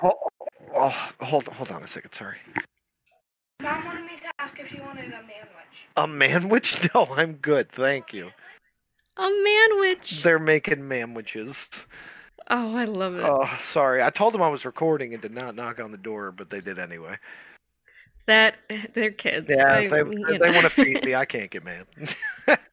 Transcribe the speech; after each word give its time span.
hold, 0.00 0.14
oh, 0.74 1.10
hold, 1.20 1.46
hold 1.48 1.70
on 1.70 1.82
a 1.82 1.88
second. 1.88 2.12
Sorry. 2.12 2.36
Mom 3.62 3.84
wanted 3.84 4.04
me 4.04 4.16
to 4.20 4.28
ask 4.38 4.58
if 4.60 4.72
you 4.72 4.82
wanted 4.82 5.06
a 5.06 5.18
manwich. 5.18 5.86
A 5.96 6.06
manwich? 6.06 6.90
No, 6.94 7.06
I'm 7.14 7.34
good. 7.34 7.70
Thank 7.70 8.12
you. 8.12 8.30
A 9.16 9.22
manwich. 9.22 10.22
They're 10.22 10.38
making 10.38 10.80
manwiches. 10.82 11.84
Oh, 12.48 12.76
I 12.76 12.84
love 12.84 13.16
it. 13.16 13.24
Oh, 13.24 13.48
sorry. 13.60 14.02
I 14.02 14.10
told 14.10 14.34
them 14.34 14.42
I 14.42 14.48
was 14.48 14.64
recording 14.64 15.12
and 15.14 15.22
did 15.22 15.32
not 15.34 15.54
knock 15.56 15.80
on 15.80 15.90
the 15.90 15.96
door, 15.98 16.30
but 16.32 16.50
they 16.50 16.60
did 16.60 16.78
anyway. 16.78 17.16
that 18.26 18.56
they're 18.94 19.10
kids. 19.10 19.46
Yeah, 19.48 19.72
I- 19.74 19.88
they, 19.88 19.98
you 19.98 20.38
they 20.38 20.50
want 20.50 20.62
to 20.62 20.70
feed 20.70 21.02
me. 21.04 21.14
I 21.16 21.24
can't 21.24 21.50
get 21.50 21.64
mad. 21.64 21.86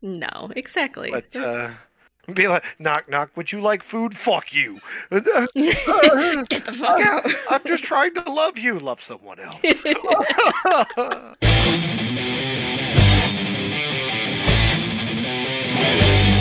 No, 0.01 0.51
exactly. 0.55 1.11
But 1.11 1.35
uh, 1.35 1.39
That's- 1.41 1.77
be 2.33 2.47
like, 2.47 2.63
knock, 2.79 3.09
knock. 3.09 3.31
Would 3.35 3.51
you 3.51 3.59
like 3.59 3.83
food? 3.83 4.15
Fuck 4.17 4.53
you. 4.53 4.79
Get 5.11 5.23
the 5.25 6.75
fuck 6.77 6.99
out. 7.01 7.29
I'm 7.49 7.61
just 7.65 7.83
trying 7.83 8.13
to 8.15 8.31
love 8.31 8.57
you. 8.57 8.79
Love 8.79 9.01
someone 9.01 9.39
else. 9.39 9.59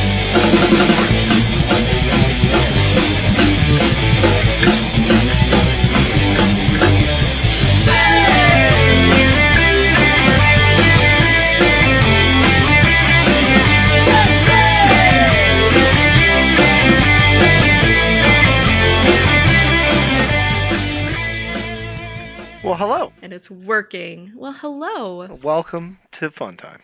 well, 22.72 22.88
hello. 22.88 23.12
and 23.20 23.34
it's 23.34 23.50
working. 23.50 24.32
Well, 24.34 24.52
hello. 24.54 25.26
Welcome 25.42 25.98
to 26.12 26.30
Fun 26.30 26.56
Time. 26.56 26.80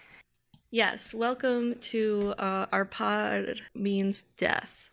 Yes, 0.70 1.14
welcome 1.14 1.77
to 1.77 2.34
uh, 2.36 2.67
our 2.70 2.84
pod 2.84 3.62
means 3.75 4.25
death, 4.36 4.91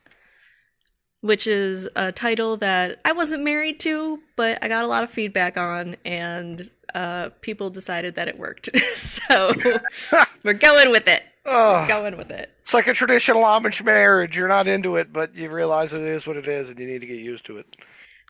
which 1.20 1.48
is 1.48 1.90
a 1.98 2.14
title 2.14 2.56
that 2.58 3.02
I 3.04 3.12
wasn't 3.12 3.44
married 3.44 3.78
to, 3.82 4.22
but 4.38 4.58
I 4.64 4.70
got 4.70 4.86
a 4.86 4.88
lot 4.88 5.04
of 5.04 5.10
feedback 5.10 5.58
on, 5.58 5.98
and 6.06 6.72
uh, 6.94 7.30
people 7.42 7.70
decided 7.70 8.16
that 8.16 8.30
it 8.30 8.40
worked. 8.40 8.70
so 8.96 9.52
we're 10.44 10.54
going 10.54 10.92
with 10.92 11.10
it. 11.10 11.24
Oh, 11.46 11.86
Going 11.90 12.16
with 12.16 12.32
it. 12.32 12.52
it's 12.62 12.74
like 12.74 12.88
a 12.88 12.94
traditional 12.94 13.44
Amish 13.44 13.84
marriage. 13.84 14.38
You're 14.38 14.48
not 14.48 14.68
into 14.68 14.96
it, 14.96 15.12
but 15.12 15.36
you 15.36 15.50
realize 15.52 15.92
it 15.92 16.02
is 16.02 16.26
what 16.26 16.38
it 16.38 16.48
is, 16.48 16.70
and 16.70 16.80
you 16.80 16.88
need 16.88 17.02
to 17.02 17.06
get 17.08 17.20
used 17.20 17.46
to 17.48 17.58
it. 17.58 17.76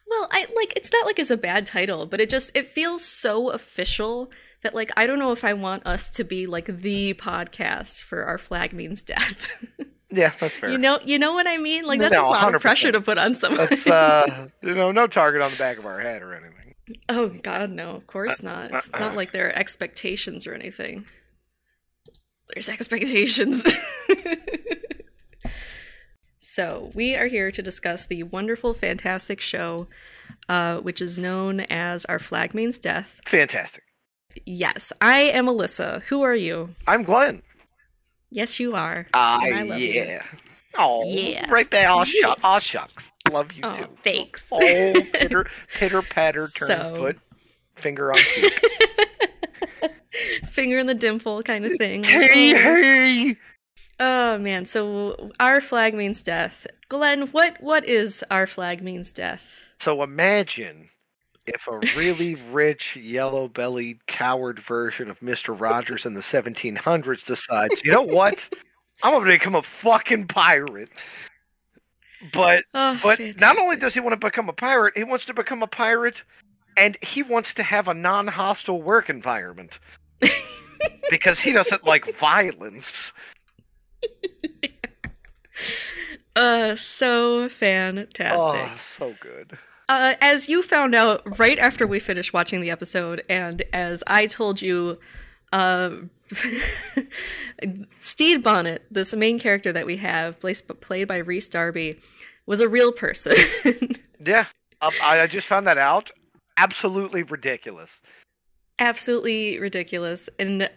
Well, 0.08 0.28
I 0.32 0.46
like 0.56 0.74
it's 0.76 0.92
not 0.94 1.06
like 1.06 1.20
it's 1.20 1.32
a 1.32 1.38
bad 1.38 1.66
title, 1.66 2.06
but 2.06 2.22
it 2.22 2.30
just 2.30 2.52
it 2.56 2.68
feels 2.68 3.04
so 3.04 3.50
official 3.50 4.32
that 4.62 4.74
like 4.76 4.92
I 4.98 5.08
don't 5.08 5.20
know 5.20 5.32
if 5.32 5.44
I 5.44 5.54
want 5.54 5.86
us 5.86 6.10
to 6.12 6.24
be 6.24 6.46
like 6.48 6.66
the 6.68 7.14
podcast 7.16 8.04
for 8.04 8.24
our 8.26 8.38
flag 8.38 8.74
means 8.74 9.02
death. 9.02 9.66
Yeah, 10.12 10.32
that's 10.40 10.56
fair. 10.56 10.70
you 10.70 10.78
know, 10.78 11.00
you 11.04 11.20
know 11.20 11.34
what 11.34 11.46
I 11.48 11.58
mean? 11.58 11.84
Like 11.86 12.00
that's 12.00 12.14
No, 12.14 12.28
a 12.28 12.30
lot 12.30 12.50
100%. 12.54 12.56
of 12.56 12.62
pressure 12.62 12.92
to 12.92 13.02
put 13.02 13.18
on 13.18 13.34
someone. 13.36 13.68
That's 13.68 13.86
uh, 13.88 14.48
you 14.62 14.74
know, 14.76 14.92
no 14.94 15.08
target 15.08 15.42
on 15.42 15.52
the 15.52 15.58
back 15.58 15.78
of 15.78 15.86
our 15.86 16.00
head 16.00 16.22
or 16.22 16.34
anything. 16.34 16.76
oh 17.10 17.30
God, 17.30 17.72
no, 17.72 17.90
of 17.96 18.08
course 18.08 18.42
not. 18.42 18.74
It's 18.74 18.88
uh-uh. 18.94 19.00
not 19.00 19.16
like 19.16 19.32
there 19.34 19.48
are 19.50 19.52
expectations 19.52 20.48
or 20.48 20.54
anything. 20.54 21.06
There's 22.54 22.70
expectations. 22.70 23.64
so 26.56 26.90
we 26.94 27.16
are 27.18 27.26
here 27.28 27.52
to 27.52 27.62
discuss 27.62 28.06
the 28.06 28.24
wonderful, 28.24 28.74
fantastic 28.74 29.42
show, 29.42 29.88
uh, 30.48 30.78
which 30.78 31.02
is 31.02 31.18
known 31.18 31.60
as 31.62 32.06
Our 32.06 32.18
Flag 32.20 32.54
Means 32.54 32.78
Death. 32.80 33.20
Fantastic. 33.26 33.84
Yes, 34.46 34.94
I 35.02 35.20
am 35.20 35.48
Alyssa. 35.48 36.02
Who 36.04 36.22
are 36.22 36.36
you? 36.36 36.70
I'm 36.88 37.04
Glenn. 37.04 37.42
Yes, 38.32 38.58
you 38.60 38.74
are. 38.74 39.06
Ah, 39.14 39.40
I 39.42 39.64
love 39.64 39.80
you. 39.80 39.92
yeah. 39.94 40.24
Oh, 40.78 41.04
Yeah. 41.06 41.50
right 41.52 41.70
there. 41.72 41.90
Aw, 41.90 42.06
Yeah. 42.08 42.22
shucks. 42.22 42.42
Aw, 42.44 42.60
shucks. 42.60 43.12
Love 43.32 43.52
you 43.54 43.62
Oh, 43.64 43.74
too. 43.76 43.88
thanks. 43.98 44.46
Oh, 44.52 44.94
pitter, 45.14 45.48
pitter, 45.78 46.02
patter, 46.04 46.48
turn 46.56 46.68
So- 46.70 46.96
foot, 46.96 47.20
finger 47.76 48.12
on 48.14 48.18
cheek. 48.36 48.62
Finger 50.52 50.78
in 50.80 50.88
the 50.88 50.94
dimple 50.94 51.44
kind 51.44 51.66
of 51.66 51.74
thing. 51.78 52.04
hey, 52.04 52.54
hey. 52.54 53.36
Oh 54.00 54.38
man, 54.38 54.66
so 54.66 55.32
our 55.40 55.62
flag 55.62 55.94
means 55.94 56.22
death. 56.22 56.68
Glenn, 56.90 57.28
what 57.28 57.62
what 57.62 57.88
is 57.88 58.24
our 58.30 58.46
flag 58.46 58.82
means 58.82 59.12
death? 59.12 59.70
So 59.80 60.04
imagine 60.04 60.90
if 61.48 61.68
a 61.68 61.80
really 61.96 62.36
rich, 62.52 62.96
yellow-bellied, 62.96 64.06
coward 64.08 64.60
version 64.60 65.10
of 65.10 65.22
Mister 65.22 65.54
Rogers 65.54 66.06
in 66.06 66.14
the 66.14 66.22
1700s 66.22 67.26
decides, 67.26 67.84
you 67.84 67.92
know 67.92 68.02
what? 68.02 68.50
I'm 69.04 69.14
gonna 69.14 69.26
become 69.26 69.56
a 69.56 69.62
fucking 69.62 70.28
pirate. 70.28 70.90
But 72.34 72.66
Oh, 72.74 73.00
But 73.02 73.20
not 73.40 73.58
only 73.58 73.78
does 73.78 73.94
he 73.94 74.00
want 74.00 74.20
to 74.20 74.28
become 74.28 74.50
a 74.50 74.54
pirate, 74.54 74.98
he 74.98 75.04
wants 75.04 75.26
to 75.26 75.34
become 75.34 75.62
a 75.62 75.68
pirate 75.68 76.24
and 76.78 76.98
he 77.02 77.24
wants 77.24 77.54
to 77.54 77.64
have 77.64 77.88
a 77.88 77.94
non 77.94 78.28
hostile 78.28 78.82
work 78.82 79.10
environment. 79.10 79.80
because 81.10 81.40
he 81.40 81.52
doesn't 81.52 81.86
like 81.86 82.18
violence. 82.18 83.12
uh 86.36 86.76
so 86.76 87.50
fantastic. 87.50 88.38
Oh, 88.38 88.76
so 88.78 89.16
good. 89.20 89.58
Uh, 89.88 90.16
as 90.20 90.50
you 90.50 90.64
found 90.64 90.96
out 90.96 91.22
right 91.38 91.60
after 91.60 91.86
we 91.86 92.00
finished 92.00 92.34
watching 92.34 92.60
the 92.60 92.72
episode, 92.72 93.24
and 93.30 93.62
as 93.72 94.04
I 94.08 94.26
told 94.26 94.60
you, 94.60 94.98
uh, 95.54 95.92
Stede 98.00 98.42
Bonnet, 98.42 98.84
this 98.90 99.14
main 99.14 99.38
character 99.38 99.72
that 99.72 99.86
we 99.86 99.98
have, 99.98 100.40
played 100.40 101.08
by 101.08 101.18
Rhys 101.18 101.48
Darby, 101.48 102.00
was 102.48 102.62
a 102.62 102.70
real 102.70 102.92
person. 102.92 103.36
Yeah. 104.26 104.46
Um, 104.82 104.92
I 105.04 105.22
I 105.22 105.28
just 105.28 105.46
found 105.46 105.68
that 105.68 105.78
out. 105.78 106.10
Absolutely 106.58 107.22
ridiculous. 107.22 108.02
Absolutely 108.80 109.60
ridiculous. 109.60 110.30
And, 110.40 110.68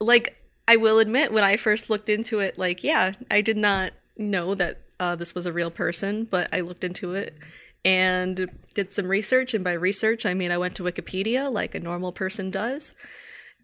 like, 0.00 0.36
I 0.68 0.76
will 0.76 0.98
admit, 0.98 1.32
when 1.32 1.44
I 1.44 1.56
first 1.56 1.88
looked 1.90 2.08
into 2.08 2.40
it, 2.40 2.58
like, 2.58 2.82
yeah, 2.82 3.12
I 3.30 3.40
did 3.40 3.56
not 3.56 3.92
know 4.16 4.54
that 4.54 4.80
uh, 4.98 5.14
this 5.14 5.34
was 5.34 5.46
a 5.46 5.52
real 5.52 5.70
person, 5.70 6.24
but 6.24 6.48
I 6.52 6.60
looked 6.60 6.82
into 6.84 7.14
it 7.14 7.36
and 7.84 8.48
did 8.74 8.92
some 8.92 9.06
research. 9.06 9.54
And 9.54 9.62
by 9.62 9.72
research, 9.72 10.26
I 10.26 10.34
mean 10.34 10.50
I 10.50 10.58
went 10.58 10.74
to 10.76 10.82
Wikipedia 10.82 11.52
like 11.52 11.74
a 11.74 11.80
normal 11.80 12.12
person 12.12 12.50
does, 12.50 12.94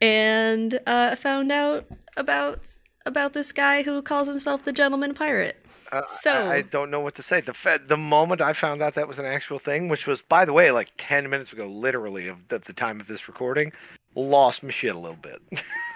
and 0.00 0.78
uh, 0.86 1.16
found 1.16 1.50
out 1.52 1.86
about 2.16 2.60
about 3.04 3.32
this 3.32 3.50
guy 3.50 3.82
who 3.82 4.00
calls 4.00 4.28
himself 4.28 4.64
the 4.64 4.72
Gentleman 4.72 5.12
Pirate. 5.14 5.56
Uh, 5.90 6.02
So- 6.06 6.30
I, 6.32 6.56
I 6.56 6.62
don't 6.62 6.90
know 6.90 7.00
what 7.00 7.16
to 7.16 7.22
say. 7.22 7.40
The 7.40 7.80
the 7.84 7.96
moment 7.96 8.40
I 8.40 8.52
found 8.52 8.80
out 8.80 8.94
that 8.94 9.08
was 9.08 9.18
an 9.18 9.24
actual 9.24 9.58
thing, 9.58 9.88
which 9.88 10.06
was, 10.06 10.22
by 10.22 10.44
the 10.44 10.52
way, 10.52 10.70
like 10.70 10.92
10 10.98 11.28
minutes 11.28 11.52
ago, 11.52 11.66
literally, 11.66 12.28
of, 12.28 12.38
of 12.50 12.64
the 12.64 12.72
time 12.72 13.00
of 13.00 13.08
this 13.08 13.26
recording, 13.26 13.72
lost 14.14 14.62
my 14.62 14.70
shit 14.70 14.94
a 14.94 14.98
little 14.98 15.16
bit. 15.20 15.40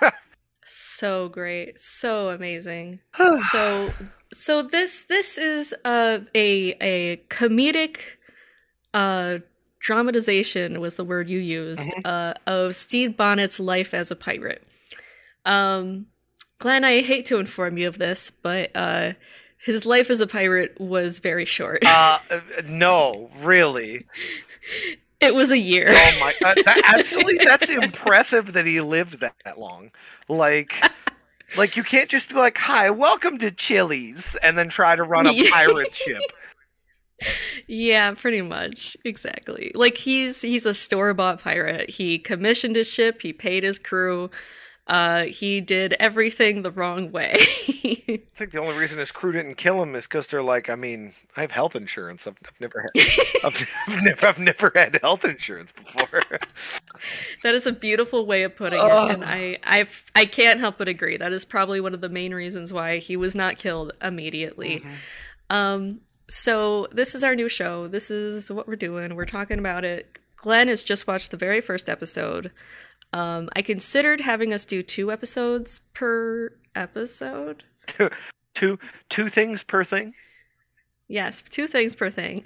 So 0.68 1.28
great, 1.28 1.80
so 1.80 2.30
amazing. 2.30 2.98
so 3.50 3.92
so 4.32 4.62
this 4.62 5.04
this 5.04 5.38
is 5.38 5.72
uh, 5.84 6.18
a 6.34 6.76
a 6.80 7.16
comedic 7.28 7.98
uh 8.92 9.38
dramatization 9.78 10.80
was 10.80 10.96
the 10.96 11.04
word 11.04 11.30
you 11.30 11.38
used 11.38 11.88
uh 12.04 12.34
of 12.46 12.74
Stede 12.74 13.16
Bonnet's 13.16 13.60
life 13.60 13.94
as 13.94 14.10
a 14.10 14.16
pirate. 14.16 14.66
Um 15.44 16.06
Glenn, 16.58 16.82
I 16.82 17.02
hate 17.02 17.26
to 17.26 17.38
inform 17.38 17.78
you 17.78 17.86
of 17.86 17.98
this, 17.98 18.32
but 18.42 18.70
uh 18.74 19.12
his 19.58 19.86
life 19.86 20.10
as 20.10 20.20
a 20.20 20.26
pirate 20.26 20.80
was 20.80 21.20
very 21.20 21.44
short. 21.44 21.84
uh, 21.86 22.18
uh, 22.30 22.40
no, 22.64 23.30
really. 23.38 24.06
it 25.20 25.34
was 25.34 25.50
a 25.50 25.58
year. 25.58 25.86
Oh 25.88 26.12
my! 26.20 26.34
Uh, 26.44 26.54
that, 26.64 26.82
actually, 26.96 27.38
that's 27.42 27.68
impressive 27.68 28.52
that 28.52 28.66
he 28.66 28.80
lived 28.80 29.20
that, 29.20 29.34
that 29.44 29.58
long. 29.58 29.90
Like, 30.28 30.74
like 31.56 31.76
you 31.76 31.82
can't 31.82 32.08
just 32.08 32.28
be 32.28 32.34
like, 32.34 32.58
"Hi, 32.58 32.90
welcome 32.90 33.38
to 33.38 33.50
Chili's," 33.50 34.36
and 34.42 34.56
then 34.56 34.68
try 34.68 34.96
to 34.96 35.02
run 35.02 35.26
a 35.26 35.50
pirate 35.50 35.94
ship. 35.94 36.22
Yeah, 37.66 38.12
pretty 38.12 38.42
much. 38.42 38.96
Exactly. 39.04 39.72
Like 39.74 39.96
he's 39.96 40.42
he's 40.42 40.66
a 40.66 40.74
store-bought 40.74 41.42
pirate. 41.42 41.90
He 41.90 42.18
commissioned 42.18 42.76
his 42.76 42.92
ship, 42.92 43.22
he 43.22 43.32
paid 43.32 43.62
his 43.62 43.78
crew. 43.78 44.30
Uh 44.86 45.24
he 45.24 45.60
did 45.60 45.94
everything 45.98 46.62
the 46.62 46.70
wrong 46.70 47.10
way. 47.10 47.34
I 47.38 48.20
think 48.34 48.52
the 48.52 48.60
only 48.60 48.76
reason 48.76 48.98
his 48.98 49.10
crew 49.10 49.32
didn't 49.32 49.56
kill 49.56 49.82
him 49.82 49.94
is 49.96 50.04
because 50.04 50.28
they're 50.28 50.42
like, 50.42 50.70
I 50.70 50.74
mean, 50.76 51.12
I 51.36 51.40
have 51.40 51.50
health 51.50 51.74
insurance. 51.74 52.26
I've, 52.26 52.36
I've 52.44 52.60
never 52.60 52.82
had, 52.82 52.90
I've, 53.44 53.68
I've 53.88 54.02
never, 54.02 54.26
I've 54.26 54.38
never 54.38 54.72
had 54.74 54.98
health 55.02 55.24
insurance 55.24 55.72
before. 55.72 56.22
that 57.42 57.54
is 57.54 57.66
a 57.66 57.72
beautiful 57.72 58.26
way 58.26 58.44
of 58.44 58.54
putting 58.54 58.78
it, 58.78 58.84
and 59.14 59.24
I 59.24 59.58
I 59.64 59.86
I 60.14 60.24
can't 60.26 60.60
help 60.60 60.78
but 60.78 60.86
agree. 60.88 61.16
That 61.16 61.32
is 61.32 61.44
probably 61.44 61.80
one 61.80 61.94
of 61.94 62.00
the 62.00 62.08
main 62.08 62.32
reasons 62.34 62.72
why 62.72 62.98
he 62.98 63.16
was 63.16 63.34
not 63.34 63.58
killed 63.58 63.92
immediately. 64.02 64.84
Um 65.50 66.00
So 66.28 66.86
this 66.92 67.14
is 67.14 67.24
our 67.24 67.34
new 67.34 67.48
show. 67.48 67.88
This 67.88 68.10
is 68.10 68.50
what 68.52 68.68
we're 68.68 68.76
doing. 68.76 69.14
We're 69.16 69.24
talking 69.26 69.58
about 69.58 69.84
it. 69.84 70.18
Glenn 70.36 70.68
has 70.68 70.84
just 70.84 71.06
watched 71.06 71.30
the 71.30 71.36
very 71.36 71.60
first 71.60 71.88
episode. 71.88 72.52
Um, 73.12 73.48
I 73.54 73.62
considered 73.62 74.20
having 74.20 74.52
us 74.52 74.64
do 74.64 74.82
two 74.82 75.10
episodes 75.10 75.80
per 75.94 76.52
episode. 76.74 77.64
Two 78.54 78.78
two 79.10 79.28
things 79.28 79.62
per 79.62 79.84
thing. 79.84 80.14
Yes, 81.08 81.42
two 81.50 81.66
things 81.66 81.94
per 81.94 82.08
thing. 82.08 82.42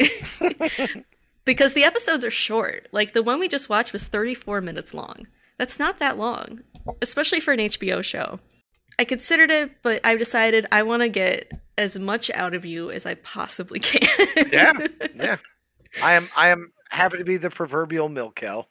because 1.44 1.72
the 1.74 1.84
episodes 1.84 2.24
are 2.24 2.32
short. 2.32 2.88
Like 2.90 3.12
the 3.12 3.22
one 3.22 3.38
we 3.38 3.46
just 3.46 3.68
watched 3.68 3.92
was 3.92 4.04
34 4.04 4.60
minutes 4.60 4.92
long. 4.92 5.28
That's 5.56 5.78
not 5.78 6.00
that 6.00 6.18
long, 6.18 6.62
especially 7.00 7.38
for 7.38 7.52
an 7.52 7.60
HBO 7.60 8.02
show. 8.02 8.40
I 8.98 9.04
considered 9.04 9.50
it, 9.50 9.82
but 9.82 10.04
I 10.04 10.16
decided 10.16 10.66
I 10.72 10.82
want 10.82 11.02
to 11.02 11.08
get 11.08 11.52
as 11.78 11.98
much 11.98 12.30
out 12.30 12.54
of 12.54 12.64
you 12.64 12.90
as 12.90 13.06
I 13.06 13.14
possibly 13.14 13.80
can. 13.80 14.46
Yeah, 14.52 14.72
yeah. 15.14 15.36
I 16.02 16.14
am 16.14 16.28
I 16.36 16.48
am 16.48 16.72
happy 16.90 17.18
to 17.18 17.24
be 17.24 17.36
the 17.36 17.50
proverbial 17.50 18.08
milk 18.08 18.36
cow. 18.36 18.66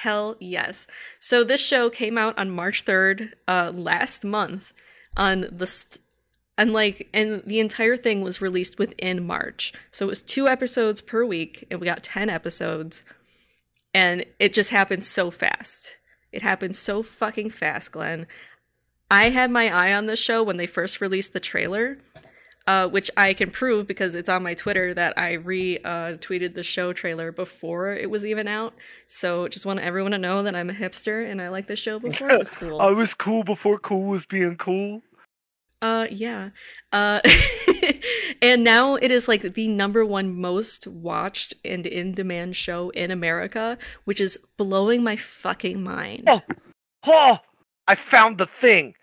Hell 0.00 0.36
yes. 0.40 0.86
So 1.18 1.44
this 1.44 1.60
show 1.60 1.90
came 1.90 2.16
out 2.16 2.38
on 2.38 2.50
March 2.50 2.86
3rd 2.86 3.34
uh, 3.46 3.70
last 3.74 4.24
month 4.24 4.72
on 5.14 5.46
the 5.52 5.66
st- 5.66 6.00
and 6.56 6.72
like 6.72 7.10
and 7.12 7.42
the 7.44 7.60
entire 7.60 7.98
thing 7.98 8.22
was 8.22 8.40
released 8.40 8.78
within 8.78 9.26
March. 9.26 9.74
So 9.90 10.06
it 10.06 10.08
was 10.08 10.22
two 10.22 10.48
episodes 10.48 11.02
per 11.02 11.22
week 11.26 11.66
and 11.70 11.80
we 11.80 11.84
got 11.84 12.02
10 12.02 12.30
episodes 12.30 13.04
and 13.92 14.24
it 14.38 14.54
just 14.54 14.70
happened 14.70 15.04
so 15.04 15.30
fast. 15.30 15.98
It 16.32 16.40
happened 16.40 16.76
so 16.76 17.02
fucking 17.02 17.50
fast, 17.50 17.92
Glenn. 17.92 18.26
I 19.10 19.28
had 19.28 19.50
my 19.50 19.68
eye 19.68 19.92
on 19.92 20.06
this 20.06 20.18
show 20.18 20.42
when 20.42 20.56
they 20.56 20.66
first 20.66 21.02
released 21.02 21.34
the 21.34 21.40
trailer, 21.40 21.98
uh, 22.66 22.88
which 22.88 23.10
I 23.16 23.34
can 23.34 23.50
prove 23.50 23.86
because 23.86 24.14
it's 24.14 24.28
on 24.28 24.42
my 24.42 24.54
Twitter 24.54 24.94
that 24.94 25.14
I 25.16 25.32
re 25.32 25.78
uh, 25.78 26.16
tweeted 26.18 26.54
the 26.54 26.62
show 26.62 26.92
trailer 26.92 27.32
before 27.32 27.92
it 27.92 28.10
was 28.10 28.24
even 28.24 28.48
out. 28.48 28.74
So 29.06 29.48
just 29.48 29.66
want 29.66 29.80
everyone 29.80 30.12
to 30.12 30.18
know 30.18 30.42
that 30.42 30.54
I'm 30.54 30.70
a 30.70 30.74
hipster 30.74 31.28
and 31.28 31.40
I 31.40 31.48
like 31.48 31.66
the 31.66 31.76
show 31.76 31.98
before 31.98 32.30
it 32.30 32.38
was 32.38 32.50
cool. 32.50 32.80
I 32.80 32.90
was 32.90 33.14
cool 33.14 33.44
before 33.44 33.78
cool 33.78 34.06
was 34.06 34.26
being 34.26 34.56
cool. 34.56 35.02
Uh, 35.82 36.06
yeah. 36.10 36.50
Uh, 36.92 37.20
and 38.42 38.62
now 38.62 38.96
it 38.96 39.10
is 39.10 39.28
like 39.28 39.40
the 39.40 39.68
number 39.68 40.04
one 40.04 40.38
most 40.38 40.86
watched 40.86 41.54
and 41.64 41.86
in 41.86 42.12
demand 42.12 42.56
show 42.56 42.90
in 42.90 43.10
America, 43.10 43.78
which 44.04 44.20
is 44.20 44.38
blowing 44.58 45.02
my 45.02 45.16
fucking 45.16 45.82
mind. 45.82 46.24
Oh, 46.26 46.42
oh! 47.04 47.38
I 47.88 47.94
found 47.94 48.38
the 48.38 48.46
thing. 48.46 48.94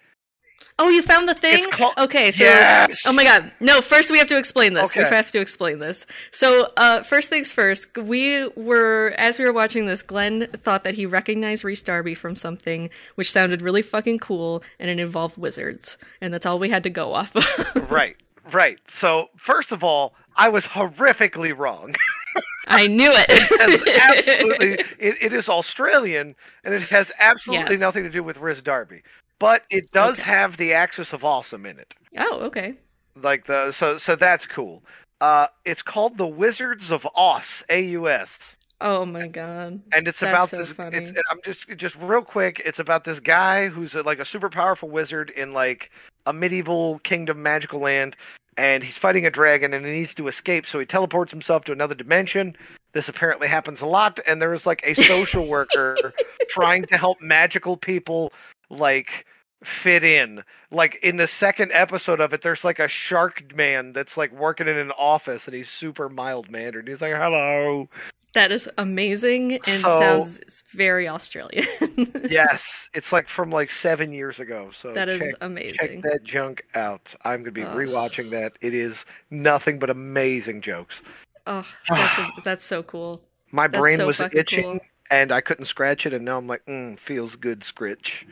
Oh, 0.79 0.89
you 0.89 1.01
found 1.01 1.27
the 1.27 1.33
thing? 1.33 1.63
It's 1.63 1.75
called- 1.75 1.95
okay, 1.97 2.31
so 2.31 2.43
Yes! 2.43 3.03
Oh 3.07 3.11
my 3.13 3.23
god. 3.23 3.51
No, 3.59 3.81
first 3.81 4.11
we 4.11 4.19
have 4.19 4.27
to 4.27 4.37
explain 4.37 4.73
this. 4.75 4.95
We 4.95 5.01
have 5.03 5.31
to 5.31 5.39
explain 5.39 5.79
this. 5.79 6.05
So, 6.31 6.71
uh 6.77 7.01
first 7.01 7.29
things 7.29 7.51
first, 7.51 7.97
we 7.97 8.47
were 8.49 9.13
as 9.17 9.39
we 9.39 9.45
were 9.45 9.53
watching 9.53 9.87
this, 9.87 10.03
Glenn 10.03 10.47
thought 10.53 10.83
that 10.83 10.93
he 10.93 11.05
recognized 11.07 11.63
Rhys 11.63 11.81
Darby 11.81 12.13
from 12.13 12.35
something 12.35 12.89
which 13.15 13.31
sounded 13.31 13.61
really 13.63 13.81
fucking 13.81 14.19
cool 14.19 14.63
and 14.79 14.89
it 14.91 14.99
involved 14.99 15.35
wizards. 15.37 15.97
And 16.21 16.31
that's 16.33 16.45
all 16.45 16.59
we 16.59 16.69
had 16.69 16.83
to 16.83 16.89
go 16.91 17.13
off 17.13 17.35
of. 17.35 17.89
Right, 17.91 18.17
right. 18.51 18.77
So 18.87 19.29
first 19.35 19.71
of 19.71 19.83
all, 19.83 20.13
I 20.35 20.49
was 20.49 20.67
horrifically 20.67 21.57
wrong. 21.57 21.95
I 22.67 22.85
knew 22.87 23.09
it. 23.11 23.25
It's 23.29 23.99
absolutely, 24.37 24.73
it, 24.99 25.15
it 25.21 25.33
is 25.33 25.47
Australian, 25.49 26.35
and 26.65 26.73
it 26.73 26.83
has 26.83 27.11
absolutely 27.17 27.75
Yes. 27.75 27.79
nothing 27.79 28.03
to 28.03 28.09
do 28.09 28.21
with 28.21 28.37
Rhys 28.39 28.61
Darby. 28.61 29.01
But 29.39 29.63
it 29.69 29.91
does 29.91 30.19
Okay. 30.19 30.31
have 30.31 30.57
the 30.57 30.73
Axis 30.73 31.13
of 31.13 31.23
Awesome 31.23 31.65
in 31.65 31.77
it. 31.79 31.93
oh, 32.17 32.39
okay. 32.41 32.73
Like 33.15 33.45
the 33.45 33.71
so 33.71 33.97
so 33.97 34.15
that's 34.15 34.45
cool. 34.45 34.83
Uh, 35.21 35.47
it's 35.65 35.81
called 35.81 36.17
the 36.17 36.27
Wizards 36.27 36.91
of 36.91 37.07
Aus, 37.15 37.63
A 37.69 37.81
U 37.81 38.07
S. 38.09 38.55
Oh 38.79 39.05
my 39.05 39.27
god. 39.27 39.81
and 39.91 40.07
it's 40.07 40.19
That's 40.19 40.31
about 40.31 40.49
so 40.49 40.57
this. 40.57 40.71
funny. 40.71 40.97
It's, 40.97 41.19
I'm 41.31 41.39
just 41.43 41.67
just 41.77 41.95
real 41.95 42.21
quick. 42.21 42.61
It's 42.65 42.77
about 42.79 43.03
this 43.05 43.19
guy 43.19 43.67
who's 43.69 43.95
a, 43.95 44.03
like 44.03 44.19
a 44.19 44.25
super 44.25 44.49
powerful 44.49 44.89
wizard 44.89 45.31
in 45.31 45.51
like 45.53 45.89
a 46.27 46.33
medieval 46.33 46.99
kingdom, 46.99 47.41
magical 47.41 47.79
land, 47.79 48.15
and 48.57 48.83
he's 48.83 48.97
fighting 48.97 49.25
a 49.25 49.31
dragon 49.31 49.73
and 49.73 49.83
he 49.85 49.91
needs 49.93 50.13
to 50.13 50.27
escape. 50.27 50.67
So 50.67 50.77
he 50.79 50.85
teleports 50.85 51.31
himself 51.31 51.63
to 51.65 51.71
another 51.71 51.95
dimension. 51.95 52.55
This 52.93 53.09
apparently 53.09 53.47
happens 53.47 53.81
a 53.81 53.87
lot, 53.87 54.19
and 54.27 54.39
there 54.39 54.53
is 54.53 54.67
like 54.67 54.81
a 54.85 54.93
social 54.93 55.47
worker 55.47 56.13
trying 56.49 56.85
to 56.85 56.97
help 56.97 57.19
magical 57.19 57.77
people 57.77 58.31
like 58.69 59.25
fit 59.63 60.03
in. 60.03 60.43
Like 60.71 60.95
in 61.03 61.17
the 61.17 61.27
second 61.27 61.71
episode 61.71 62.19
of 62.19 62.33
it, 62.33 62.41
there's 62.41 62.63
like 62.63 62.79
a 62.79 62.87
shark 62.87 63.55
man 63.55 63.93
that's 63.93 64.17
like 64.17 64.31
working 64.31 64.67
in 64.67 64.77
an 64.77 64.91
office, 64.91 65.45
and 65.47 65.55
he's 65.55 65.69
super 65.69 66.09
mild 66.09 66.49
mannered. 66.51 66.87
He's 66.87 67.01
like, 67.01 67.13
"Hello." 67.13 67.89
That 68.33 68.51
is 68.51 68.69
amazing 68.77 69.53
and 69.53 69.63
So- 69.65 69.99
sounds 69.99 70.61
very 70.71 71.07
Australian. 71.07 71.65
yes, 72.29 72.87
it's 72.93 73.11
like 73.11 73.27
from 73.29 73.49
like 73.49 73.71
seven 73.71 74.11
years 74.13 74.39
ago. 74.39 74.69
So 74.79 74.93
that 74.93 75.09
is 75.09 75.19
check, 75.21 75.33
amazing. 75.41 75.77
check 75.79 76.01
that 76.03 76.23
junk 76.23 76.63
out. 76.75 77.15
I'm 77.23 77.39
gonna 77.39 77.51
be 77.51 77.63
Ugh. 77.63 77.75
rewatching 77.75 78.29
that. 78.31 78.55
It 78.61 78.75
is 78.75 79.05
nothing 79.31 79.79
but 79.79 79.89
amazing 79.89 80.61
jokes. 80.61 81.01
Oh, 81.47 81.65
that's 81.89 82.17
a, 82.19 82.27
that's 82.43 82.63
so 82.65 82.83
cool. 82.83 83.23
My 83.51 83.67
That's 83.67 83.81
brain 83.81 83.97
so 83.97 84.07
was 84.07 84.19
itching 84.19 84.63
cool. 84.63 84.79
and 85.09 85.31
I 85.31 85.41
couldn't 85.41 85.65
scratch 85.65 86.05
it, 86.05 86.13
and 86.13 86.25
now 86.25 86.37
I'm 86.37 86.47
like, 86.47 86.63
mm, 86.65 86.99
feels 86.99 87.37
good, 87.37 87.61
scritch. 87.63 88.27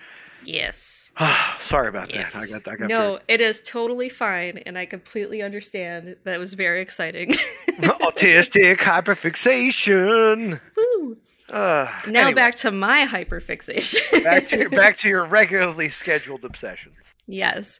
Yes. 0.45 1.11
Sorry 1.65 1.87
about 1.87 2.13
Yes. 2.13 2.33
that. 2.33 2.43
I 2.43 2.47
got 2.47 2.67
I 2.67 2.75
got 2.75 2.89
no, 2.89 3.19
it 3.27 3.41
is 3.41 3.61
totally 3.61 4.09
fine, 4.09 4.59
and 4.65 4.77
I 4.77 4.85
completely 4.85 5.41
understand. 5.41 6.15
That 6.23 6.39
was 6.39 6.53
very 6.53 6.81
exciting. 6.81 7.31
autistic 7.79 8.77
hyperfixation. 8.77 10.59
Woo! 10.75 11.17
Uh, 11.49 11.87
Now 12.07 12.21
anyway, 12.21 12.33
back 12.33 12.55
to 12.55 12.71
my 12.71 13.05
hyperfixation. 13.05 14.23
back 14.23 14.47
to 14.49 14.57
your, 14.57 14.69
back 14.69 14.97
to 14.97 15.09
your 15.09 15.25
regularly 15.39 15.89
scheduled 15.89 16.43
obsessions. 16.43 16.95
yes. 17.27 17.79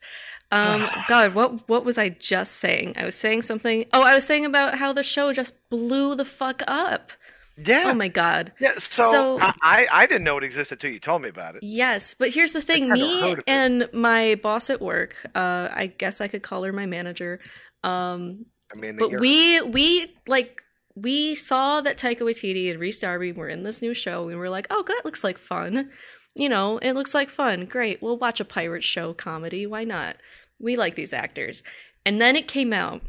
Um, 0.52 0.88
God, 1.08 1.34
what 1.34 1.68
what 1.68 1.84
was 1.84 1.98
I 1.98 2.10
just 2.10 2.58
saying? 2.58 2.94
I 2.98 3.04
was 3.04 3.16
saying 3.16 3.42
something. 3.42 3.86
Oh, 3.92 4.04
I 4.04 4.14
was 4.14 4.26
saying 4.26 4.46
about 4.46 4.78
how 4.78 4.94
the 4.94 5.02
show 5.04 5.34
just 5.34 5.54
blew 5.70 6.14
the 6.16 6.24
fuck 6.24 6.62
up. 6.68 7.12
Yeah. 7.58 7.84
Oh 7.88 7.94
my 7.94 8.08
God. 8.10 8.52
yeah. 8.60 8.74
So, 8.80 9.10
So- 9.12 9.40
I, 9.42 9.88
I 9.92 10.06
didn't 10.08 10.24
know 10.24 10.38
it 10.38 10.44
existed 10.44 10.76
until 10.76 10.92
you 10.92 11.00
told 11.00 11.22
me 11.22 11.30
about 11.30 11.56
it. 11.56 11.64
Yes, 11.64 12.14
but 12.14 12.30
here's 12.34 12.52
the 12.52 12.62
thing: 12.62 12.90
me 12.90 13.22
heard 13.22 13.34
of 13.34 13.38
it. 13.40 13.44
and 13.48 13.90
my 13.94 14.36
boss 14.42 14.70
at 14.70 14.82
work, 14.82 15.16
uh, 15.36 15.70
I 15.72 15.88
guess 15.88 16.20
I 16.22 16.28
could 16.28 16.44
call 16.44 16.64
her 16.64 16.74
my 16.74 16.86
manager. 16.86 17.40
Um, 17.84 18.46
I 18.76 18.78
mean, 18.80 18.98
but 18.98 19.20
we 19.20 19.62
we 19.62 20.16
like 20.28 20.62
we 20.96 21.36
saw 21.36 21.82
that 21.82 21.98
Taika 21.98 22.22
Waititi 22.22 22.70
and 22.72 22.80
Rhys 22.80 23.00
Darby 23.00 23.32
were 23.32 23.50
in 23.50 23.64
this 23.64 23.82
new 23.82 23.94
show, 23.94 24.20
and 24.22 24.28
we 24.28 24.36
were 24.36 24.50
like, 24.50 24.68
"Oh, 24.70 24.84
that 24.88 25.02
looks 25.06 25.24
like 25.24 25.38
fun." 25.38 25.92
You 26.36 26.50
know, 26.50 26.80
it 26.80 26.94
looks 26.94 27.14
like 27.14 27.30
fun. 27.30 27.66
Great, 27.66 28.02
we'll 28.02 28.18
watch 28.18 28.42
a 28.42 28.46
pirate 28.46 28.84
show 28.84 29.14
comedy. 29.14 29.66
Why 29.66 29.86
not? 29.86 30.18
We 30.60 30.76
like 30.76 30.96
these 30.96 31.14
actors. 31.14 31.64
And 32.06 32.20
then 32.20 32.36
it 32.36 32.48
came 32.48 32.74
out, 32.74 33.02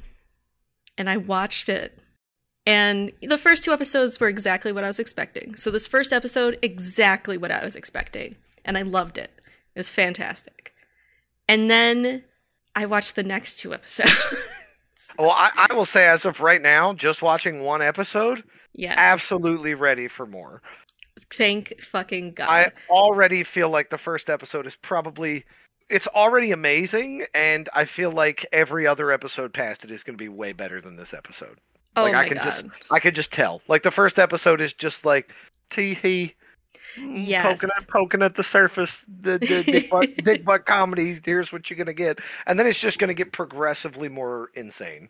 and 0.96 1.10
I 1.10 1.16
watched 1.16 1.68
it. 1.68 2.00
And 2.66 3.12
the 3.22 3.38
first 3.38 3.62
two 3.62 3.72
episodes 3.72 4.18
were 4.18 4.28
exactly 4.28 4.72
what 4.72 4.84
I 4.84 4.88
was 4.88 4.98
expecting. 4.98 5.54
So 5.54 5.70
this 5.70 5.86
first 5.86 6.12
episode, 6.12 6.58
exactly 6.62 7.38
what 7.38 7.52
I 7.52 7.64
was 7.64 7.76
expecting, 7.76 8.36
and 8.64 8.76
I 8.76 8.82
loved 8.82 9.18
it. 9.18 9.30
It 9.74 9.78
was 9.78 9.90
fantastic. 9.90 10.74
And 11.48 11.70
then 11.70 12.24
I 12.74 12.86
watched 12.86 13.14
the 13.14 13.22
next 13.22 13.60
two 13.60 13.72
episodes. 13.72 14.12
Well, 15.18 15.30
I, 15.30 15.68
I 15.70 15.74
will 15.74 15.84
say, 15.84 16.06
as 16.06 16.24
of 16.24 16.40
right 16.40 16.60
now, 16.60 16.92
just 16.92 17.22
watching 17.22 17.60
one 17.60 17.80
episode, 17.80 18.44
yes. 18.74 18.94
absolutely 18.98 19.74
ready 19.74 20.08
for 20.08 20.26
more. 20.26 20.62
Thank 21.32 21.80
fucking 21.80 22.32
God. 22.32 22.48
I 22.48 22.72
already 22.90 23.42
feel 23.42 23.70
like 23.70 23.90
the 23.90 23.98
first 23.98 24.28
episode 24.28 24.66
is 24.66 24.76
probably 24.76 25.44
it's 25.88 26.06
already 26.08 26.52
amazing, 26.52 27.24
and 27.34 27.68
I 27.72 27.84
feel 27.84 28.10
like 28.10 28.44
every 28.52 28.86
other 28.86 29.10
episode 29.10 29.52
past 29.52 29.84
it 29.84 29.90
is 29.90 30.02
going 30.02 30.16
to 30.18 30.22
be 30.22 30.28
way 30.28 30.52
better 30.52 30.80
than 30.80 30.96
this 30.96 31.14
episode. 31.14 31.58
Oh 31.96 32.02
like 32.04 32.12
my 32.12 32.20
I 32.20 32.28
can 32.28 32.36
God. 32.38 32.44
just 32.44 32.64
I 32.90 32.98
can 33.00 33.14
just 33.14 33.32
tell. 33.32 33.62
Like 33.68 33.82
the 33.82 33.90
first 33.90 34.18
episode 34.18 34.60
is 34.60 34.72
just 34.72 35.04
like 35.04 35.30
tee 35.70 35.94
hee. 35.94 36.34
Mm, 36.98 37.26
yes. 37.26 37.42
Poking 37.60 37.70
at 37.78 37.88
poking 37.88 38.22
at 38.22 38.34
the 38.36 38.44
surface, 38.44 39.04
the, 39.20 39.38
the 39.38 39.62
dick, 39.64 39.90
butt, 40.24 40.44
butt 40.44 40.64
comedy. 40.66 41.20
Here's 41.24 41.52
what 41.52 41.68
you're 41.68 41.76
gonna 41.76 41.92
get, 41.92 42.20
and 42.46 42.58
then 42.58 42.66
it's 42.66 42.78
just 42.80 42.98
gonna 42.98 43.12
get 43.14 43.32
progressively 43.32 44.08
more 44.08 44.50
insane. 44.54 45.08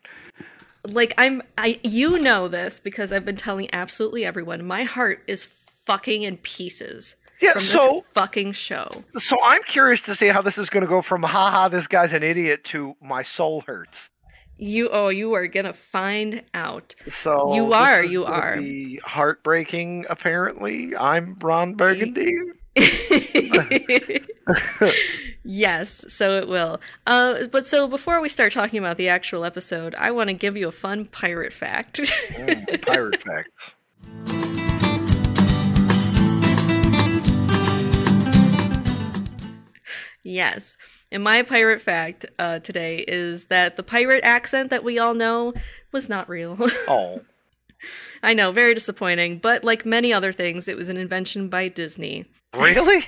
like 0.85 1.13
I'm 1.17 1.41
I 1.57 1.79
you 1.83 2.19
know 2.19 2.47
this 2.47 2.79
because 2.79 3.13
I've 3.13 3.25
been 3.25 3.35
telling 3.37 3.69
absolutely 3.73 4.25
everyone. 4.25 4.65
My 4.65 4.83
heart 4.83 5.23
is 5.27 5.45
fucking 5.45 6.23
in 6.23 6.35
pieces 6.37 7.15
Yeah, 7.41 7.53
from 7.53 7.61
so 7.61 7.87
this 8.03 8.03
fucking 8.13 8.51
show. 8.51 9.05
so 9.13 9.37
I'm 9.41 9.63
curious 9.63 10.01
to 10.03 10.15
see 10.15 10.27
how 10.27 10.41
this 10.41 10.57
is 10.57 10.69
gonna 10.69 10.87
go 10.87 11.01
from 11.01 11.23
haha 11.23 11.69
this 11.69 11.87
guy's 11.87 12.11
an 12.11 12.23
idiot 12.23 12.65
to 12.65 12.95
my 13.01 13.23
soul 13.23 13.61
hurts. 13.65 14.09
You 14.57 14.89
oh 14.89 15.09
you 15.09 15.33
are 15.33 15.47
gonna 15.47 15.73
find 15.73 16.43
out. 16.53 16.95
So 17.07 17.53
You 17.53 17.73
are, 17.73 18.03
you 18.03 18.25
are. 18.25 18.57
Be 18.57 18.97
heartbreaking. 19.03 20.05
Apparently, 20.09 20.95
I'm 20.97 21.37
Ron 21.39 21.73
Burgundy. 21.75 22.33
Yes, 25.49 26.03
so 26.13 26.37
it 26.37 26.49
will. 26.49 26.81
Uh, 27.05 27.47
but 27.47 27.65
so 27.65 27.87
before 27.87 28.19
we 28.19 28.27
start 28.27 28.51
talking 28.51 28.79
about 28.79 28.97
the 28.97 29.07
actual 29.07 29.45
episode, 29.45 29.95
I 29.95 30.11
want 30.11 30.27
to 30.27 30.33
give 30.33 30.57
you 30.57 30.67
a 30.67 30.71
fun 30.73 31.05
pirate 31.05 31.53
fact. 31.53 32.01
Mm, 32.37 32.85
pirate 32.85 33.23
facts. 33.23 33.73
yes. 40.23 40.77
And 41.11 41.23
my 41.23 41.41
pirate 41.43 41.81
fact 41.81 42.25
uh, 42.37 42.59
today 42.59 43.05
is 43.07 43.45
that 43.45 43.77
the 43.77 43.83
pirate 43.83 44.23
accent 44.23 44.69
that 44.69 44.83
we 44.83 44.99
all 44.99 45.13
know 45.13 45.53
was 45.91 46.09
not 46.09 46.29
real. 46.29 46.57
Oh, 46.87 47.21
I 48.23 48.33
know, 48.33 48.51
very 48.51 48.73
disappointing. 48.73 49.37
But 49.37 49.63
like 49.63 49.85
many 49.85 50.11
other 50.11 50.31
things, 50.33 50.67
it 50.67 50.75
was 50.75 50.89
an 50.89 50.97
invention 50.97 51.47
by 51.47 51.67
Disney. 51.67 52.25
really? 52.53 53.05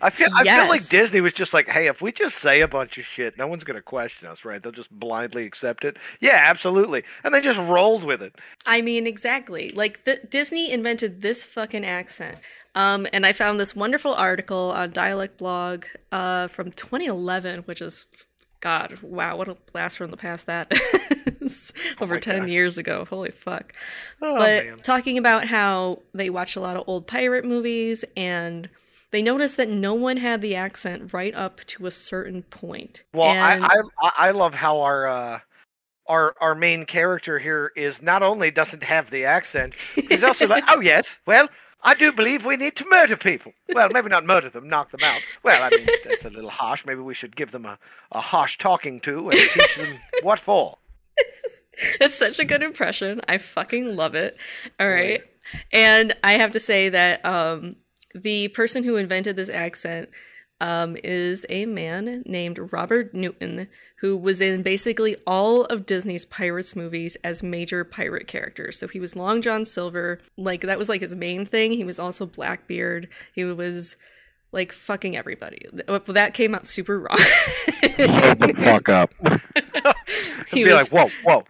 I 0.00 0.10
feel 0.10 0.28
I 0.34 0.44
feel 0.44 0.68
like 0.68 0.88
Disney 0.88 1.20
was 1.20 1.32
just 1.32 1.54
like, 1.54 1.68
hey, 1.68 1.86
if 1.86 2.02
we 2.02 2.12
just 2.12 2.36
say 2.36 2.60
a 2.60 2.68
bunch 2.68 2.98
of 2.98 3.04
shit, 3.04 3.38
no 3.38 3.46
one's 3.46 3.64
gonna 3.64 3.82
question 3.82 4.28
us, 4.28 4.44
right? 4.44 4.62
They'll 4.62 4.72
just 4.72 4.90
blindly 4.90 5.44
accept 5.44 5.84
it. 5.84 5.96
Yeah, 6.20 6.42
absolutely, 6.46 7.04
and 7.24 7.32
they 7.32 7.40
just 7.40 7.58
rolled 7.58 8.04
with 8.04 8.22
it. 8.22 8.34
I 8.66 8.80
mean, 8.80 9.06
exactly. 9.06 9.70
Like 9.70 10.04
the, 10.04 10.20
Disney 10.28 10.70
invented 10.70 11.22
this 11.22 11.44
fucking 11.44 11.84
accent. 11.84 12.38
Um, 12.74 13.06
and 13.12 13.26
I 13.26 13.32
found 13.32 13.60
this 13.60 13.76
wonderful 13.76 14.14
article 14.14 14.72
on 14.72 14.92
Dialect 14.92 15.38
Blog 15.38 15.84
uh, 16.10 16.48
from 16.48 16.72
2011, 16.72 17.60
which 17.60 17.82
is, 17.82 18.06
God, 18.60 18.98
wow, 19.02 19.36
what 19.36 19.48
a 19.48 19.56
blast 19.72 19.98
from 19.98 20.10
the 20.10 20.16
past 20.16 20.46
that 20.46 20.72
is. 21.40 21.72
Over 22.00 22.14
my 22.14 22.20
10 22.20 22.38
God. 22.40 22.48
years 22.48 22.78
ago. 22.78 23.04
Holy 23.04 23.30
fuck. 23.30 23.74
Oh 24.22 24.38
but 24.38 24.64
man. 24.64 24.78
talking 24.78 25.18
about 25.18 25.48
how 25.48 26.00
they 26.14 26.30
watch 26.30 26.56
a 26.56 26.60
lot 26.60 26.76
of 26.76 26.84
old 26.86 27.06
pirate 27.06 27.44
movies 27.44 28.04
and 28.16 28.70
they 29.12 29.22
noticed 29.22 29.58
that 29.58 29.68
no 29.68 29.94
one 29.94 30.16
had 30.16 30.40
the 30.40 30.56
accent 30.56 31.12
right 31.12 31.34
up 31.34 31.60
to 31.66 31.86
a 31.86 31.90
certain 31.90 32.42
point. 32.42 33.04
Well, 33.12 33.30
and, 33.30 33.64
I, 33.64 33.82
I 34.00 34.12
I 34.16 34.30
love 34.32 34.54
how 34.54 34.80
our 34.80 35.06
uh, 35.06 35.40
our 36.06 36.34
our 36.40 36.54
main 36.54 36.86
character 36.86 37.38
here 37.38 37.72
is 37.76 38.02
not 38.02 38.22
only 38.22 38.50
doesn't 38.50 38.82
have 38.82 39.10
the 39.10 39.24
accent, 39.24 39.74
he's 39.94 40.24
also 40.24 40.48
like, 40.48 40.64
oh 40.68 40.80
yes, 40.80 41.18
well, 41.26 41.48
I 41.82 41.94
do 41.94 42.10
believe 42.10 42.44
we 42.44 42.56
need 42.56 42.74
to 42.76 42.86
murder 42.90 43.16
people. 43.16 43.52
Well, 43.68 43.90
maybe 43.90 44.08
not 44.08 44.24
murder 44.24 44.48
them, 44.48 44.68
knock 44.68 44.90
them 44.90 45.04
out. 45.04 45.20
Well, 45.42 45.62
I 45.62 45.76
mean 45.76 45.86
that's 46.04 46.24
a 46.24 46.30
little 46.30 46.50
harsh. 46.50 46.84
Maybe 46.86 47.00
we 47.00 47.14
should 47.14 47.36
give 47.36 47.52
them 47.52 47.66
a, 47.66 47.78
a 48.12 48.20
harsh 48.20 48.56
talking 48.58 48.98
to 49.00 49.28
and 49.28 49.38
teach 49.38 49.76
them 49.76 49.98
what 50.22 50.40
for. 50.40 50.78
it's 52.00 52.16
such 52.16 52.38
a 52.38 52.44
good 52.44 52.62
impression. 52.62 53.20
I 53.28 53.36
fucking 53.38 53.94
love 53.94 54.14
it. 54.14 54.38
All 54.80 54.88
right. 54.88 55.22
And 55.70 56.14
I 56.24 56.34
have 56.34 56.52
to 56.52 56.60
say 56.60 56.88
that 56.88 57.24
um, 57.26 57.76
the 58.14 58.48
person 58.48 58.84
who 58.84 58.96
invented 58.96 59.36
this 59.36 59.48
accent 59.48 60.08
um, 60.60 60.96
is 61.02 61.44
a 61.48 61.66
man 61.66 62.22
named 62.24 62.72
Robert 62.72 63.12
Newton, 63.14 63.66
who 63.98 64.16
was 64.16 64.40
in 64.40 64.62
basically 64.62 65.16
all 65.26 65.64
of 65.64 65.86
Disney's 65.86 66.24
Pirates 66.24 66.76
movies 66.76 67.16
as 67.24 67.42
major 67.42 67.82
pirate 67.84 68.28
characters. 68.28 68.78
So 68.78 68.86
he 68.86 69.00
was 69.00 69.16
Long 69.16 69.42
John 69.42 69.64
Silver, 69.64 70.20
like 70.36 70.60
that 70.62 70.78
was 70.78 70.88
like 70.88 71.00
his 71.00 71.16
main 71.16 71.44
thing. 71.44 71.72
He 71.72 71.82
was 71.84 71.98
also 71.98 72.26
Blackbeard. 72.26 73.08
He 73.34 73.44
was 73.44 73.96
like 74.52 74.70
fucking 74.70 75.16
everybody. 75.16 75.66
That 75.88 76.34
came 76.34 76.54
out 76.54 76.66
super 76.66 77.00
wrong. 77.00 77.18
Shut 77.96 78.38
the 78.38 78.54
fuck 78.56 78.88
up. 78.88 79.12
He 80.48 80.64
be 80.64 80.72
was- 80.72 80.92
like, 80.92 81.10
whoa, 81.10 81.10
whoa. 81.24 81.44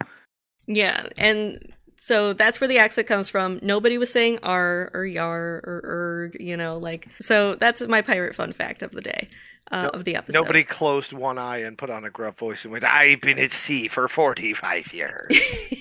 Yeah, 0.68 1.08
and 1.18 1.72
so 2.04 2.32
that's 2.32 2.60
where 2.60 2.66
the 2.66 2.78
accent 2.78 3.06
comes 3.06 3.28
from. 3.28 3.60
Nobody 3.62 3.96
was 3.96 4.10
saying 4.10 4.40
R 4.42 4.90
or 4.92 5.06
yar 5.06 5.60
or 5.62 5.80
erg, 5.84 6.36
you 6.40 6.56
know, 6.56 6.76
like 6.76 7.06
so. 7.20 7.54
That's 7.54 7.80
my 7.82 8.02
pirate 8.02 8.34
fun 8.34 8.52
fact 8.52 8.82
of 8.82 8.90
the 8.90 9.00
day 9.00 9.28
uh, 9.70 9.82
No- 9.82 9.88
of 9.90 10.04
the 10.04 10.16
episode. 10.16 10.36
Nobody 10.36 10.64
closed 10.64 11.12
one 11.12 11.38
eye 11.38 11.58
and 11.58 11.78
put 11.78 11.90
on 11.90 12.04
a 12.04 12.10
gruff 12.10 12.36
voice 12.38 12.64
and 12.64 12.72
went, 12.72 12.82
I've 12.82 13.20
been 13.20 13.38
at 13.38 13.52
sea 13.52 13.86
for 13.86 14.08
45 14.08 14.92
years. 14.92 15.30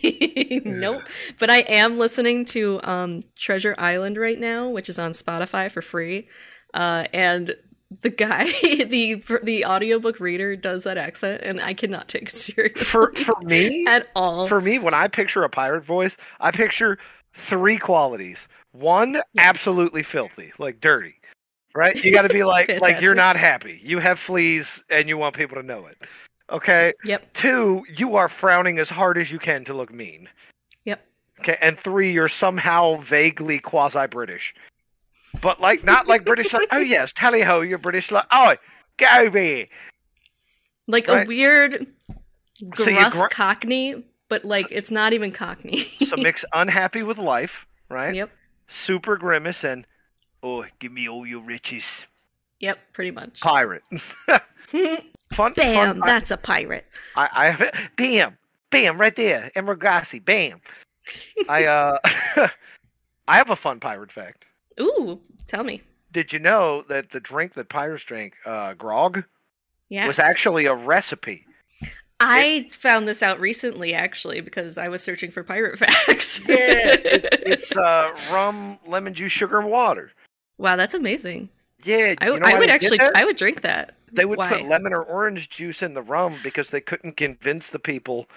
nope. 0.64 1.02
But 1.40 1.50
I 1.50 1.62
am 1.62 1.98
listening 1.98 2.46
to 2.46 2.80
um, 2.84 3.22
Treasure 3.36 3.74
Island 3.80 4.16
right 4.18 4.40
now, 4.40 4.70
which 4.70 4.90
is 4.90 5.00
on 5.00 5.14
Spotify 5.14 5.72
for 5.72 5.82
free. 5.82 6.28
Uh, 6.72 7.06
and 7.14 7.56
the 8.02 8.10
guy, 8.10 8.46
the 8.86 9.22
the 9.44 9.66
audiobook 9.66 10.20
reader, 10.20 10.56
does 10.56 10.84
that 10.84 10.98
accent, 10.98 11.42
and 11.44 11.60
I 11.60 11.74
cannot 11.74 12.08
take 12.08 12.30
it 12.30 12.36
seriously 12.36 12.84
for 12.84 13.14
for 13.14 13.36
me, 13.42 13.86
at 13.90 14.10
all. 14.16 14.48
for 14.48 14.62
me, 14.62 14.80
when 14.80 14.94
I 14.94 15.08
picture 15.08 15.44
a 15.44 15.50
pirate 15.50 15.84
voice, 15.84 16.16
I 16.40 16.52
picture 16.52 16.98
three 17.34 17.78
qualities. 17.78 18.48
One, 18.72 19.22
absolutely 19.38 20.04
filthy, 20.04 20.54
like 20.58 20.80
dirty. 20.80 21.16
Right? 21.74 22.02
You 22.04 22.12
got 22.12 22.24
to 22.24 22.34
be 22.34 22.44
like 22.44 22.70
like 22.82 23.02
you're 23.02 23.16
not 23.16 23.38
happy. 23.38 23.80
You 23.84 24.00
have 24.00 24.20
fleas 24.20 24.84
and 24.90 25.08
you 25.08 25.18
want 25.18 25.36
people 25.36 25.56
to 25.56 25.64
know 25.64 25.86
it. 25.86 25.98
Okay? 26.50 26.92
yep. 27.06 27.32
Two, 27.32 27.86
you 27.96 28.18
are 28.18 28.28
frowning 28.28 28.78
as 28.78 28.90
hard 28.90 29.18
as 29.18 29.32
you 29.32 29.40
can 29.40 29.64
to 29.64 29.74
look 29.74 29.94
mean. 29.94 30.28
Yep. 30.84 31.02
Okay? 31.40 31.58
And 31.62 31.80
three, 31.80 32.12
you're 32.12 32.28
somehow 32.28 32.98
vaguely 32.98 33.58
quasi-British. 33.58 34.54
But 35.40 35.62
like 35.62 35.84
not 35.84 36.08
like 36.08 36.26
British 36.26 36.52
like, 36.54 36.68
"Oh 36.72 36.78
yes, 36.80 37.14
tally 37.14 37.42
ho, 37.42 37.62
you're 37.62 37.78
British 37.78 38.12
like, 38.12 38.26
"Oh, 38.32 38.56
get 38.98 39.22
over 39.22 39.40
here." 39.40 39.66
like 40.88 41.08
Right. 41.08 41.26
a 41.26 41.28
weird 41.28 41.88
So 42.76 42.86
gruff 42.86 43.14
gr- 43.14 43.28
cockney 43.28 44.04
but 44.30 44.44
like 44.44 44.68
it's 44.72 44.92
not 44.92 45.14
even 45.14 45.32
cockney 45.32 45.78
So 46.06 46.18
mix 46.18 46.44
unhappy 46.54 47.04
with 47.04 47.18
life, 47.18 47.66
right? 47.90 48.14
yep 48.14 48.30
Super 48.68 49.16
grimace 49.18 49.64
and 49.64 49.86
oh, 50.44 50.66
give 50.80 50.92
me 50.92 51.08
all 51.08 51.26
your 51.26 51.42
riches. 51.42 52.08
yep 52.60 52.80
pretty 52.94 53.12
much 53.12 53.40
Pirate. 53.42 53.84
fun. 55.32 55.54
bam 55.54 55.54
Fun, 55.54 56.02
that's 56.06 56.32
a 56.32 56.38
pirate 56.38 56.86
I, 57.16 57.30
I 57.32 57.50
have 57.50 57.62
it. 57.62 57.74
Bam. 57.96 58.38
Bam. 58.70 59.00
Right 59.00 59.16
there. 59.16 59.52
Emeril 59.56 59.78
Lagasse. 59.78 60.24
Bam. 60.24 60.62
I 61.50 61.66
uh, 61.66 61.98
I 63.28 63.36
have 63.38 63.50
a 63.50 63.56
fun 63.56 63.80
pirate 63.80 64.12
fact. 64.12 64.46
Ooh 64.80 65.20
tell 65.48 65.64
me 65.64 65.82
Did 66.12 66.32
you 66.34 66.40
know 66.40 66.84
that 66.90 67.12
the 67.12 67.20
drink 67.20 67.54
that 67.54 67.70
pirates 67.70 68.04
drank, 68.04 68.34
uh, 68.46 68.74
grog, 68.74 69.24
yeah 69.90 70.08
was 70.08 70.20
actually 70.20 70.66
a 70.66 70.74
recipe? 70.76 71.46
i 72.24 72.70
found 72.72 73.08
this 73.08 73.24
out 73.24 73.40
recently 73.40 73.94
actually 73.96 74.42
because 74.42 74.78
i 74.78 74.88
was 74.88 75.02
searching 75.02 75.32
for 75.32 75.44
pirate 75.44 75.80
facts 75.84 76.40
Yeah, 76.48 76.56
it's, 76.56 77.28
it's 77.42 77.78
uh, 77.78 78.12
rum, 78.32 78.78
lemon 78.86 79.14
juice, 79.16 79.32
sugar, 79.32 79.60
and 79.60 79.70
water. 79.72 80.12
wow 80.60 80.76
that's 80.76 80.94
amazing 80.94 81.50
Yeah, 81.84 82.14
i, 82.22 82.28
you 82.28 82.40
know 82.40 82.46
I 82.46 82.60
would 82.60 82.70
actually 82.70 83.00
i 83.16 83.26
would 83.26 83.38
drink 83.38 83.62
that 83.62 83.96
They 84.12 84.26
would 84.26 84.38
Why? 84.38 84.50
put 84.50 84.68
lemon 84.68 84.94
or 84.94 85.04
orange 85.04 85.50
juice 85.50 85.82
in 85.82 85.94
the 85.96 86.04
rum 86.04 86.36
because 86.44 86.70
they 86.70 86.82
couldn't 86.82 87.18
convince 87.18 87.70
the 87.70 87.80
people 87.80 88.28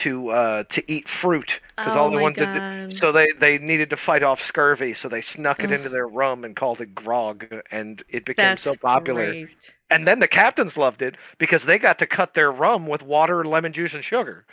to 0.00 0.28
uh, 0.30 0.64
to 0.70 0.90
eat 0.90 1.08
fruit 1.08 1.60
because 1.76 1.96
oh 1.96 2.00
all 2.00 2.10
they 2.10 2.16
my 2.16 2.22
wanted 2.22 2.52
God. 2.54 2.90
to. 2.90 2.96
So 2.96 3.12
they 3.12 3.28
they 3.38 3.58
needed 3.58 3.90
to 3.90 3.96
fight 3.96 4.22
off 4.22 4.42
scurvy, 4.42 4.94
so 4.94 5.08
they 5.08 5.22
snuck 5.22 5.62
it 5.62 5.70
Ugh. 5.70 5.72
into 5.72 5.88
their 5.88 6.06
rum 6.06 6.44
and 6.44 6.54
called 6.56 6.80
it 6.80 6.94
grog, 6.94 7.46
and 7.70 8.02
it 8.08 8.24
became 8.24 8.56
that's 8.56 8.62
so 8.64 8.74
popular. 8.76 9.24
great. 9.26 9.74
And 9.90 10.06
then 10.08 10.18
the 10.20 10.28
captains 10.28 10.76
loved 10.76 11.02
it 11.02 11.16
because 11.38 11.64
they 11.66 11.78
got 11.78 11.98
to 12.00 12.06
cut 12.06 12.34
their 12.34 12.50
rum 12.50 12.86
with 12.86 13.02
water, 13.02 13.44
lemon 13.44 13.72
juice, 13.72 13.94
and 13.94 14.04
sugar. 14.04 14.44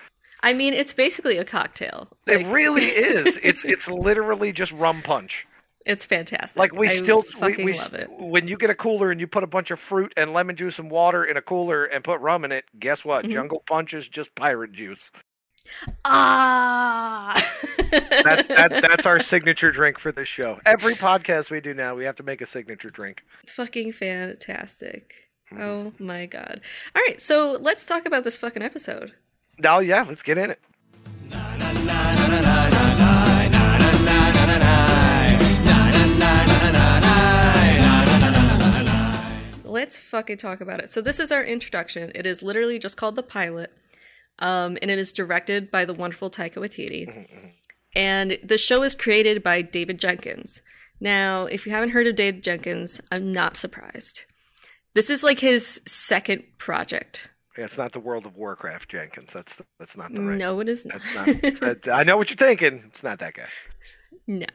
i 0.44 0.54
mean 0.54 0.74
it's 0.74 0.94
basically 0.94 1.38
a 1.38 1.46
cocktail 1.46 2.08
It 2.28 2.44
Like, 2.44 2.54
really 2.54 2.86
is. 2.86 3.38
It's 3.44 3.64
it's 3.66 3.90
literally 3.90 4.52
just 4.52 4.72
rum 4.72 5.02
punch. 5.02 5.48
it's 5.86 6.06
fantastic 6.06 6.58
Like 6.58 6.74
we 6.76 6.90
I 6.90 6.90
still 6.90 7.26
we, 7.42 7.58
we 7.58 7.74
love 7.74 7.94
st- 7.94 7.94
it 7.94 8.10
when 8.10 8.48
you 8.48 8.58
get 8.58 8.70
a 8.70 8.76
cooler 8.76 9.12
and 9.12 9.20
you 9.20 9.28
put 9.28 9.44
a 9.44 9.48
bunch 9.48 9.72
of 9.72 9.80
fruit 9.80 10.14
and 10.18 10.34
lemon 10.34 10.56
juice 10.56 10.80
and 10.80 10.92
water 10.92 11.24
in 11.26 11.38
a 11.38 11.42
cooler 11.42 11.86
and 11.86 12.04
put 12.04 12.20
rum 12.22 12.46
in 12.46 12.52
it, 12.52 12.66
guess 12.80 13.04
what? 13.06 13.26
Mhm. 13.26 13.30
Jungle 13.30 13.64
Punch 13.68 13.94
is 13.94 14.08
just 14.08 14.34
pirate 14.36 14.72
juice. 14.74 15.12
Ah 16.06 17.34
That's 17.92 18.48
that, 18.48 18.70
that's 18.82 19.06
our 19.06 19.20
signature 19.34 19.72
drink 19.72 20.00
for 20.00 20.12
this 20.12 20.28
show. 20.28 20.60
Every 20.66 20.94
podcast 20.94 21.50
we 21.50 21.60
do 21.60 21.74
now, 21.74 21.96
we 21.96 22.06
have 22.06 22.16
to 22.18 22.24
make 22.24 22.40
a 22.42 22.46
signature 22.48 22.90
drink. 22.90 23.24
fucking 23.48 23.92
fantastic. 23.92 25.28
Mhm. 25.52 25.60
Oh 25.60 25.94
my 26.00 26.26
god. 26.26 26.62
All 26.96 27.02
right, 27.02 27.20
so 27.20 27.58
let's 27.60 27.86
talk 27.86 28.06
about 28.06 28.24
this 28.24 28.38
fucking 28.38 28.62
episode. 28.62 29.14
Oh 29.64 29.80
yeah, 29.80 30.04
let's 30.08 30.24
get 30.24 30.38
in 30.38 30.52
it. 30.52 30.60
Let's 39.64 39.98
fucking 40.00 40.38
talk 40.38 40.60
about 40.60 40.82
it. 40.82 40.90
So 40.90 41.00
this 41.02 41.20
is 41.20 41.32
our 41.32 41.44
introduction. 41.44 42.12
It 42.14 42.26
is 42.26 42.44
literally 42.44 42.78
just 42.78 42.98
called 42.98 43.16
the 43.16 43.24
pilot. 43.24 43.72
Um, 44.42 44.78
and 44.82 44.92
it 44.92 45.00
is 45.00 45.12
directed 45.14 45.72
by 45.72 45.86
the 45.86 45.94
wonderful 45.94 46.30
Taika 46.30 46.56
Waititi. 46.56 47.52
And 47.96 48.38
the 48.44 48.58
show 48.58 48.84
is 48.84 48.96
created 48.96 49.44
by 49.44 49.62
David 49.62 50.00
Jenkins. 50.00 50.62
Now, 51.00 51.46
if 51.46 51.66
you 51.66 51.72
haven't 51.72 51.90
heard 51.92 52.08
of 52.08 52.16
David 52.16 52.44
Jenkins, 52.44 53.00
I'm 53.12 53.32
not 53.32 53.56
surprised. 53.58 54.26
This 54.94 55.10
is 55.10 55.24
like 55.24 55.40
his 55.40 55.82
second 55.86 56.44
project. 56.58 57.32
Yeah, 57.58 57.66
it's 57.66 57.78
not 57.78 57.92
the 57.92 58.00
World 58.00 58.26
of 58.26 58.36
Warcraft 58.36 58.90
Jenkins. 58.90 59.34
That's 59.34 59.62
that's 59.80 59.98
not 59.98 60.14
the 60.14 60.22
right. 60.22 60.38
No, 60.38 60.60
it 60.62 60.70
is 60.70 60.86
not. 60.86 61.02
That's 61.42 61.62
not. 61.62 61.86
not- 61.86 61.88
I 62.00 62.04
know 62.04 62.18
what 62.18 62.30
you're 62.30 62.38
thinking. 62.38 62.84
It's 62.88 63.04
not 63.04 63.20
that 63.20 63.34
guy. 63.34 63.48
No, 64.28 64.46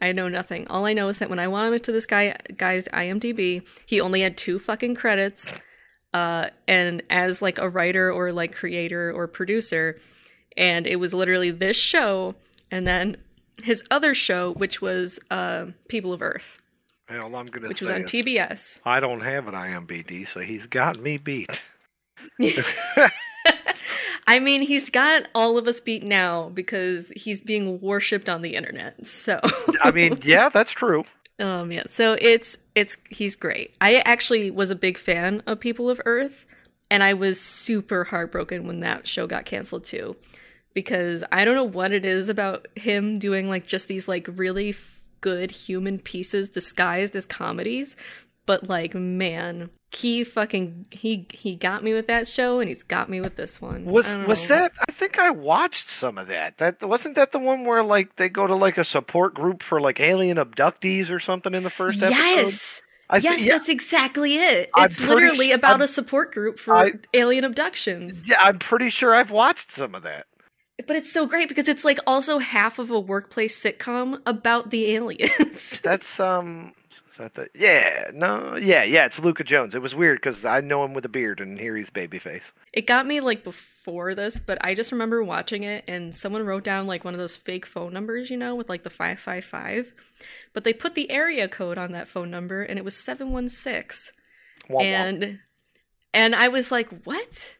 I 0.00 0.12
know 0.12 0.28
nothing. 0.28 0.66
All 0.68 0.84
I 0.86 0.92
know 0.92 1.08
is 1.08 1.18
that 1.18 1.28
when 1.30 1.38
I 1.40 1.48
went 1.48 1.74
into 1.74 1.90
this 1.92 2.06
guy 2.06 2.36
guy's 2.56 2.86
IMDb, 2.88 3.66
he 3.86 4.00
only 4.00 4.20
had 4.20 4.36
two 4.36 4.58
fucking 4.58 4.94
credits. 4.94 5.52
Uh, 6.16 6.48
and 6.66 7.02
as 7.10 7.42
like 7.42 7.58
a 7.58 7.68
writer 7.68 8.10
or 8.10 8.32
like 8.32 8.54
creator 8.54 9.12
or 9.12 9.26
producer, 9.26 9.98
and 10.56 10.86
it 10.86 10.96
was 10.96 11.12
literally 11.12 11.50
this 11.50 11.76
show, 11.76 12.34
and 12.70 12.86
then 12.86 13.16
his 13.62 13.82
other 13.90 14.14
show, 14.14 14.52
which 14.52 14.80
was 14.80 15.20
uh, 15.30 15.66
People 15.88 16.14
of 16.14 16.22
Earth, 16.22 16.58
Hell, 17.08 17.36
I'm 17.36 17.46
gonna 17.46 17.68
which 17.68 17.80
say 17.80 17.84
was 17.84 17.90
on 17.90 18.00
it. 18.00 18.06
TBS. 18.06 18.80
I 18.84 18.98
don't 18.98 19.20
have 19.20 19.46
an 19.46 19.54
IMBD, 19.54 20.26
so 20.26 20.40
he's 20.40 20.66
got 20.66 20.98
me 20.98 21.18
beat. 21.18 21.62
I 24.26 24.40
mean, 24.40 24.62
he's 24.62 24.88
got 24.88 25.28
all 25.34 25.58
of 25.58 25.68
us 25.68 25.80
beat 25.80 26.02
now 26.02 26.48
because 26.48 27.10
he's 27.14 27.40
being 27.40 27.80
worshipped 27.80 28.28
on 28.28 28.42
the 28.42 28.56
internet. 28.56 29.06
So, 29.06 29.38
I 29.84 29.90
mean, 29.92 30.18
yeah, 30.22 30.48
that's 30.48 30.72
true. 30.72 31.04
um, 31.38 31.70
yeah. 31.70 31.84
So 31.88 32.16
it's 32.20 32.58
it's 32.76 32.98
he's 33.08 33.34
great. 33.34 33.74
I 33.80 33.96
actually 34.04 34.52
was 34.52 34.70
a 34.70 34.76
big 34.76 34.98
fan 34.98 35.42
of 35.46 35.58
People 35.58 35.90
of 35.90 36.00
Earth, 36.04 36.46
and 36.90 37.02
I 37.02 37.14
was 37.14 37.40
super 37.40 38.04
heartbroken 38.04 38.66
when 38.66 38.80
that 38.80 39.08
show 39.08 39.26
got 39.26 39.46
canceled 39.46 39.84
too, 39.84 40.14
because 40.74 41.24
I 41.32 41.44
don't 41.44 41.56
know 41.56 41.64
what 41.64 41.90
it 41.90 42.04
is 42.04 42.28
about 42.28 42.68
him 42.76 43.18
doing 43.18 43.48
like 43.48 43.66
just 43.66 43.88
these 43.88 44.06
like 44.06 44.28
really 44.30 44.70
f- 44.70 45.00
good 45.22 45.50
human 45.50 45.98
pieces 45.98 46.50
disguised 46.50 47.16
as 47.16 47.24
comedies, 47.24 47.96
but 48.46 48.68
like 48.68 48.94
man, 48.94 49.70
he 49.90 50.24
fucking 50.24 50.86
he 50.90 51.26
he 51.32 51.56
got 51.56 51.82
me 51.84 51.92
with 51.92 52.06
that 52.06 52.26
show, 52.28 52.60
and 52.60 52.68
he's 52.68 52.82
got 52.82 53.08
me 53.10 53.20
with 53.20 53.36
this 53.36 53.60
one. 53.60 53.84
Was 53.84 54.10
was 54.26 54.48
know. 54.48 54.56
that? 54.56 54.72
I 54.88 54.92
think 54.92 55.18
I 55.18 55.30
watched 55.30 55.88
some 55.88 56.18
of 56.18 56.28
that. 56.28 56.58
That 56.58 56.82
wasn't 56.88 57.14
that 57.16 57.32
the 57.32 57.38
one 57.38 57.64
where 57.64 57.82
like 57.82 58.16
they 58.16 58.28
go 58.28 58.46
to 58.46 58.54
like 58.54 58.78
a 58.78 58.84
support 58.84 59.34
group 59.34 59.62
for 59.62 59.80
like 59.80 60.00
alien 60.00 60.36
abductees 60.38 61.10
or 61.10 61.20
something 61.20 61.54
in 61.54 61.62
the 61.62 61.70
first 61.70 62.02
episode. 62.02 62.18
Yes. 62.18 62.82
I 63.08 63.20
thi- 63.20 63.24
yes, 63.28 63.44
yeah, 63.44 63.52
that's 63.52 63.68
exactly 63.68 64.36
it. 64.36 64.68
It's 64.76 65.00
literally 65.00 65.52
about 65.52 65.72
I'm- 65.72 65.82
a 65.82 65.86
support 65.88 66.32
group 66.34 66.58
for 66.58 66.74
I- 66.76 66.92
alien 67.14 67.44
abductions. 67.44 68.28
yeah. 68.28 68.38
I'm 68.40 68.58
pretty 68.58 68.90
sure 68.90 69.14
I've 69.14 69.30
watched 69.30 69.70
some 69.70 69.94
of 69.94 70.02
that. 70.02 70.26
But 70.86 70.96
it's 70.96 71.10
so 71.12 71.24
great 71.24 71.48
because 71.48 71.68
it's 71.68 71.84
like 71.84 71.98
also 72.06 72.38
half 72.38 72.78
of 72.78 72.90
a 72.90 72.98
workplace 73.00 73.58
sitcom 73.62 74.20
about 74.26 74.70
the 74.70 74.90
aliens. 74.94 75.80
That's 75.84 76.18
um. 76.20 76.74
Is 77.16 77.18
that 77.18 77.32
the- 77.34 77.48
yeah, 77.54 78.10
no, 78.12 78.56
yeah, 78.56 78.82
yeah. 78.82 79.06
It's 79.06 79.18
Luka 79.18 79.42
Jones. 79.42 79.74
It 79.74 79.80
was 79.80 79.94
weird 79.94 80.18
because 80.18 80.44
I 80.44 80.60
know 80.60 80.84
him 80.84 80.92
with 80.92 81.06
a 81.06 81.08
beard, 81.08 81.40
and 81.40 81.58
here 81.58 81.74
he's 81.74 81.88
babyface. 81.88 82.52
it 82.74 82.86
got 82.86 83.06
me 83.06 83.20
like 83.20 83.42
before 83.42 84.14
this, 84.14 84.38
but 84.38 84.62
I 84.62 84.74
just 84.74 84.92
remember 84.92 85.24
watching 85.24 85.62
it 85.62 85.82
and 85.88 86.14
someone 86.14 86.44
wrote 86.44 86.62
down 86.64 86.86
like 86.86 87.04
one 87.06 87.14
of 87.14 87.18
those 87.18 87.34
fake 87.34 87.64
phone 87.64 87.94
numbers, 87.94 88.28
you 88.28 88.36
know, 88.36 88.54
with 88.54 88.68
like 88.68 88.82
the 88.82 88.90
555. 88.90 89.94
But 90.52 90.64
they 90.64 90.74
put 90.74 90.94
the 90.94 91.10
area 91.10 91.48
code 91.48 91.78
on 91.78 91.92
that 91.92 92.06
phone 92.06 92.30
number 92.30 92.62
and 92.62 92.78
it 92.78 92.84
was 92.84 92.94
716. 92.96 94.12
Wah, 94.68 94.76
wah. 94.76 94.82
And 94.82 95.38
and 96.12 96.34
I 96.34 96.48
was 96.48 96.70
like, 96.70 96.88
"What?" 97.04 97.56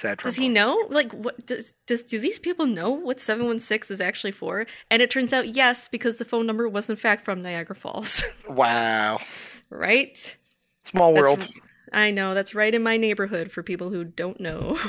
Sad 0.00 0.18
Does 0.18 0.36
he 0.36 0.48
know? 0.48 0.86
Like, 0.88 1.12
what 1.12 1.44
does 1.46 1.74
does 1.86 2.02
do 2.02 2.18
these 2.18 2.38
people 2.38 2.64
know 2.66 2.90
what 2.90 3.20
seven 3.20 3.46
one 3.46 3.58
six 3.58 3.90
is 3.90 4.00
actually 4.00 4.32
for? 4.32 4.66
And 4.90 5.02
it 5.02 5.10
turns 5.10 5.32
out 5.32 5.54
yes, 5.54 5.88
because 5.88 6.16
the 6.16 6.24
phone 6.24 6.46
number 6.46 6.68
was 6.68 6.88
in 6.88 6.96
fact 6.96 7.22
from 7.22 7.42
Niagara 7.42 7.76
Falls, 7.76 8.22
Wow, 8.48 9.18
right? 9.68 10.36
small 10.84 11.12
That's- 11.14 11.30
world. 11.30 11.46
I 11.92 12.12
know 12.12 12.34
that's 12.34 12.54
right 12.54 12.72
in 12.74 12.82
my 12.84 12.96
neighborhood 12.96 13.50
for 13.50 13.62
people 13.64 13.90
who 13.90 14.04
don't 14.04 14.40
know. 14.40 14.78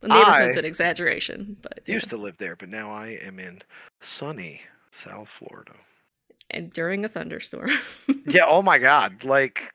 The 0.00 0.08
neighborhood's 0.08 0.56
I- 0.58 0.60
an 0.60 0.66
exaggeration, 0.66 1.56
but 1.62 1.80
yeah. 1.86 1.94
Used 1.94 2.10
to 2.10 2.18
live 2.18 2.36
there, 2.36 2.56
but 2.56 2.68
now 2.68 2.90
I 2.92 3.18
am 3.24 3.38
in 3.38 3.62
sunny 4.02 4.60
South 4.90 5.28
Florida. 5.30 5.72
and 6.50 6.70
during 6.70 7.04
a 7.06 7.08
thunderstorm. 7.08 7.70
yeah 8.26 8.44
oh 8.46 8.60
my 8.62 8.78
god 8.78 9.24
like 9.24 9.72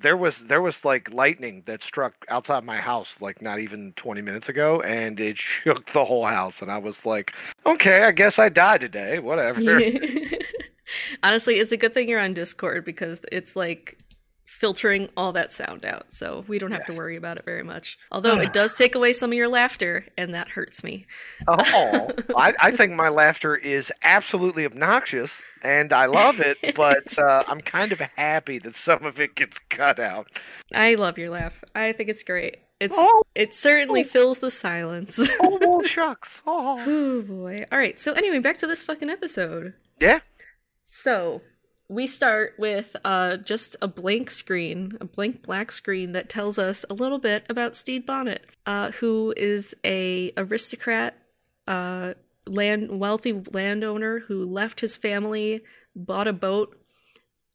there 0.00 0.16
was 0.16 0.40
there 0.40 0.62
was 0.62 0.84
like 0.84 1.12
lightning 1.12 1.62
that 1.66 1.82
struck 1.82 2.14
outside 2.28 2.64
my 2.64 2.78
house 2.78 3.20
like 3.20 3.40
not 3.42 3.58
even 3.58 3.92
20 3.96 4.22
minutes 4.22 4.48
ago 4.48 4.80
and 4.80 5.20
it 5.20 5.38
shook 5.38 5.92
the 5.92 6.04
whole 6.04 6.26
house 6.26 6.62
and 6.62 6.70
i 6.70 6.78
was 6.78 7.04
like 7.04 7.34
okay 7.66 8.04
i 8.04 8.12
guess 8.12 8.38
i 8.38 8.48
died 8.48 8.80
today 8.80 9.18
whatever. 9.18 9.60
Honestly, 11.22 11.60
it's 11.60 11.72
a 11.72 11.76
good 11.76 11.94
thing 11.94 12.08
you're 12.08 12.20
on 12.20 12.34
Discord 12.34 12.84
because 12.84 13.20
it's 13.30 13.54
like 13.56 13.98
filtering 14.60 15.08
all 15.16 15.32
that 15.32 15.50
sound 15.52 15.86
out, 15.86 16.12
so 16.12 16.44
we 16.46 16.58
don't 16.58 16.70
have 16.70 16.84
to 16.84 16.92
worry 16.92 17.16
about 17.16 17.38
it 17.38 17.46
very 17.46 17.62
much. 17.62 17.98
Although 18.12 18.38
it 18.38 18.52
does 18.52 18.74
take 18.74 18.94
away 18.94 19.14
some 19.14 19.30
of 19.32 19.34
your 19.36 19.48
laughter, 19.48 20.04
and 20.18 20.34
that 20.34 20.50
hurts 20.50 20.84
me. 20.84 21.06
oh 21.48 22.10
I, 22.36 22.52
I 22.60 22.70
think 22.70 22.92
my 22.92 23.08
laughter 23.08 23.56
is 23.56 23.90
absolutely 24.02 24.66
obnoxious 24.66 25.40
and 25.62 25.92
i 25.92 26.06
love 26.06 26.40
it 26.40 26.56
but 26.76 27.18
uh, 27.18 27.42
i'm 27.48 27.60
kind 27.60 27.92
of 27.92 28.00
happy 28.16 28.58
that 28.58 28.76
some 28.76 29.04
of 29.04 29.18
it 29.18 29.34
gets 29.34 29.58
cut 29.70 29.98
out 29.98 30.26
I 30.74 30.94
love 30.94 31.18
your 31.18 31.30
laugh. 31.30 31.64
I 31.74 31.92
think 31.92 32.08
it's 32.10 32.22
great. 32.22 32.58
It's 32.78 32.96
oh, 32.98 33.22
it 33.34 33.54
certainly 33.54 34.04
fills 34.04 34.38
the 34.38 34.50
silence. 34.50 35.18
oh 35.40 35.58
well, 35.60 35.82
shucks 35.82 36.42
oh 36.46 36.78
oh 36.86 37.22
boy. 37.22 37.64
All 37.72 37.78
right. 37.78 37.98
So 37.98 38.12
anyway, 38.12 38.38
back 38.38 38.58
to 38.58 38.66
this 38.66 38.82
fucking 38.82 39.10
episode. 39.10 39.74
yeah 40.00 40.20
So 40.84 41.40
we 41.90 42.06
start 42.06 42.54
with 42.56 42.94
uh, 43.04 43.36
just 43.36 43.74
a 43.82 43.88
blank 43.88 44.30
screen, 44.30 44.96
a 45.00 45.04
blank 45.04 45.42
black 45.42 45.72
screen 45.72 46.12
that 46.12 46.28
tells 46.28 46.56
us 46.56 46.84
a 46.88 46.94
little 46.94 47.18
bit 47.18 47.44
about 47.48 47.74
Stede 47.74 48.06
Bonnet, 48.06 48.46
uh, 48.64 48.92
who 48.92 49.34
is 49.36 49.74
a 49.84 50.32
aristocrat, 50.36 51.18
uh, 51.66 52.14
land 52.46 53.00
wealthy 53.00 53.32
landowner 53.52 54.20
who 54.20 54.44
left 54.44 54.80
his 54.80 54.94
family, 54.94 55.62
bought 55.96 56.28
a 56.28 56.32
boat, 56.32 56.80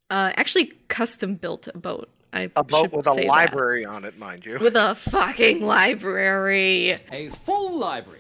uh, 0.10 0.34
actually 0.36 0.74
custom 0.90 1.36
built 1.36 1.70
a 1.74 1.78
boat. 1.78 2.10
I 2.34 2.50
a 2.58 2.64
boat 2.66 2.82
should 2.82 2.92
with 2.92 3.06
say 3.06 3.12
a 3.12 3.16
that. 3.22 3.28
library 3.28 3.86
on 3.86 4.04
it 4.04 4.20
mind 4.20 4.46
you 4.46 4.60
with 4.60 4.76
a 4.76 4.96
fucking 4.96 5.62
library. 5.62 7.00
A 7.10 7.30
full 7.30 7.80
library. 7.80 8.20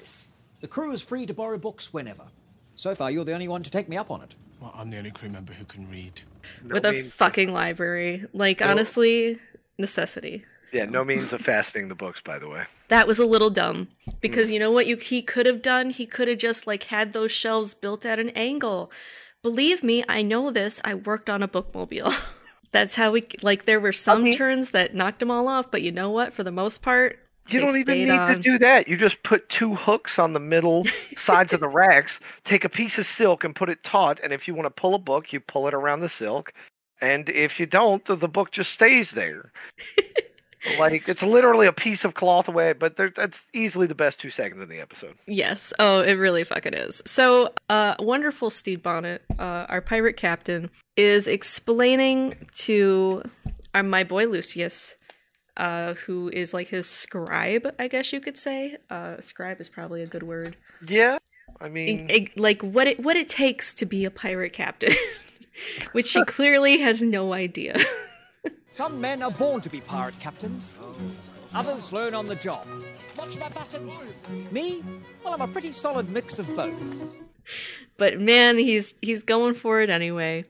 The 0.61 0.69
crew 0.69 0.93
is 0.93 1.01
free 1.01 1.25
to 1.25 1.33
borrow 1.33 1.57
books 1.57 1.91
whenever. 1.91 2.23
So 2.75 2.95
far, 2.95 3.11
you're 3.11 3.25
the 3.25 3.33
only 3.33 3.49
one 3.49 3.63
to 3.63 3.69
take 3.69 3.89
me 3.89 3.97
up 3.97 4.09
on 4.09 4.21
it. 4.21 4.35
Well, 4.65 4.73
I'm 4.75 4.89
the 4.89 4.97
only 4.97 5.11
crew 5.11 5.29
member 5.29 5.53
who 5.53 5.63
can 5.65 5.87
read. 5.91 6.21
No 6.63 6.73
with 6.73 6.85
a 6.85 6.91
means- 6.91 7.13
fucking 7.13 7.53
library. 7.53 8.25
Like 8.33 8.63
honestly, 8.63 9.37
necessity. 9.77 10.43
yeah 10.73 10.85
no 10.85 11.03
means 11.03 11.31
of 11.31 11.41
fastening 11.41 11.87
the 11.87 11.95
books 11.95 12.19
by 12.19 12.39
the 12.39 12.49
way 12.49 12.63
That 12.87 13.07
was 13.07 13.19
a 13.19 13.25
little 13.27 13.51
dumb 13.51 13.89
because 14.21 14.47
hmm. 14.47 14.53
you 14.53 14.59
know 14.59 14.71
what 14.71 14.87
you 14.87 14.97
he 14.97 15.21
could 15.21 15.45
have 15.45 15.61
done? 15.61 15.91
He 15.91 16.07
could 16.07 16.27
have 16.27 16.39
just 16.39 16.65
like 16.65 16.83
had 16.85 17.13
those 17.13 17.31
shelves 17.31 17.75
built 17.75 18.07
at 18.07 18.17
an 18.19 18.29
angle. 18.29 18.91
Believe 19.43 19.83
me, 19.83 20.03
I 20.09 20.23
know 20.23 20.49
this. 20.49 20.81
I 20.83 20.95
worked 20.95 21.29
on 21.29 21.43
a 21.43 21.47
bookmobile. 21.47 22.11
That's 22.71 22.95
how 22.95 23.11
we 23.11 23.27
like 23.43 23.65
there 23.65 23.79
were 23.79 23.93
some 23.93 24.23
mean- 24.23 24.33
turns 24.33 24.71
that 24.71 24.95
knocked 24.95 25.19
them 25.19 25.29
all 25.29 25.47
off, 25.47 25.69
but 25.69 25.83
you 25.83 25.91
know 25.91 26.09
what? 26.09 26.33
For 26.33 26.43
the 26.43 26.51
most 26.51 26.81
part, 26.81 27.19
You 27.47 27.59
they 27.59 27.65
don't 27.65 27.77
even 27.77 28.09
need 28.09 28.33
to 28.33 28.39
do 28.39 28.57
that. 28.59 28.87
You 28.87 28.97
just 28.97 29.21
put 29.23 29.49
two 29.49 29.75
hooks 29.75 30.17
on 30.17 30.33
the 30.33 30.39
middle 30.39 30.85
sides 31.17 31.53
of 31.53 31.59
the 31.59 31.67
racks, 31.67 32.19
take 32.43 32.63
a 32.63 32.69
piece 32.69 32.97
of 32.97 33.05
silk 33.05 33.43
and 33.43 33.55
put 33.55 33.69
it 33.69 33.83
taut, 33.83 34.19
and 34.23 34.33
if 34.33 34.47
you 34.47 34.55
want 34.55 34.65
to 34.65 34.71
pull 34.71 34.95
a 34.95 34.99
book, 34.99 35.31
you 35.31 35.39
pull 35.39 35.67
it 35.67 35.73
around 35.73 35.99
the 35.99 36.09
silk. 36.09 36.53
And 37.01 37.29
if 37.29 37.59
you 37.59 37.65
don't, 37.65 38.03
the, 38.05 38.15
the 38.15 38.29
book 38.29 38.51
just 38.51 38.71
stays 38.71 39.11
there. 39.11 39.51
like 40.79 41.07
it's 41.07 41.23
literally 41.23 41.67
a 41.67 41.73
piece 41.73 42.03
of 42.03 42.13
cloth 42.13 42.47
away, 42.47 42.73
but 42.73 42.95
there, 42.95 43.09
that's 43.09 43.47
easily 43.53 43.87
the 43.87 43.95
best 43.95 44.19
two 44.19 44.29
seconds 44.29 44.61
in 44.61 44.69
the 44.69 44.79
episode. 44.79 45.15
Yes. 45.27 45.73
Oh, 45.79 46.01
it 46.01 46.13
really 46.13 46.43
fucking 46.43 46.73
is. 46.73 47.01
So, 47.05 47.53
uh, 47.69 47.95
wonderful 47.99 48.49
Stede 48.49 48.81
Bonnet, 48.81 49.23
uh, 49.37 49.65
our 49.69 49.81
pirate 49.81 50.17
captain, 50.17 50.69
is 50.95 51.27
explaining 51.27 52.33
to 52.55 53.23
uh, 53.73 53.83
my 53.83 54.03
boy 54.03 54.27
Lucius, 54.27 54.95
uh, 55.57 55.93
who 56.05 56.29
is 56.33 56.53
like 56.53 56.67
his 56.69 56.87
scribe, 56.87 57.73
I 57.79 57.87
guess 57.87 58.11
you 58.13 58.19
could 58.19 58.37
say. 58.37 58.77
Uh, 58.89 59.19
scribe 59.21 59.59
is 59.61 59.69
probably 59.69 60.01
a 60.01 60.07
good 60.07 60.23
word. 60.23 60.55
Yeah, 60.87 61.17
I 61.61 61.69
mean, 61.69 62.07
I- 62.09 62.13
I- 62.13 62.27
like 62.35 62.61
what 62.61 62.87
it 62.87 62.99
what 62.99 63.15
it 63.15 63.29
takes 63.29 63.73
to 63.75 63.85
be 63.85 64.05
a 64.05 64.11
pirate 64.11 64.53
captain, 64.53 64.93
which 65.93 66.11
he 66.11 66.23
clearly 66.25 66.79
has 66.79 67.01
no 67.01 67.33
idea. 67.33 67.77
Some 68.67 68.99
men 68.99 69.23
are 69.23 69.31
born 69.31 69.61
to 69.61 69.69
be 69.69 69.79
pirate 69.81 70.19
captains. 70.19 70.77
Others 71.53 71.93
learn 71.93 72.13
on 72.13 72.27
the 72.27 72.35
job. 72.35 72.67
Watch 73.17 73.39
my 73.39 73.47
buttons. 73.49 74.01
Me? 74.51 74.83
Well, 75.23 75.33
I'm 75.33 75.41
a 75.41 75.47
pretty 75.47 75.71
solid 75.71 76.09
mix 76.09 76.37
of 76.39 76.53
both. 76.55 76.95
but 77.97 78.19
man, 78.19 78.57
he's 78.57 78.93
he's 79.01 79.23
going 79.23 79.53
for 79.53 79.79
it 79.81 79.89
anyway. 79.89 80.43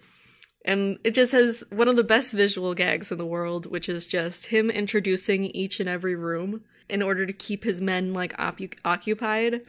And 0.65 0.97
it 1.04 1.12
just 1.12 1.32
has 1.32 1.63
one 1.69 1.88
of 1.88 1.95
the 1.95 2.04
best 2.04 2.34
visual 2.34 2.73
gags 2.73 3.12
in 3.12 3.19
the 3.19 3.25
world, 3.25 3.67
which 3.67 3.88
is 3.88 4.08
just 4.08 4.47
him 4.47 4.71
introducing 4.71 5.45
each 5.45 5.80
and 5.80 5.88
every 5.88 6.15
room 6.15 6.62
in 6.89 7.04
order 7.04 7.25
to 7.25 7.34
keep 7.34 7.63
his 7.63 7.80
men 7.82 8.13
like 8.13 8.36
oppu- 8.38 8.78
occupied. 8.84 9.62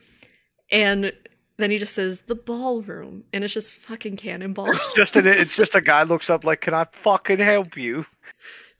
And 0.73 1.13
then 1.59 1.71
he 1.71 1.77
just 1.77 1.95
says 1.95 2.23
the 2.23 2.35
ballroom, 2.35 3.25
and 3.33 3.45
it's 3.45 3.53
just 3.53 3.73
fucking 3.73 4.17
cannonball. 4.17 4.71
it's 4.71 4.95
just 4.95 5.17
an, 5.17 5.27
it's 5.27 5.55
just 5.55 5.75
a 5.75 5.81
guy 5.81 6.03
looks 6.03 6.29
up 6.31 6.45
like, 6.45 6.63
"Can 6.63 6.75
I 6.75 6.87
fucking 6.91 7.39
help 7.39 7.77
you?" 7.77 8.07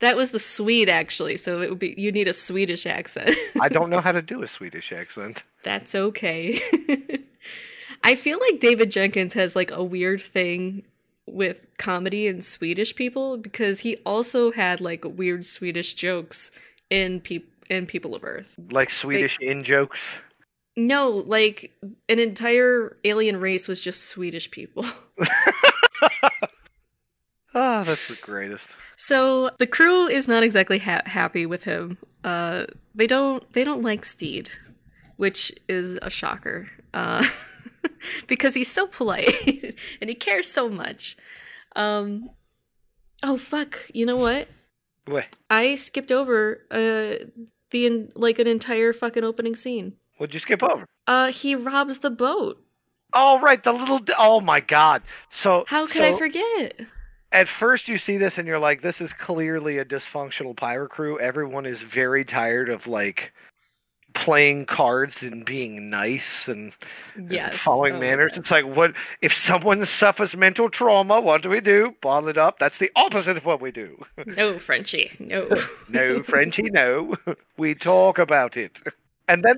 that 0.01 0.17
was 0.17 0.31
the 0.31 0.39
Swede 0.39 0.89
actually, 0.89 1.37
so 1.37 1.61
it 1.63 1.71
would 1.71 1.79
be 1.79 1.95
you 1.97 2.13
need 2.13 2.29
a 2.29 2.33
Swedish 2.33 2.87
accent. 2.87 3.31
I 3.61 3.69
don't 3.69 3.91
know 3.91 4.01
how 4.01 4.13
to 4.13 4.23
do 4.23 4.43
a 4.43 4.49
Swedish 4.49 4.93
accent. 4.93 5.45
That's 5.63 5.95
okay. 5.95 6.61
I 8.05 8.15
feel 8.15 8.39
like 8.41 8.61
David 8.61 8.91
Jenkins 8.91 9.35
has 9.35 9.57
like 9.57 9.71
a 9.71 9.83
weird 9.83 10.21
thing 10.21 10.85
with 11.27 11.67
comedy 11.79 12.27
and 12.27 12.45
Swedish 12.45 12.95
people 12.95 13.37
because 13.37 13.81
he 13.81 13.97
also 14.07 14.53
had 14.53 14.81
like 14.81 15.05
weird 15.05 15.45
Swedish 15.45 15.95
jokes 15.95 16.51
in 16.91 17.21
peop 17.21 17.53
in 17.69 17.87
People 17.87 18.15
of 18.15 18.25
Earth. 18.25 18.55
Like 18.71 18.91
Swedish 18.91 19.39
in 19.41 19.65
jokes. 19.65 20.17
No, 20.77 21.09
like 21.09 21.73
an 22.09 22.19
entire 22.19 22.97
alien 23.05 23.41
race 23.41 23.67
was 23.67 23.81
just 23.81 24.05
Swedish 24.05 24.51
people. 24.51 24.85
Oh, 27.55 27.83
that's 27.85 28.09
the 28.09 28.19
greatest. 28.21 28.71
So 28.97 29.51
the 29.59 29.67
crew 29.67 30.07
is 30.07 30.29
not 30.29 30.43
exactly 30.43 30.79
ha- 30.79 31.03
happy 31.07 31.47
with 31.47 31.65
him. 31.65 31.99
Uh, 32.23 32.67
they 32.95 33.07
don't 33.07 33.51
they 33.55 33.65
don't 33.65 33.83
like 33.83 34.05
Stede, 34.05 34.51
which 35.17 35.51
is 35.69 35.99
a 36.03 36.11
shocker. 36.11 36.69
Uh, 36.93 37.25
because 38.27 38.55
he's 38.55 38.71
so 38.71 38.87
polite 38.87 39.77
and 40.01 40.11
he 40.11 40.15
cares 40.15 40.51
so 40.51 40.69
much. 40.69 41.17
Um, 41.75 42.31
oh 43.23 43.37
fuck! 43.37 43.91
You 43.93 44.07
know 44.07 44.17
what? 44.17 44.49
What? 45.07 45.37
I 45.51 45.77
skipped 45.77 46.11
over 46.11 46.63
uh 46.71 47.25
the 47.71 47.87
en- 47.87 48.13
like 48.15 48.39
an 48.39 48.47
entire 48.47 48.93
fucking 48.93 49.25
opening 49.25 49.57
scene. 49.57 49.95
What'd 50.19 50.35
you 50.35 50.41
skip 50.41 50.63
over? 50.63 50.87
Uh, 51.07 51.31
he 51.31 51.55
robs 51.55 51.99
the 51.99 52.11
boat. 52.11 52.63
Oh, 53.13 53.39
right, 53.41 53.63
the 53.63 53.73
little. 53.73 54.01
Oh 54.19 54.41
my 54.41 54.61
god! 54.61 55.03
So 55.31 55.65
How 55.69 55.87
could 55.87 56.03
I 56.03 56.13
forget? 56.13 56.81
At 57.33 57.49
first, 57.49 57.89
you 57.89 57.99
see 57.99 58.17
this 58.17 58.39
and 58.39 58.47
you're 58.47 58.59
like, 58.59 58.83
"This 58.83 59.01
is 59.01 59.13
clearly 59.13 59.79
a 59.79 59.85
dysfunctional 59.85 60.57
pirate 60.57 60.91
crew." 60.91 61.19
Everyone 61.19 61.67
is 61.67 61.83
very 61.83 62.25
tired 62.25 62.69
of 62.69 62.87
like 62.87 63.33
playing 64.17 64.67
cards 64.67 65.23
and 65.23 65.45
being 65.45 65.89
nice 65.91 66.49
and, 66.49 66.73
and 67.15 67.55
following 67.55 67.97
Oh 67.97 68.01
manners. 68.01 68.33
God. 68.33 68.39
It's 68.41 68.51
like, 68.51 68.65
what 68.67 68.95
if 69.23 69.33
someone 69.35 69.85
suffers 69.85 70.37
mental 70.37 70.69
trauma? 70.69 71.21
What 71.21 71.43
do 71.43 71.51
we 71.51 71.61
do? 71.61 71.95
Bottle 72.01 72.29
it 72.31 72.39
up. 72.39 72.59
That's 72.59 72.79
the 72.79 72.91
opposite 72.97 73.37
of 73.37 73.45
what 73.45 73.61
we 73.61 73.71
do. 73.71 74.03
No, 74.27 74.59
Frenchie. 74.59 75.13
No. 75.21 75.49
no, 75.89 76.23
Frenchie, 76.23 76.71
no. 76.71 77.15
we 77.57 77.75
talk 77.75 78.19
about 78.19 78.57
it. 78.57 78.81
And 79.29 79.45
then 79.45 79.57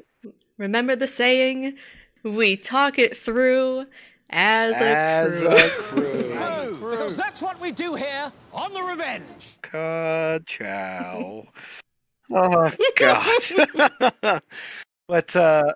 Remember 0.59 0.97
the 0.97 1.07
saying? 1.07 1.77
We 2.25 2.57
talk 2.57 2.99
it 2.99 3.17
through 3.17 3.87
as 4.31 4.77
a 4.81 4.97
as 4.97 5.41
crew. 5.41 5.49
a 5.57 5.69
crew. 5.71 6.35
No, 6.35 6.77
because 6.91 7.17
that's 7.17 7.41
what 7.41 7.61
we 7.61 7.71
do 7.71 7.95
here 7.95 8.33
on 8.53 8.73
the 8.75 8.83
Revenge. 8.83 9.57
Ka-chow. 9.63 11.47
Oh 12.33 12.73
god. 12.97 14.43
but 15.09 15.37
uh 15.37 15.75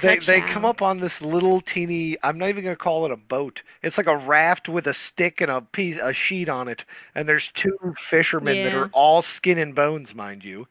they 0.00 0.16
they 0.18 0.40
come 0.40 0.64
up 0.64 0.80
on 0.80 1.00
this 1.00 1.20
little 1.20 1.60
teeny 1.60 2.16
I'm 2.22 2.38
not 2.38 2.48
even 2.48 2.64
gonna 2.64 2.76
call 2.76 3.04
it 3.04 3.10
a 3.12 3.16
boat. 3.16 3.62
It's 3.82 3.98
like 3.98 4.06
a 4.06 4.16
raft 4.16 4.68
with 4.68 4.86
a 4.86 4.94
stick 4.94 5.40
and 5.42 5.50
a 5.50 5.60
piece 5.60 5.98
a 6.00 6.14
sheet 6.14 6.48
on 6.48 6.68
it. 6.68 6.84
And 7.14 7.28
there's 7.28 7.48
two 7.48 7.76
fishermen 7.98 8.64
that 8.64 8.74
are 8.74 8.88
all 8.94 9.20
skin 9.20 9.58
and 9.58 9.74
bones, 9.74 10.14
mind 10.14 10.44
you. 10.44 10.66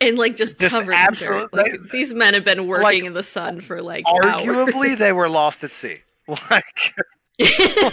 and 0.00 0.18
like 0.18 0.34
just, 0.34 0.58
Just 0.58 0.74
covered 0.74 0.92
in 0.92 1.14
dirt. 1.14 1.54
Like, 1.54 1.72
these 1.92 2.12
men 2.12 2.34
have 2.34 2.44
been 2.44 2.66
working 2.66 2.82
like, 2.82 3.04
in 3.04 3.14
the 3.14 3.22
sun 3.22 3.60
for 3.60 3.80
like 3.80 4.04
hours. 4.08 4.24
Arguably 4.24 4.98
they 4.98 5.12
were 5.12 5.28
lost 5.28 5.62
at 5.62 5.72
sea. 5.72 5.98
Like 6.50 6.94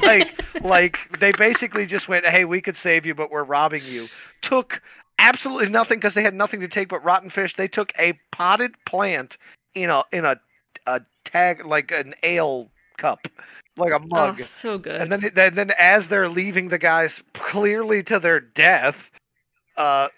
like 0.04 0.44
like 0.64 1.20
they 1.20 1.32
basically 1.32 1.86
just 1.88 2.08
went, 2.08 2.26
"Hey, 2.26 2.46
we 2.46 2.62
could 2.62 2.78
save 2.78 3.06
you, 3.08 3.16
but 3.16 3.32
we're 3.32 3.44
robbing 3.44 3.82
you." 3.84 4.08
Took 4.42 4.82
absolutely 5.22 5.70
nothing 5.70 6.00
because 6.00 6.14
they 6.14 6.24
had 6.24 6.34
nothing 6.34 6.60
to 6.60 6.68
take 6.68 6.90
but 6.90 7.04
rotten 7.04 7.30
fish. 7.30 7.56
They 7.56 7.68
took 7.68 7.94
a 7.98 8.14
potted 8.32 8.74
plant 8.86 9.38
in 9.76 9.90
a 9.90 10.04
in 10.12 10.26
a 10.26 10.40
a 10.88 11.02
tag 11.24 11.66
like 11.66 11.92
an 11.92 12.14
ale 12.24 12.70
cup, 12.98 13.28
like 13.78 13.94
a 13.94 14.00
mug. 14.00 14.40
oh, 14.42 14.44
so 14.44 14.78
good. 14.78 15.00
and 15.02 15.12
then 15.12 15.32
then 15.34 15.56
then 15.56 15.72
as 15.78 16.10
they're 16.10 16.30
leaving 16.30 16.68
the 16.70 16.78
guys 16.78 17.24
clearly 17.34 18.04
to 18.04 18.20
their 18.20 18.40
death, 18.40 19.12
uh, 19.78 20.10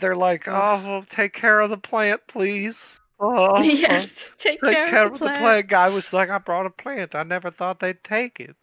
they're 0.00 0.16
like, 0.16 0.46
"Oh, 0.46 0.82
well, 0.84 1.04
take 1.08 1.32
care 1.32 1.60
of 1.60 1.70
the 1.70 1.78
plant, 1.78 2.20
please." 2.28 2.96
Oh, 3.22 3.60
yes, 3.60 4.30
take, 4.38 4.62
Take 4.62 4.72
care, 4.72 4.88
care 4.88 5.04
of 5.04 5.12
the 5.12 5.18
plant. 5.18 5.42
plant. 5.42 5.68
Guy 5.68 5.90
was 5.90 6.10
like, 6.10 6.30
I 6.30 6.38
brought 6.38 6.64
a 6.64 6.70
plant. 6.70 7.14
I 7.14 7.22
never 7.22 7.50
thought 7.50 7.78
they'd 7.78 8.02
take 8.02 8.40
it. 8.40 8.56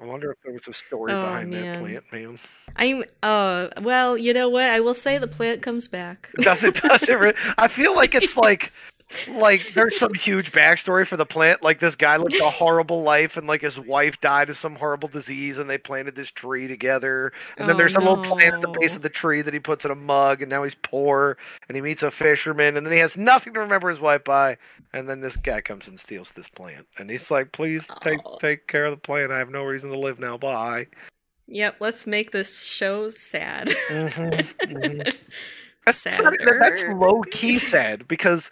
I 0.00 0.06
wonder 0.06 0.30
if 0.30 0.38
there 0.42 0.52
was 0.52 0.66
a 0.66 0.72
story 0.72 1.12
Oh, 1.12 1.20
behind 1.22 1.52
that 1.52 1.78
plant, 1.78 2.04
man. 2.12 2.38
I'm. 2.76 3.04
Uh, 3.22 3.68
well, 3.82 4.16
you 4.16 4.32
know 4.32 4.48
what? 4.48 4.64
I 4.70 4.80
will 4.80 4.94
say 4.94 5.18
the 5.18 5.26
plant 5.26 5.60
comes 5.60 5.88
back. 5.88 6.30
Does 6.40 6.64
it? 6.64 6.76
Does 6.76 7.02
it? 7.08 7.14
Re- 7.20 7.34
I 7.58 7.68
feel 7.68 7.94
like 7.94 8.14
it's 8.14 8.36
like, 8.36 8.72
like 9.28 9.74
there's 9.74 9.96
some 9.98 10.14
huge 10.14 10.52
backstory 10.52 11.06
for 11.06 11.16
the 11.16 11.26
plant. 11.26 11.62
Like 11.62 11.78
this 11.78 11.96
guy 11.96 12.16
lived 12.16 12.40
a 12.40 12.50
horrible 12.50 13.02
life, 13.02 13.36
and 13.36 13.46
like 13.46 13.60
his 13.60 13.78
wife 13.78 14.20
died 14.20 14.50
of 14.50 14.56
some 14.56 14.76
horrible 14.76 15.08
disease, 15.08 15.58
and 15.58 15.68
they 15.68 15.78
planted 15.78 16.14
this 16.14 16.30
tree 16.30 16.68
together. 16.68 17.32
And 17.56 17.68
then 17.68 17.76
Oh, 17.76 17.78
there's 17.78 17.96
a 17.96 18.00
little 18.00 18.22
plant 18.22 18.54
at 18.54 18.60
the 18.60 18.68
base 18.80 18.94
of 18.96 19.02
the 19.02 19.08
tree 19.08 19.42
that 19.42 19.54
he 19.54 19.60
puts 19.60 19.84
in 19.84 19.90
a 19.90 19.94
mug, 19.96 20.42
and 20.42 20.50
now 20.50 20.62
he's 20.62 20.74
poor, 20.76 21.36
and 21.68 21.76
he 21.76 21.82
meets 21.82 22.02
a 22.02 22.10
fisherman, 22.10 22.76
and 22.76 22.86
then 22.86 22.92
he 22.92 23.00
has 23.00 23.16
nothing 23.16 23.52
to 23.54 23.60
remember 23.60 23.88
his 23.90 24.00
wife 24.00 24.24
by. 24.24 24.58
And 24.92 25.08
then 25.08 25.20
this 25.20 25.36
guy 25.36 25.60
comes 25.60 25.86
and 25.88 25.98
steals 26.00 26.32
this 26.32 26.48
plant, 26.48 26.86
and 26.98 27.10
he's 27.10 27.30
like, 27.30 27.52
"Please 27.52 27.88
take 28.00 28.20
Aw. 28.24 28.38
take 28.38 28.66
care 28.66 28.84
of 28.86 28.90
the 28.92 28.96
plant. 28.96 29.32
I 29.32 29.38
have 29.38 29.50
no 29.50 29.64
reason 29.64 29.90
to 29.90 29.98
live 29.98 30.18
now. 30.20 30.36
Bye." 30.36 30.86
Yep. 31.52 31.76
Let's 31.80 32.06
make 32.06 32.30
this 32.30 32.62
show 32.62 33.10
sad. 33.10 33.68
Mm-hmm, 33.88 35.00
That's, 35.86 36.04
not- 36.06 36.34
that- 36.44 36.56
that's 36.60 36.84
low 36.84 37.22
key 37.30 37.58
sad 37.58 38.06
because 38.06 38.50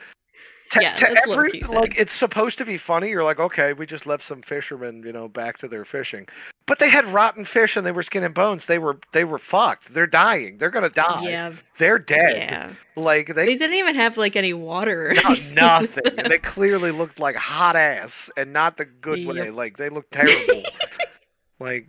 to, 0.70 0.82
Yeah, 0.82 0.94
to 0.94 1.08
every 1.28 1.60
like 1.68 1.98
it's 1.98 2.12
supposed 2.12 2.58
to 2.58 2.64
be 2.64 2.76
funny. 2.76 3.08
You're 3.10 3.24
like, 3.24 3.38
okay, 3.40 3.72
we 3.72 3.86
just 3.86 4.06
left 4.06 4.24
some 4.24 4.42
fishermen, 4.42 5.02
you 5.04 5.12
know, 5.12 5.28
back 5.28 5.58
to 5.58 5.68
their 5.68 5.84
fishing, 5.84 6.26
but 6.66 6.78
they 6.78 6.90
had 6.90 7.06
rotten 7.06 7.44
fish 7.44 7.76
and 7.76 7.86
they 7.86 7.92
were 7.92 8.02
skin 8.02 8.22
and 8.24 8.34
bones. 8.34 8.66
They 8.66 8.78
were 8.78 8.98
they 9.12 9.24
were 9.24 9.38
fucked. 9.38 9.94
They're 9.94 10.06
dying. 10.06 10.58
They're 10.58 10.70
gonna 10.70 10.90
die. 10.90 11.22
yeah. 11.22 11.52
They're 11.78 11.98
dead. 11.98 12.36
Yeah. 12.36 12.72
Like 12.96 13.28
They 13.28 13.46
they. 13.46 13.56
didn't 13.56 13.76
even 13.76 13.94
have 13.94 14.16
like 14.16 14.36
any 14.36 14.52
water. 14.52 15.14
no- 15.24 15.34
nothing. 15.52 16.04
And 16.18 16.26
they 16.30 16.38
clearly 16.38 16.90
looked 16.90 17.18
like 17.20 17.36
hot 17.36 17.76
ass, 17.76 18.28
and 18.36 18.52
not 18.52 18.76
the 18.76 18.84
good 18.84 19.26
way. 19.26 19.36
Yep. 19.46 19.54
Like 19.54 19.76
they 19.76 19.88
looked 19.88 20.12
terrible. 20.12 20.62
like 21.60 21.86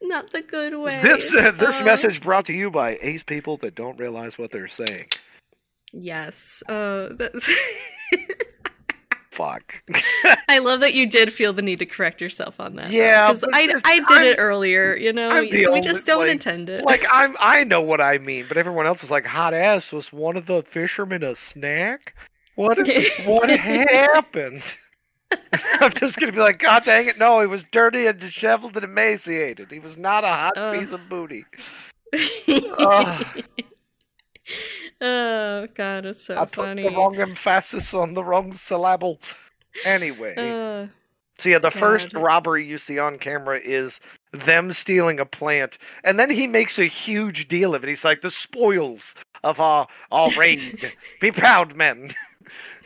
Not 0.00 0.32
the 0.32 0.42
good 0.42 0.74
way. 0.78 1.00
this. 1.02 1.32
Uh, 1.32 1.50
this 1.58 1.80
Uh, 1.80 1.84
message 1.84 2.20
brought 2.20 2.46
to 2.46 2.52
you 2.52 2.70
by 2.70 2.98
ace 3.02 3.22
people 3.22 3.56
that 3.58 3.74
don't 3.74 3.98
realize 3.98 4.36
what 4.38 4.50
they're 4.50 4.68
saying. 4.68 5.06
Yes. 5.92 6.62
Uh, 6.68 7.08
that's 7.12 7.48
Fuck. 9.30 9.82
I 10.48 10.58
love 10.58 10.80
that 10.80 10.92
you 10.92 11.06
did 11.06 11.32
feel 11.32 11.54
the 11.54 11.62
need 11.62 11.78
to 11.78 11.86
correct 11.86 12.20
yourself 12.20 12.60
on 12.60 12.76
that. 12.76 12.90
Yeah, 12.90 13.28
because 13.28 13.44
I, 13.50 13.62
I 13.84 13.94
did 14.00 14.10
I'm- 14.10 14.24
it 14.26 14.36
earlier. 14.38 14.94
You 14.94 15.12
know, 15.14 15.30
so 15.30 15.40
we 15.50 15.66
only- 15.66 15.80
just 15.80 16.04
don't 16.04 16.20
like- 16.20 16.30
intend 16.30 16.68
it. 16.68 16.84
like 16.84 17.04
I'm 17.10 17.34
I 17.40 17.64
know 17.64 17.80
what 17.80 18.00
I 18.02 18.18
mean, 18.18 18.44
but 18.46 18.58
everyone 18.58 18.84
else 18.86 19.02
is 19.02 19.10
like 19.10 19.24
hot 19.24 19.54
ass 19.54 19.90
was 19.90 20.12
one 20.12 20.36
of 20.36 20.44
the 20.46 20.62
fishermen 20.62 21.22
a 21.22 21.34
snack? 21.34 22.14
What 22.56 22.76
what 23.24 23.48
happened? 23.48 24.62
I'm 25.80 25.92
just 25.92 26.18
gonna 26.18 26.32
be 26.32 26.38
like, 26.38 26.58
God 26.58 26.84
dang 26.84 27.06
it, 27.06 27.16
no, 27.18 27.40
he 27.40 27.46
was 27.46 27.64
dirty 27.72 28.06
and 28.06 28.20
disheveled 28.20 28.76
and 28.76 28.84
emaciated. 28.84 29.70
He 29.70 29.78
was 29.78 29.96
not 29.96 30.24
a 30.24 30.28
hot 30.28 30.52
Ugh. 30.58 30.78
piece 30.78 30.92
of 30.92 31.08
booty. 31.08 31.46
Ugh. 32.78 33.26
Oh 35.02 35.66
God, 35.74 36.06
it's 36.06 36.24
so 36.24 36.36
I 36.38 36.44
put 36.46 36.54
funny. 36.54 36.82
the 36.84 36.90
wrong 36.90 37.20
emphasis 37.20 37.92
on 37.92 38.14
the 38.14 38.24
wrong 38.24 38.52
syllable. 38.52 39.20
Anyway. 39.84 40.34
Uh, 40.36 40.88
So 41.38 41.48
yeah, 41.48 41.58
the 41.58 41.70
first 41.70 42.12
robbery 42.14 42.64
you 42.66 42.78
see 42.78 42.98
on 42.98 43.18
camera 43.18 43.58
is 43.58 44.00
them 44.32 44.72
stealing 44.72 45.18
a 45.18 45.26
plant, 45.26 45.76
and 46.04 46.18
then 46.18 46.30
he 46.30 46.46
makes 46.46 46.78
a 46.78 46.84
huge 46.84 47.48
deal 47.48 47.74
of 47.74 47.82
it. 47.82 47.88
He's 47.88 48.04
like, 48.04 48.20
"The 48.22 48.30
spoils 48.30 49.14
of 49.42 49.58
our 49.60 49.88
our 50.12 50.30
raid, 50.38 50.92
be 51.20 51.32
proud, 51.32 51.74
men." 51.74 52.10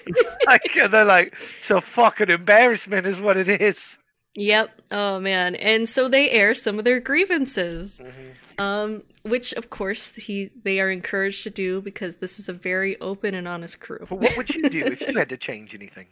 like, 0.47 0.77
and 0.77 0.93
they're 0.95 1.05
like, 1.05 1.37
"So 1.61 1.81
fucking 1.81 2.31
embarrassment 2.31 3.07
is 3.07 3.21
what 3.21 3.37
it 3.37 3.49
is." 3.49 3.99
Yep. 4.37 4.81
Oh 4.91 5.19
man, 5.19 5.55
and 5.57 5.89
so 5.89 6.09
they 6.09 6.31
air 6.31 6.55
some 6.55 6.79
of 6.79 6.85
their 6.85 7.01
grievances. 7.01 8.01
Um, 8.59 9.03
which 9.23 9.53
of 9.53 9.69
course 9.69 10.15
he 10.15 10.51
they 10.63 10.81
are 10.81 10.91
encouraged 10.91 11.43
to 11.43 11.51
do 11.51 11.83
because 11.83 12.17
this 12.17 12.39
is 12.39 12.49
a 12.49 12.53
very 12.55 12.99
open 13.01 13.35
and 13.35 13.47
honest 13.47 13.81
crew. 13.81 14.07
But 14.09 14.21
what 14.21 14.37
would 14.37 14.55
you 14.55 14.69
do 14.71 14.85
if 14.87 15.01
you 15.03 15.15
had 15.19 15.29
to 15.29 15.37
change 15.37 15.75
anything? 15.75 16.07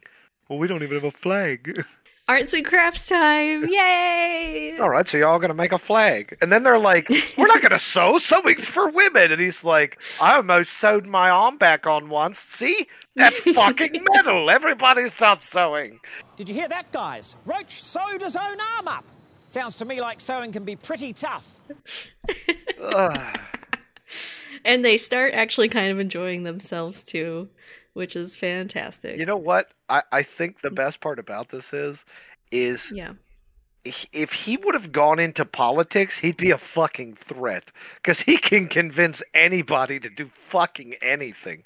Well, 0.48 0.58
we 0.58 0.68
don't 0.68 0.82
even 0.82 0.96
have 0.96 1.04
a 1.04 1.10
flag. 1.10 1.84
Arts 2.26 2.54
and 2.54 2.64
crafts 2.64 3.06
time! 3.06 3.68
Yay! 3.68 4.78
All 4.80 4.88
right, 4.88 5.06
so 5.06 5.18
y'all 5.18 5.38
gonna 5.38 5.52
make 5.52 5.72
a 5.72 5.78
flag, 5.78 6.38
and 6.40 6.50
then 6.50 6.62
they're 6.62 6.78
like, 6.78 7.06
"We're 7.36 7.46
not 7.46 7.60
gonna 7.60 7.78
sew. 7.78 8.16
Sewing's 8.16 8.66
for 8.66 8.88
women." 8.88 9.30
And 9.30 9.40
he's 9.40 9.62
like, 9.62 9.98
"I 10.22 10.36
almost 10.36 10.72
sewed 10.72 11.06
my 11.06 11.28
arm 11.28 11.58
back 11.58 11.86
on 11.86 12.08
once. 12.08 12.38
See, 12.38 12.86
that's 13.14 13.40
fucking 13.54 14.06
metal. 14.14 14.48
Everybody 14.48 15.02
not 15.20 15.42
sewing." 15.42 16.00
Did 16.38 16.48
you 16.48 16.54
hear 16.54 16.68
that, 16.68 16.90
guys? 16.92 17.36
Roach 17.44 17.82
sewed 17.82 18.22
his 18.22 18.36
own 18.36 18.56
arm 18.76 18.88
up. 18.88 19.04
Sounds 19.48 19.76
to 19.76 19.84
me 19.84 20.00
like 20.00 20.18
sewing 20.18 20.50
can 20.50 20.64
be 20.64 20.76
pretty 20.76 21.12
tough. 21.12 21.60
And 24.64 24.82
they 24.82 24.96
start 24.96 25.34
actually 25.34 25.68
kind 25.68 25.92
of 25.92 25.98
enjoying 26.00 26.44
themselves 26.44 27.02
too, 27.02 27.50
which 27.94 28.14
is 28.14 28.36
fantastic. 28.36 29.18
You 29.18 29.26
know 29.26 29.36
what? 29.36 29.70
I, 29.88 30.02
I 30.12 30.22
think 30.22 30.60
the 30.60 30.70
best 30.70 31.00
part 31.00 31.18
about 31.18 31.48
this 31.48 31.72
is 31.72 32.04
is 32.52 32.92
yeah. 32.94 33.12
if 33.84 34.32
he 34.32 34.56
would 34.58 34.74
have 34.74 34.92
gone 34.92 35.18
into 35.18 35.44
politics, 35.44 36.18
he'd 36.18 36.36
be 36.36 36.50
a 36.50 36.58
fucking 36.58 37.14
threat 37.14 37.72
because 37.96 38.20
he 38.20 38.36
can 38.36 38.68
convince 38.68 39.22
anybody 39.32 39.98
to 40.00 40.10
do 40.10 40.30
fucking 40.34 40.94
anything. 41.02 41.64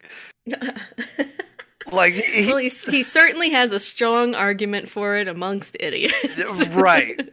Like, 1.92 2.12
he, 2.12 2.46
well, 2.46 2.58
he's, 2.58 2.84
he 2.86 3.02
certainly 3.02 3.50
has 3.50 3.72
a 3.72 3.80
strong 3.80 4.34
argument 4.34 4.88
for 4.88 5.16
it 5.16 5.28
amongst 5.28 5.76
idiots. 5.80 6.68
right. 6.70 7.32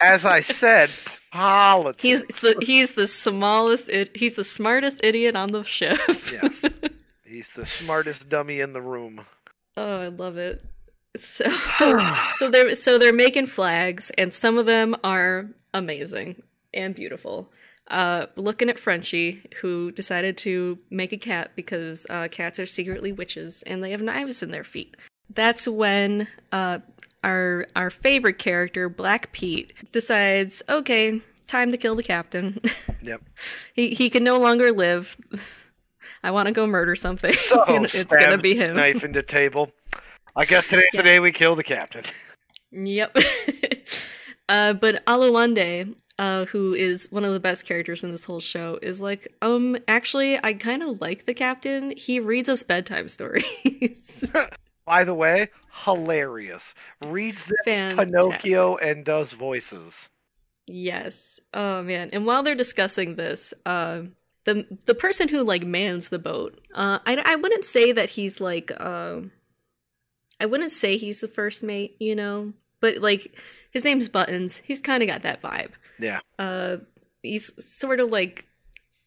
As 0.00 0.26
I 0.26 0.40
said, 0.40 0.90
politics. 1.30 2.02
He's 2.02 2.22
the, 2.40 2.56
he's 2.60 2.92
the 2.92 3.06
smallest. 3.06 3.90
He's 4.14 4.34
the 4.34 4.44
smartest 4.44 5.00
idiot 5.02 5.36
on 5.36 5.52
the 5.52 5.62
ship. 5.64 5.98
yes. 6.08 6.62
He's 7.26 7.50
the 7.50 7.66
smartest 7.66 8.28
dummy 8.28 8.60
in 8.60 8.72
the 8.72 8.80
room. 8.82 9.26
Oh, 9.76 10.00
I 10.00 10.08
love 10.08 10.36
it. 10.36 10.64
So, 11.16 11.48
so 12.34 12.50
they're 12.50 12.74
so 12.74 12.98
they're 12.98 13.12
making 13.12 13.46
flags, 13.46 14.10
and 14.16 14.32
some 14.32 14.58
of 14.58 14.66
them 14.66 14.96
are 15.02 15.48
amazing 15.74 16.42
and 16.72 16.94
beautiful. 16.94 17.50
Uh, 17.88 18.26
looking 18.36 18.68
at 18.68 18.78
Frenchie, 18.78 19.42
who 19.60 19.92
decided 19.92 20.36
to 20.38 20.78
make 20.90 21.12
a 21.12 21.16
cat 21.16 21.52
because 21.54 22.06
uh, 22.10 22.26
cats 22.28 22.58
are 22.58 22.66
secretly 22.66 23.12
witches 23.12 23.62
and 23.64 23.82
they 23.82 23.92
have 23.92 24.02
knives 24.02 24.42
in 24.42 24.50
their 24.50 24.64
feet. 24.64 24.96
That's 25.32 25.68
when 25.68 26.26
uh, 26.50 26.80
our 27.22 27.66
our 27.76 27.90
favorite 27.90 28.38
character, 28.38 28.88
Black 28.88 29.32
Pete, 29.32 29.72
decides, 29.92 30.62
okay, 30.68 31.20
time 31.46 31.70
to 31.70 31.76
kill 31.76 31.94
the 31.96 32.02
captain. 32.02 32.60
Yep. 33.02 33.22
he 33.72 33.94
he 33.94 34.10
can 34.10 34.24
no 34.24 34.36
longer 34.40 34.72
live. 34.72 35.16
I 36.26 36.32
want 36.32 36.46
to 36.46 36.52
go 36.52 36.66
murder 36.66 36.96
something. 36.96 37.30
So 37.30 37.62
it's 37.68 38.04
gonna 38.04 38.36
be 38.36 38.56
him. 38.56 38.74
Knife 38.74 39.04
in 39.04 39.12
the 39.12 39.22
table. 39.22 39.70
I 40.34 40.44
guess 40.44 40.66
today's 40.68 40.90
the 40.92 41.04
day 41.04 41.20
we 41.20 41.30
kill 41.30 41.54
the 41.54 41.62
captain. 41.62 42.02
Yep. 42.72 43.16
uh, 44.48 44.72
but 44.72 45.06
Oluwande, 45.06 45.94
uh, 46.18 46.46
who 46.46 46.74
is 46.74 47.12
one 47.12 47.24
of 47.24 47.32
the 47.32 47.38
best 47.38 47.64
characters 47.64 48.02
in 48.02 48.10
this 48.10 48.24
whole 48.24 48.40
show, 48.40 48.76
is 48.82 49.00
like, 49.00 49.32
um, 49.40 49.76
actually, 49.86 50.36
I 50.42 50.54
kind 50.54 50.82
of 50.82 51.00
like 51.00 51.26
the 51.26 51.32
captain. 51.32 51.92
He 51.96 52.18
reads 52.18 52.48
us 52.48 52.64
bedtime 52.64 53.08
stories. 53.08 54.32
By 54.84 55.04
the 55.04 55.14
way, 55.14 55.50
hilarious. 55.84 56.74
Reads. 57.04 57.52
Pinocchio 57.64 58.76
and 58.78 59.04
does 59.04 59.32
voices. 59.32 60.08
yes. 60.66 61.38
Oh 61.54 61.84
man. 61.84 62.10
And 62.12 62.26
while 62.26 62.42
they're 62.42 62.56
discussing 62.56 63.14
this, 63.14 63.54
uh, 63.64 64.00
the 64.46 64.66
the 64.86 64.94
person 64.94 65.28
who 65.28 65.44
like 65.44 65.64
mans 65.66 66.08
the 66.08 66.18
boat, 66.18 66.58
uh, 66.74 67.00
I 67.04 67.22
I 67.24 67.34
wouldn't 67.34 67.64
say 67.64 67.92
that 67.92 68.10
he's 68.10 68.40
like, 68.40 68.72
uh, 68.78 69.20
I 70.40 70.46
wouldn't 70.46 70.72
say 70.72 70.96
he's 70.96 71.20
the 71.20 71.28
first 71.28 71.62
mate, 71.62 71.96
you 71.98 72.14
know, 72.14 72.52
but 72.80 72.98
like 72.98 73.38
his 73.72 73.84
name's 73.84 74.08
Buttons. 74.08 74.62
He's 74.64 74.80
kind 74.80 75.02
of 75.02 75.08
got 75.08 75.22
that 75.22 75.42
vibe. 75.42 75.72
Yeah. 75.98 76.20
uh 76.38 76.78
he's 77.22 77.52
sort 77.58 78.00
of 78.00 78.10
like 78.10 78.46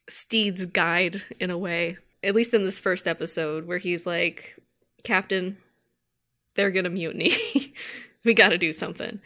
Stede's 0.09 0.65
guide 0.65 1.21
in 1.39 1.49
a 1.49 1.57
way. 1.57 1.97
At 2.21 2.35
least 2.35 2.53
in 2.53 2.65
this 2.65 2.79
first 2.79 3.07
episode 3.07 3.65
where 3.65 3.77
he's 3.77 4.05
like, 4.05 4.57
Captain, 5.03 5.57
they're 6.55 6.71
gonna 6.71 6.89
mutiny. 6.89 7.33
we 8.25 8.33
gotta 8.33 8.57
do 8.57 8.73
something. 8.73 9.21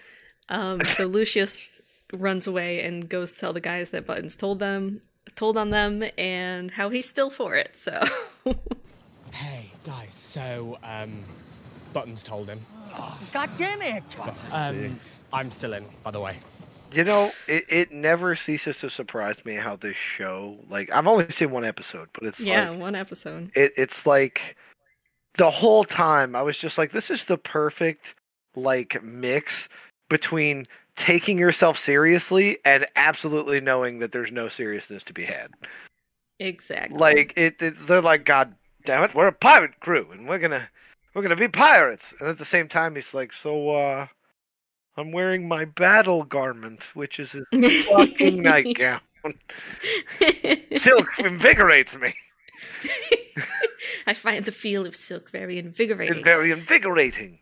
Um 0.49 0.85
so 0.85 1.05
Lucius 1.07 1.59
runs 2.11 2.45
away 2.45 2.81
and 2.81 3.09
goes 3.09 3.31
to 3.31 3.39
tell 3.39 3.53
the 3.53 3.59
guys 3.59 3.89
that 3.89 4.05
Buttons 4.05 4.35
told 4.35 4.59
them 4.59 5.01
told 5.35 5.57
on 5.57 5.69
them 5.69 6.03
and 6.17 6.71
how 6.71 6.89
he's 6.89 7.07
still 7.07 7.29
for 7.29 7.55
it, 7.55 7.77
so 7.77 8.01
Hey, 9.33 9.71
guys, 9.83 10.13
so, 10.13 10.77
um, 10.83 11.11
Buttons 11.91 12.21
told 12.21 12.47
him. 12.49 12.59
God 13.31 13.49
damn 13.57 13.81
it! 13.81 14.03
Um, 14.51 14.99
I'm 15.31 15.49
still 15.49 15.73
in, 15.73 15.85
by 16.03 16.11
the 16.11 16.19
way. 16.19 16.37
You 16.91 17.03
know, 17.03 17.31
it, 17.47 17.63
it 17.69 17.91
never 17.91 18.35
ceases 18.35 18.77
to 18.79 18.89
surprise 18.91 19.43
me 19.45 19.55
how 19.55 19.75
this 19.75 19.97
show, 19.97 20.57
like, 20.69 20.91
I've 20.91 21.07
only 21.07 21.27
seen 21.31 21.49
one 21.49 21.65
episode, 21.65 22.09
but 22.13 22.23
it's 22.23 22.39
yeah, 22.39 22.69
like, 22.69 22.79
one 22.79 22.93
episode. 22.95 23.51
it, 23.55 23.71
it's 23.75 24.05
like 24.05 24.55
the 25.39 25.49
whole 25.49 25.83
time 25.83 26.35
I 26.35 26.43
was 26.43 26.55
just 26.55 26.77
like, 26.77 26.91
this 26.91 27.09
is 27.09 27.23
the 27.23 27.39
perfect, 27.39 28.13
like, 28.55 29.03
mix 29.03 29.67
between 30.07 30.67
taking 30.95 31.37
yourself 31.37 31.77
seriously 31.77 32.57
and 32.65 32.85
absolutely 32.95 33.59
knowing 33.59 33.99
that 33.99 34.11
there's 34.11 34.31
no 34.31 34.47
seriousness 34.47 35.03
to 35.03 35.13
be 35.13 35.23
had. 35.23 35.51
Exactly. 36.39 36.97
Like, 36.97 37.33
it, 37.35 37.61
it 37.61 37.87
they're 37.87 38.01
like, 38.01 38.25
God 38.25 38.55
damn 38.85 39.03
it, 39.03 39.15
we're 39.15 39.27
a 39.27 39.31
pirate 39.31 39.79
crew 39.79 40.09
and 40.11 40.27
we're 40.27 40.39
gonna, 40.39 40.69
we're 41.13 41.21
gonna 41.21 41.35
be 41.35 41.47
pirates. 41.47 42.13
And 42.19 42.29
at 42.29 42.37
the 42.37 42.45
same 42.45 42.67
time, 42.67 42.95
he's 42.95 43.13
like, 43.13 43.33
so, 43.33 43.69
uh, 43.69 44.07
I'm 44.95 45.11
wearing 45.11 45.47
my 45.47 45.65
battle 45.65 46.23
garment, 46.23 46.83
which 46.95 47.19
is 47.19 47.31
his 47.31 47.85
fucking 47.87 48.41
nightgown. 48.41 49.01
Silk 50.75 51.19
invigorates 51.19 51.97
me. 51.97 52.13
I 54.07 54.13
find 54.13 54.45
the 54.45 54.51
feel 54.51 54.85
of 54.85 54.95
silk 54.95 55.31
very 55.31 55.57
invigorating. 55.57 56.17
It's 56.17 56.23
very 56.23 56.51
invigorating. 56.51 57.39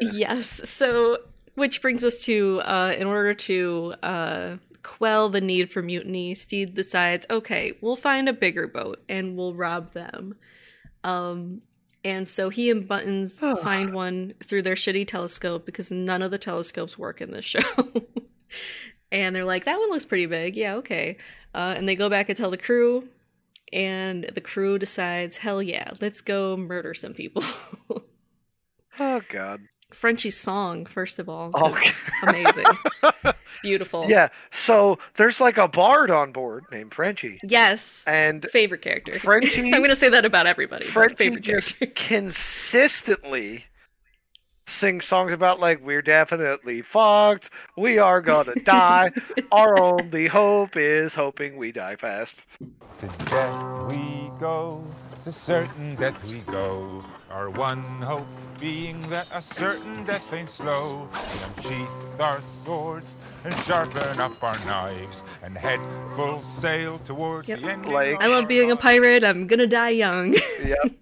Yes. 0.00 0.68
So, 0.68 1.18
which 1.56 1.82
brings 1.82 2.04
us 2.04 2.18
to, 2.18 2.60
uh, 2.60 2.94
in 2.96 3.06
order 3.06 3.34
to 3.34 3.94
uh, 4.02 4.56
quell 4.82 5.28
the 5.28 5.40
need 5.40 5.72
for 5.72 5.82
mutiny, 5.82 6.34
Stede 6.34 6.74
decides, 6.74 7.26
okay, 7.28 7.72
we'll 7.80 7.96
find 7.96 8.28
a 8.28 8.32
bigger 8.32 8.68
boat 8.68 9.02
and 9.08 9.36
we'll 9.36 9.54
rob 9.54 9.92
them. 9.92 10.36
Um, 11.02 11.62
and 12.04 12.28
so 12.28 12.50
he 12.50 12.70
and 12.70 12.86
Buttons 12.86 13.40
find 13.40 13.92
one 13.92 14.34
through 14.44 14.62
their 14.62 14.76
shitty 14.76 15.08
telescope 15.08 15.66
because 15.66 15.90
none 15.90 16.22
of 16.22 16.30
the 16.30 16.38
telescopes 16.38 16.96
work 16.96 17.20
in 17.20 17.32
this 17.32 17.44
show. 17.44 17.60
and 19.10 19.34
they're 19.34 19.44
like, 19.44 19.64
that 19.64 19.80
one 19.80 19.90
looks 19.90 20.04
pretty 20.04 20.26
big. 20.26 20.56
Yeah, 20.56 20.76
okay. 20.76 21.16
Uh, 21.52 21.74
and 21.76 21.88
they 21.88 21.96
go 21.96 22.08
back 22.08 22.28
and 22.28 22.36
tell 22.36 22.50
the 22.50 22.56
crew, 22.56 23.08
and 23.72 24.30
the 24.34 24.40
crew 24.40 24.78
decides, 24.78 25.38
hell 25.38 25.62
yeah, 25.62 25.92
let's 26.00 26.20
go 26.20 26.56
murder 26.56 26.94
some 26.94 27.14
people. 27.14 27.42
Oh 28.98 29.20
God. 29.28 29.60
Frenchie's 29.90 30.36
song, 30.38 30.84
first 30.86 31.18
of 31.18 31.28
all. 31.28 31.50
Oh, 31.54 31.76
amazing. 32.22 32.64
Beautiful. 33.62 34.06
Yeah. 34.08 34.28
So 34.52 34.98
there's 35.14 35.40
like 35.40 35.58
a 35.58 35.68
bard 35.68 36.10
on 36.10 36.32
board 36.32 36.64
named 36.72 36.92
Frenchie, 36.92 37.38
Yes. 37.44 38.02
and 38.06 38.44
Favorite 38.50 38.82
character. 38.82 39.18
Frenchie- 39.18 39.60
I'm 39.72 39.78
going 39.80 39.90
to 39.90 39.96
say 39.96 40.08
that 40.08 40.24
about 40.24 40.46
everybody. 40.46 40.84
but 40.84 40.92
Frenchie 40.92 41.14
favorite 41.16 41.42
just 41.42 41.78
character. 41.78 42.02
consistently 42.06 43.64
sing 44.68 45.00
songs 45.00 45.32
about 45.32 45.60
like 45.60 45.80
we're 45.84 46.02
definitely 46.02 46.82
fucked, 46.82 47.50
we 47.76 47.98
are 47.98 48.20
gonna 48.20 48.54
die. 48.64 49.12
Our 49.52 49.80
only 49.80 50.26
hope 50.26 50.76
is 50.76 51.14
hoping 51.14 51.56
we 51.56 51.70
die 51.70 51.94
fast. 51.94 52.44
To 52.98 53.06
death 53.26 53.90
we 53.92 54.28
go, 54.40 54.84
to 55.26 55.32
certain 55.32 55.92
death 55.96 56.22
we 56.24 56.38
go. 56.38 57.02
Our 57.32 57.50
one 57.50 57.82
hope 58.00 58.28
being 58.60 59.00
that 59.10 59.28
a 59.34 59.42
certain 59.42 60.04
death 60.04 60.32
ain't 60.32 60.48
slow. 60.48 61.08
We 61.12 61.72
unsheath 61.74 62.20
our 62.20 62.40
swords 62.62 63.18
and 63.42 63.52
sharpen 63.66 64.20
up 64.20 64.40
our 64.40 64.56
knives 64.66 65.24
and 65.42 65.58
head 65.58 65.80
full 66.14 66.42
sail 66.42 67.00
toward 67.00 67.48
Yep. 67.48 67.58
the 67.60 67.68
end. 67.72 67.86
Like- 67.86 68.22
I 68.22 68.28
love 68.28 68.46
being 68.46 68.70
a 68.70 68.76
pirate. 68.76 69.24
I'm 69.24 69.48
going 69.48 69.58
to 69.58 69.66
die 69.66 69.90
young. 69.90 70.32
Yep. 70.64 70.92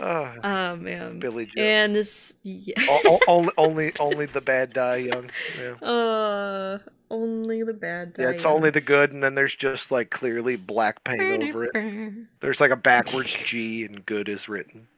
Oh, 0.00 0.34
oh, 0.44 0.74
man. 0.76 1.20
Billy 1.20 1.46
Joel. 1.46 1.64
And 1.64 1.96
it's, 1.96 2.34
yeah. 2.42 2.74
o- 2.90 3.00
o- 3.06 3.20
only, 3.28 3.52
only, 3.58 3.92
only 4.00 4.26
the 4.26 4.40
bad 4.40 4.72
die 4.72 4.96
young. 4.96 5.30
Yeah. 5.60 5.74
Uh, 5.88 6.78
only 7.10 7.62
the 7.62 7.72
bad 7.72 8.14
die 8.14 8.24
Yeah, 8.24 8.30
it's 8.30 8.44
only 8.44 8.70
the 8.70 8.80
good, 8.80 9.12
and 9.12 9.22
then 9.22 9.34
there's 9.34 9.54
just 9.54 9.90
like 9.90 10.10
clearly 10.10 10.56
black 10.56 11.04
paint 11.04 11.42
over 11.42 11.64
it. 11.64 12.12
There's 12.40 12.60
like 12.60 12.70
a 12.70 12.76
backwards 12.76 13.32
G, 13.32 13.84
and 13.84 14.04
good 14.04 14.28
is 14.28 14.48
written. 14.48 14.88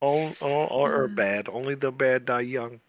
Oh, 0.00 0.32
oh, 0.40 0.64
or, 0.66 0.94
or 0.94 1.08
bad. 1.08 1.48
Only 1.48 1.74
the 1.74 1.90
bad 1.90 2.24
die 2.24 2.40
young. 2.40 2.80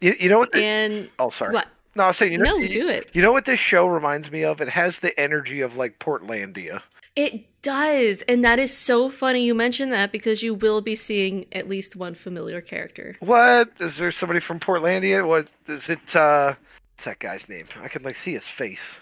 You, 0.00 0.14
you 0.18 0.28
know 0.28 0.38
what? 0.38 0.52
the- 0.52 0.62
And 0.62 1.10
oh, 1.18 1.30
sorry. 1.30 1.52
what? 1.52 1.68
No, 1.94 2.04
I 2.04 2.06
was 2.08 2.16
saying. 2.16 2.32
You 2.32 2.38
know, 2.38 2.52
No, 2.52 2.56
you, 2.56 2.68
do 2.68 2.88
it. 2.88 3.10
You 3.12 3.20
know 3.22 3.32
what 3.32 3.44
this 3.44 3.60
show 3.60 3.86
reminds 3.86 4.30
me 4.30 4.44
of? 4.44 4.60
It 4.60 4.70
has 4.70 5.00
the 5.00 5.18
energy 5.20 5.60
of 5.60 5.76
like 5.76 5.98
Portlandia. 5.98 6.82
It 7.14 7.60
does. 7.60 8.22
And 8.22 8.42
that 8.44 8.58
is 8.58 8.74
so 8.74 9.10
funny 9.10 9.44
you 9.44 9.54
mentioned 9.54 9.92
that 9.92 10.10
because 10.12 10.42
you 10.42 10.54
will 10.54 10.80
be 10.80 10.94
seeing 10.94 11.44
at 11.52 11.68
least 11.68 11.94
one 11.94 12.14
familiar 12.14 12.60
character. 12.62 13.16
What 13.20 13.72
is 13.80 13.98
there? 13.98 14.10
Somebody 14.10 14.40
from 14.40 14.58
Portlandia? 14.58 15.26
What 15.26 15.48
is 15.66 15.88
it? 15.90 16.16
uh 16.16 16.54
What's 16.94 17.04
that 17.04 17.18
guy's 17.18 17.48
name? 17.48 17.66
I 17.82 17.88
can 17.88 18.02
like 18.02 18.16
see 18.16 18.32
his 18.32 18.46
face. 18.48 18.98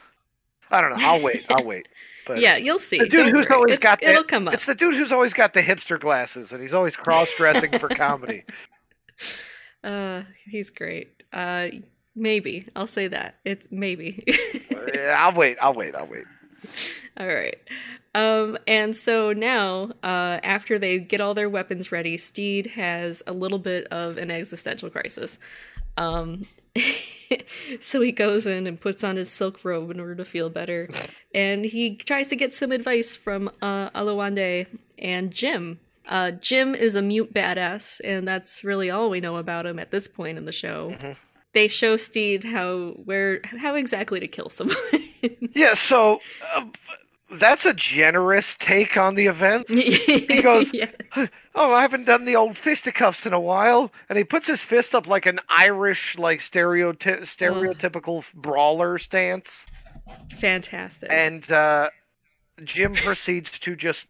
I 0.71 0.81
don't 0.81 0.91
know. 0.91 0.97
I'll 1.01 1.21
wait. 1.23 1.45
I'll 1.51 1.65
wait. 1.65 1.89
But 2.27 2.41
yeah, 2.41 2.57
you'll 2.59 2.79
see. 2.79 2.99
the 2.99 3.09
dude 3.09 3.25
Don't 3.27 3.35
who's 3.35 3.47
worry. 3.49 3.57
always 3.57 3.75
It's- 3.77 3.83
got 3.83 3.99
the, 4.01 4.11
It'll 4.11 4.23
come 4.23 4.47
up. 4.47 4.55
It's 4.55 4.67
the 4.67 4.75
dude 4.75 4.95
who's 4.95 5.11
always 5.11 5.33
got 5.33 5.53
the 5.55 5.63
hipster 5.63 5.99
glasses, 5.99 6.53
and 6.53 6.63
he's 6.63 6.75
always 6.75 6.95
cross 6.95 7.35
dressing 7.35 7.77
for 7.79 7.89
comedy. 7.89 8.45
Uh, 9.83 10.23
he's 10.47 10.69
great. 10.69 11.23
Uh, 11.33 11.69
maybe 12.15 12.67
I'll 12.77 12.87
say 12.87 13.09
that. 13.09 13.37
It's 13.47 13.67
maybe. 13.71 14.23
Yeah, 14.95 15.17
I'll 15.19 15.33
wait. 15.33 15.57
I'll 15.61 15.73
wait. 15.73 15.95
I'll 15.95 16.07
wait. 16.07 16.25
all 17.19 17.27
right. 17.27 17.57
Um, 18.15 18.59
and 18.67 18.95
so 18.95 19.33
now, 19.33 19.93
uh, 20.03 20.39
after 20.43 20.79
they 20.79 20.99
get 20.99 21.23
all 21.23 21.33
their 21.33 21.49
weapons 21.49 21.91
ready, 21.91 22.19
Stede 22.19 22.67
has 22.77 23.23
a 23.27 23.33
little 23.33 23.59
bit 23.59 23.87
of 23.87 24.19
an 24.19 24.31
existential 24.31 24.91
crisis. 24.91 25.39
Um, 25.97 26.47
so 27.81 28.01
he 28.01 28.13
goes 28.13 28.47
in 28.47 28.67
and 28.67 28.81
puts 28.81 29.05
on 29.05 29.17
his 29.17 29.31
silk 29.31 29.65
robe 29.65 29.91
in 29.91 30.01
order 30.01 30.15
to 30.15 30.25
feel 30.25 30.51
better. 30.51 30.89
And 31.35 31.65
he 31.65 31.97
tries 31.97 32.29
to 32.29 32.37
get 32.37 32.55
some 32.55 32.73
advice 32.73 33.17
from 33.17 33.51
uh, 33.63 33.91
Oluwande 33.91 34.67
and 34.99 35.31
Jim. 35.31 35.81
Uh, 36.09 36.33
Jim 36.33 36.75
is 36.75 36.97
a 36.97 37.03
mute 37.03 37.33
badass, 37.33 38.01
and 38.03 38.27
that's 38.27 38.65
really 38.65 38.91
all 38.91 39.11
we 39.11 39.21
know 39.21 39.37
about 39.37 39.67
him 39.67 39.79
at 39.79 39.91
this 39.91 40.09
point 40.09 40.39
in 40.39 40.45
the 40.45 40.53
show. 40.53 40.97
They 41.53 41.69
show 41.69 41.97
Stede 41.97 42.45
how 42.45 42.95
where 43.05 43.41
how 43.45 43.75
exactly 43.75 44.21
to 44.21 44.29
kill 44.29 44.49
someone. 44.49 44.77
Yeah, 45.55 45.75
so 45.75 46.21
uh, 46.57 46.65
that's 47.33 47.65
a 47.65 47.75
generous 47.75 48.55
take 48.55 48.97
on 48.97 49.15
the 49.15 49.27
events. 49.27 49.73
he 49.73 50.27
goes- 50.43 50.71
yeah. 50.75 50.91
Oh, 51.55 51.73
I 51.73 51.83
haven't 51.83 52.05
done 52.07 52.25
the 52.25 52.37
old 52.37 52.57
fisticuffs 52.57 53.27
in 53.27 53.33
a 53.33 53.41
while, 53.41 53.91
and 54.09 54.17
he 54.17 54.25
puts 54.25 54.47
his 54.47 54.63
fist 54.63 54.95
up 54.95 55.07
like 55.07 55.27
an 55.27 55.41
Irish, 55.49 56.17
like 56.19 56.41
stereoty- 56.41 57.23
stereotypical 57.23 58.25
brawler 58.35 58.99
stance, 58.99 59.67
fantastic. 60.39 61.11
and 61.13 61.51
uh, 61.51 61.91
Jim 62.63 62.93
proceeds 62.95 63.59
to 63.59 63.75
just 63.77 64.09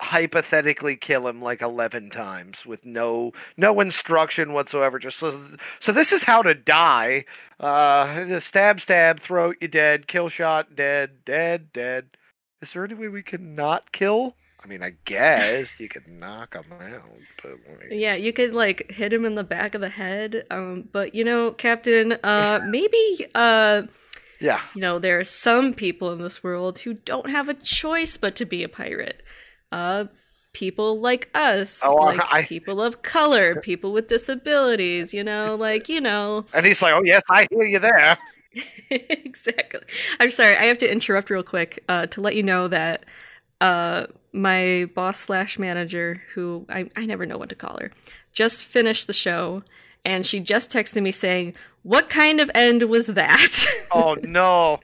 hypothetically 0.00 0.96
kill 0.96 1.26
him 1.26 1.42
like 1.42 1.60
11 1.60 2.10
times 2.10 2.64
with 2.64 2.84
no 2.84 3.32
no 3.56 3.80
instruction 3.80 4.52
whatsoever 4.52 4.98
just 4.98 5.18
so, 5.18 5.40
so 5.80 5.90
this 5.90 6.12
is 6.12 6.22
how 6.22 6.40
to 6.40 6.54
die 6.54 7.24
uh 7.58 8.38
stab 8.38 8.80
stab 8.80 9.18
throat 9.18 9.56
you 9.60 9.66
dead 9.66 10.06
kill 10.06 10.28
shot 10.28 10.76
dead 10.76 11.24
dead 11.24 11.72
dead 11.72 12.06
is 12.62 12.72
there 12.72 12.84
any 12.84 12.94
way 12.94 13.08
we 13.08 13.22
can 13.24 13.56
not 13.56 13.90
kill 13.90 14.36
i 14.62 14.68
mean 14.68 14.84
i 14.84 14.92
guess 15.04 15.80
you 15.80 15.88
could 15.88 16.06
knock 16.06 16.54
him 16.54 16.72
out 16.72 17.02
but 17.42 17.52
like, 17.52 17.88
Yeah, 17.90 18.14
you 18.14 18.32
could 18.32 18.54
like 18.54 18.90
hit 18.90 19.12
him 19.12 19.24
in 19.24 19.34
the 19.34 19.44
back 19.44 19.74
of 19.74 19.80
the 19.80 19.88
head. 19.88 20.44
Um, 20.50 20.88
but 20.92 21.14
you 21.14 21.24
know, 21.24 21.52
Captain, 21.52 22.12
uh, 22.24 22.60
maybe 22.66 23.26
uh, 23.34 23.82
yeah 24.40 24.60
you 24.74 24.80
know, 24.80 24.98
there 24.98 25.18
are 25.18 25.24
some 25.24 25.74
people 25.74 26.12
in 26.12 26.20
this 26.20 26.42
world 26.42 26.80
who 26.80 26.94
don't 26.94 27.30
have 27.30 27.48
a 27.48 27.54
choice 27.54 28.16
but 28.16 28.36
to 28.36 28.44
be 28.44 28.62
a 28.62 28.68
pirate. 28.68 29.22
Uh, 29.70 30.06
people 30.52 30.98
like 31.00 31.30
us, 31.34 31.80
oh, 31.84 31.94
like 31.94 32.20
I- 32.32 32.44
people 32.44 32.80
of 32.80 33.02
color, 33.02 33.60
people 33.60 33.92
with 33.92 34.08
disabilities. 34.08 35.12
You 35.12 35.24
know, 35.24 35.54
like 35.54 35.88
you 35.88 36.00
know, 36.00 36.46
and 36.54 36.64
he's 36.66 36.82
like 36.82 36.94
oh 36.94 37.02
yes 37.04 37.22
i 37.30 37.46
hear 37.50 37.64
you 37.64 37.78
there 37.78 38.18
exactly. 38.90 39.80
I'm 40.20 40.30
sorry, 40.30 40.56
I 40.56 40.64
have 40.64 40.78
to 40.78 40.90
interrupt 40.90 41.30
real 41.30 41.42
quick 41.42 41.84
uh, 41.88 42.06
to 42.06 42.20
let 42.20 42.34
you 42.34 42.42
know 42.42 42.68
that 42.68 43.04
uh, 43.60 44.06
my 44.32 44.88
boss 44.94 45.18
slash 45.18 45.58
manager, 45.58 46.22
who 46.34 46.66
I, 46.68 46.88
I 46.96 47.06
never 47.06 47.26
know 47.26 47.38
what 47.38 47.48
to 47.50 47.54
call 47.54 47.78
her, 47.80 47.90
just 48.32 48.64
finished 48.64 49.06
the 49.06 49.12
show, 49.12 49.62
and 50.04 50.26
she 50.26 50.40
just 50.40 50.70
texted 50.70 51.02
me 51.02 51.10
saying, 51.10 51.54
"What 51.82 52.08
kind 52.08 52.40
of 52.40 52.50
end 52.54 52.84
was 52.84 53.08
that?" 53.08 53.66
oh 53.92 54.16
no 54.22 54.80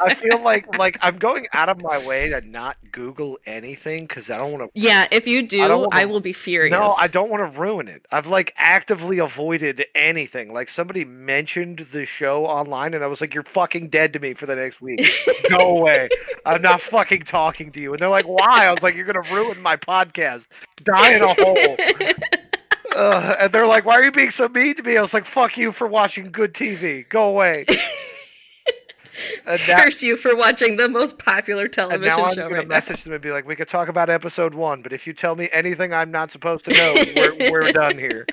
i 0.00 0.14
feel 0.14 0.42
like 0.42 0.78
like 0.78 0.98
i'm 1.02 1.18
going 1.18 1.46
out 1.52 1.68
of 1.68 1.82
my 1.82 2.04
way 2.06 2.28
to 2.28 2.40
not 2.42 2.76
google 2.92 3.38
anything 3.46 4.06
because 4.06 4.30
i 4.30 4.36
don't 4.36 4.52
want 4.52 4.64
to 4.64 4.80
yeah, 4.80 5.08
if 5.10 5.26
you 5.26 5.42
do, 5.46 5.60
I 5.62 5.66
I, 5.66 5.74
wanna- 5.74 6.08
will 6.08 6.20
be 6.20 6.32
furious. 6.32 6.70
No, 6.70 6.94
I 7.00 7.08
don't 7.08 7.30
want 7.30 7.40
to 7.52 7.58
ruin 7.58 7.88
it. 7.88 8.06
I've 8.12 8.26
like 8.26 8.54
actively 8.56 9.18
avoided 9.18 9.84
anything. 9.94 10.52
Like 10.52 10.68
somebody 10.68 11.04
mentioned 11.04 11.86
the 11.92 12.04
show 12.04 12.46
online, 12.46 12.94
and 12.94 13.02
I 13.02 13.06
was 13.08 13.20
like, 13.20 13.34
"You're 13.34 13.42
fucking 13.44 13.88
dead 13.88 14.12
to 14.12 14.20
me 14.20 14.34
for 14.34 14.46
the 14.46 14.54
next 14.54 14.80
week. 14.80 15.04
Go 15.50 15.78
away. 15.78 16.08
I'm 16.46 16.62
not 16.62 16.80
fucking 16.80 17.22
talking 17.22 17.72
to 17.72 17.80
you." 17.80 17.92
And 17.92 18.00
they're 18.00 18.08
like, 18.08 18.26
"Why?" 18.28 18.66
I 18.66 18.72
was 18.72 18.82
like, 18.82 18.94
"You're 18.94 19.06
gonna 19.06 19.28
ruin 19.34 19.60
my 19.60 19.76
podcast. 19.76 20.46
Die 20.82 21.16
in 21.16 21.22
a 21.22 21.34
hole." 21.34 21.76
Uh, 22.96 23.36
and 23.38 23.52
they're 23.52 23.66
like, 23.66 23.84
"Why 23.84 23.94
are 23.94 24.02
you 24.02 24.10
being 24.10 24.30
so 24.30 24.48
mean 24.48 24.74
to 24.74 24.82
me?" 24.82 24.96
I 24.96 25.02
was 25.02 25.12
like, 25.14 25.26
"Fuck 25.26 25.56
you 25.56 25.72
for 25.72 25.86
watching 25.86 26.32
good 26.32 26.54
TV. 26.54 27.08
Go 27.08 27.28
away." 27.28 27.66
and 29.46 29.60
now, 29.68 29.84
Curse 29.84 30.02
you 30.02 30.16
for 30.16 30.34
watching 30.36 30.76
the 30.76 30.88
most 30.88 31.18
popular 31.18 31.68
television 31.68 32.04
and 32.04 32.16
now 32.16 32.24
I'm 32.24 32.34
show 32.34 32.42
gonna 32.42 32.56
right 32.56 32.68
now. 32.68 32.74
message 32.74 33.04
them 33.04 33.12
and 33.12 33.22
be 33.22 33.30
like, 33.30 33.46
"We 33.46 33.56
could 33.56 33.68
talk 33.68 33.88
about 33.88 34.10
episode 34.10 34.54
one, 34.54 34.82
but 34.82 34.92
if 34.92 35.06
you 35.06 35.12
tell 35.12 35.36
me 35.36 35.48
anything 35.52 35.92
I'm 35.92 36.10
not 36.10 36.30
supposed 36.30 36.64
to 36.66 36.72
know, 36.72 36.94
we're, 37.16 37.50
we're 37.50 37.72
done 37.72 37.98
here." 37.98 38.26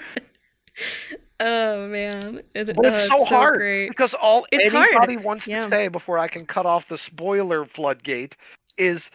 Oh 1.40 1.88
man, 1.88 2.42
it, 2.54 2.76
But 2.76 2.86
it's 2.86 3.12
uh, 3.12 3.18
so 3.18 3.26
hard 3.26 3.56
great. 3.58 3.90
because 3.90 4.14
all 4.14 4.46
It's 4.52 4.72
hard, 4.74 4.88
anybody 4.90 5.18
wants 5.18 5.48
yeah. 5.48 5.60
to 5.60 5.70
say 5.70 5.88
before 5.90 6.18
I 6.18 6.28
can 6.30 6.46
cut 6.46 6.66
off 6.66 6.88
the 6.88 6.98
spoiler 6.98 7.66
floodgate 7.66 8.38
is, 8.78 9.12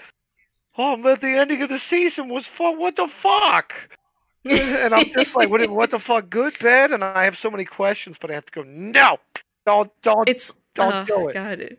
"Oh, 0.76 0.96
but 1.02 1.20
the 1.22 1.28
ending 1.28 1.62
of 1.62 1.70
the 1.70 1.78
season 1.78 2.28
was 2.28 2.46
fun. 2.46 2.78
What 2.78 2.96
the 2.96 3.08
fuck?" 3.08 3.72
and 4.44 4.94
I'm 4.94 5.10
just 5.12 5.36
like, 5.36 5.48
"What? 5.50 5.68
What 5.70 5.90
the 5.90 5.98
fuck? 5.98 6.28
Good, 6.28 6.58
bad?" 6.58 6.92
And 6.92 7.02
I 7.02 7.24
have 7.24 7.38
so 7.38 7.50
many 7.50 7.64
questions, 7.64 8.18
but 8.20 8.30
I 8.30 8.34
have 8.34 8.46
to 8.46 8.52
go, 8.52 8.62
"No, 8.66 9.18
don't, 9.66 9.90
don't." 10.02 10.28
it's 10.28 10.52
Don't 10.74 10.92
oh, 10.92 11.04
do 11.04 11.28
it. 11.28 11.34
God. 11.34 11.76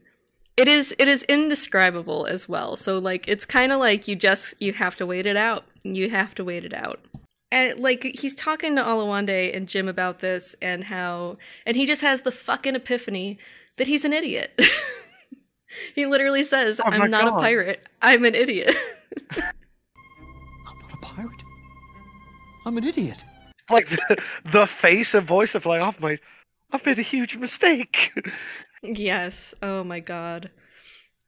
It 0.58 0.68
is 0.68 0.94
it 1.00 1.08
is 1.08 1.24
indescribable 1.24 2.26
as 2.26 2.48
well. 2.48 2.76
So 2.76 3.00
like 3.00 3.28
it's 3.28 3.46
kind 3.46 3.72
of 3.72 3.80
like 3.80 4.08
you 4.08 4.16
just 4.16 4.54
you 4.60 4.74
have 4.74 4.96
to 4.98 5.06
wait 5.06 5.26
it 5.26 5.38
out. 5.38 5.66
You 5.84 6.10
have 6.10 6.36
to 6.36 6.44
wait 6.44 6.66
it 6.66 6.74
out. 6.74 7.00
And 7.52 7.80
like 7.80 8.04
he's 8.04 8.36
talking 8.36 8.76
to 8.76 8.84
Oluwande 8.84 9.56
and 9.56 9.68
Jim 9.68 9.88
about 9.88 10.20
this 10.20 10.56
and 10.62 10.86
how 10.86 11.38
and 11.66 11.78
he 11.78 11.86
just 11.86 12.02
has 12.02 12.22
the 12.22 12.32
fucking 12.32 12.76
epiphany 12.76 13.40
that 13.78 13.88
he's 13.88 14.06
an 14.06 14.14
idiot. 14.14 14.60
he 15.96 16.06
literally 16.06 16.44
says, 16.44 16.80
Oh 16.80 16.84
"I'm 16.86 17.10
not 17.10 17.26
God. 17.26 17.38
a 17.38 17.42
pirate. 17.42 17.88
I'm 18.02 18.26
an 18.26 18.36
idiot." 18.36 18.76
I'm 19.32 20.80
not 20.80 20.94
a 20.94 20.98
pirate. 21.02 21.44
I'm 22.66 22.78
an 22.78 22.84
idiot. 22.84 23.24
like 23.70 23.90
the, 23.90 24.22
the 24.46 24.68
face 24.68 25.14
and 25.14 25.26
voice 25.26 25.56
of 25.56 25.66
like, 25.66 25.82
"Oh 25.82 25.96
my, 26.00 26.20
I've 26.72 26.86
made 26.86 27.00
a 27.00 27.04
huge 27.04 27.38
mistake." 27.38 28.12
Yes. 28.82 29.54
Oh 29.62 29.84
my 29.84 30.00
god. 30.00 30.52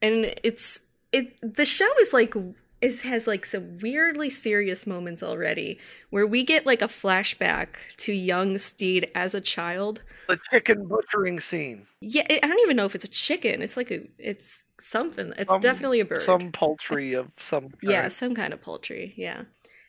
And 0.01 0.33
it's 0.43 0.79
it 1.11 1.37
the 1.41 1.65
show 1.65 1.89
is 1.99 2.13
like 2.13 2.35
is 2.81 3.01
has 3.01 3.27
like 3.27 3.45
some 3.45 3.77
weirdly 3.81 4.29
serious 4.29 4.85
moments 4.85 5.23
already 5.23 5.79
where 6.09 6.27
we 6.27 6.43
get 6.43 6.65
like 6.65 6.81
a 6.81 6.87
flashback 6.87 7.95
to 7.95 8.11
young 8.11 8.57
Stede 8.57 9.09
as 9.15 9.33
a 9.33 9.39
child. 9.39 10.01
the 10.27 10.37
chicken 10.51 10.87
butchering 10.87 11.39
scene. 11.39 11.87
Yeah, 12.01 12.23
I 12.29 12.39
don't 12.39 12.59
even 12.59 12.75
know 12.75 12.85
if 12.85 12.95
it's 12.95 13.05
a 13.05 13.09
chicken. 13.09 13.61
It's 13.61 13.77
like 13.77 13.91
a 13.91 14.01
it's 14.17 14.65
something. 14.81 15.33
It's 15.37 15.51
Some- 15.51 15.61
definitely 15.61 16.01
a 16.01 16.05
bird. 16.05 16.23
Some 16.23 16.51
poultry 16.51 17.13
of 17.13 17.31
some. 17.37 17.69
yeah, 17.81 18.09
some 18.09 18.35
kind 18.35 18.51
of 18.51 18.61
poultry. 18.61 19.13
Yeah. 19.15 19.43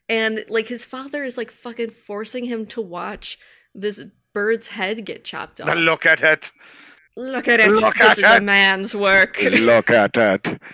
And 0.09 0.45
like 0.49 0.69
his 0.69 0.85
father 0.85 1.25
is 1.25 1.37
like 1.37 1.51
fucking 1.51 1.91
forcing 1.91 2.45
him 2.45 2.67
to 2.67 2.81
watch 2.81 3.39
this 3.75 4.05
bird's 4.33 4.69
head 4.69 5.05
get 5.05 5.25
chopped 5.25 5.61
off. 5.61 5.75
Look 5.75 6.07
at 6.07 6.23
it. 6.23 6.53
Look 7.17 7.49
at 7.49 7.61
it. 7.61 7.71
Look 7.71 7.95
this 7.97 8.11
at 8.11 8.19
is 8.19 8.25
a 8.25 8.37
it. 8.37 8.43
man's 8.43 8.95
work. 8.95 9.41
Look 9.43 9.91
at 9.91 10.17
it. 10.17 10.61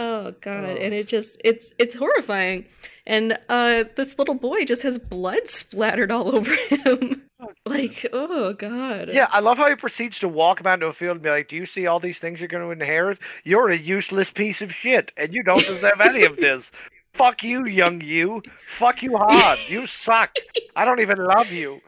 Oh 0.00 0.32
god, 0.40 0.76
and 0.76 0.94
it 0.94 1.08
just 1.08 1.40
it's 1.44 1.72
it's 1.76 1.96
horrifying. 1.96 2.66
And 3.04 3.36
uh 3.48 3.82
this 3.96 4.16
little 4.16 4.34
boy 4.36 4.64
just 4.64 4.82
has 4.82 4.96
blood 4.96 5.48
splattered 5.48 6.12
all 6.12 6.28
over 6.36 6.54
him. 6.68 7.22
like, 7.66 8.06
oh 8.12 8.52
god. 8.52 9.08
Yeah, 9.12 9.26
I 9.32 9.40
love 9.40 9.58
how 9.58 9.68
he 9.68 9.74
proceeds 9.74 10.20
to 10.20 10.28
walk 10.28 10.60
him 10.60 10.68
out 10.68 10.74
into 10.74 10.86
a 10.86 10.92
field 10.92 11.16
and 11.16 11.22
be 11.22 11.30
like, 11.30 11.48
"Do 11.48 11.56
you 11.56 11.66
see 11.66 11.86
all 11.88 11.98
these 11.98 12.20
things 12.20 12.38
you're 12.38 12.46
going 12.48 12.64
to 12.64 12.70
inherit? 12.70 13.18
You're 13.42 13.70
a 13.70 13.76
useless 13.76 14.30
piece 14.30 14.62
of 14.62 14.72
shit, 14.72 15.10
and 15.16 15.34
you 15.34 15.42
don't 15.42 15.66
deserve 15.66 16.00
any 16.00 16.22
of 16.24 16.36
this. 16.36 16.70
Fuck 17.12 17.42
you, 17.42 17.66
young 17.66 18.00
you. 18.00 18.42
Fuck 18.68 19.02
you 19.02 19.16
hard. 19.16 19.58
You 19.68 19.86
suck. 19.86 20.30
I 20.76 20.84
don't 20.84 21.00
even 21.00 21.18
love 21.18 21.50
you." 21.50 21.80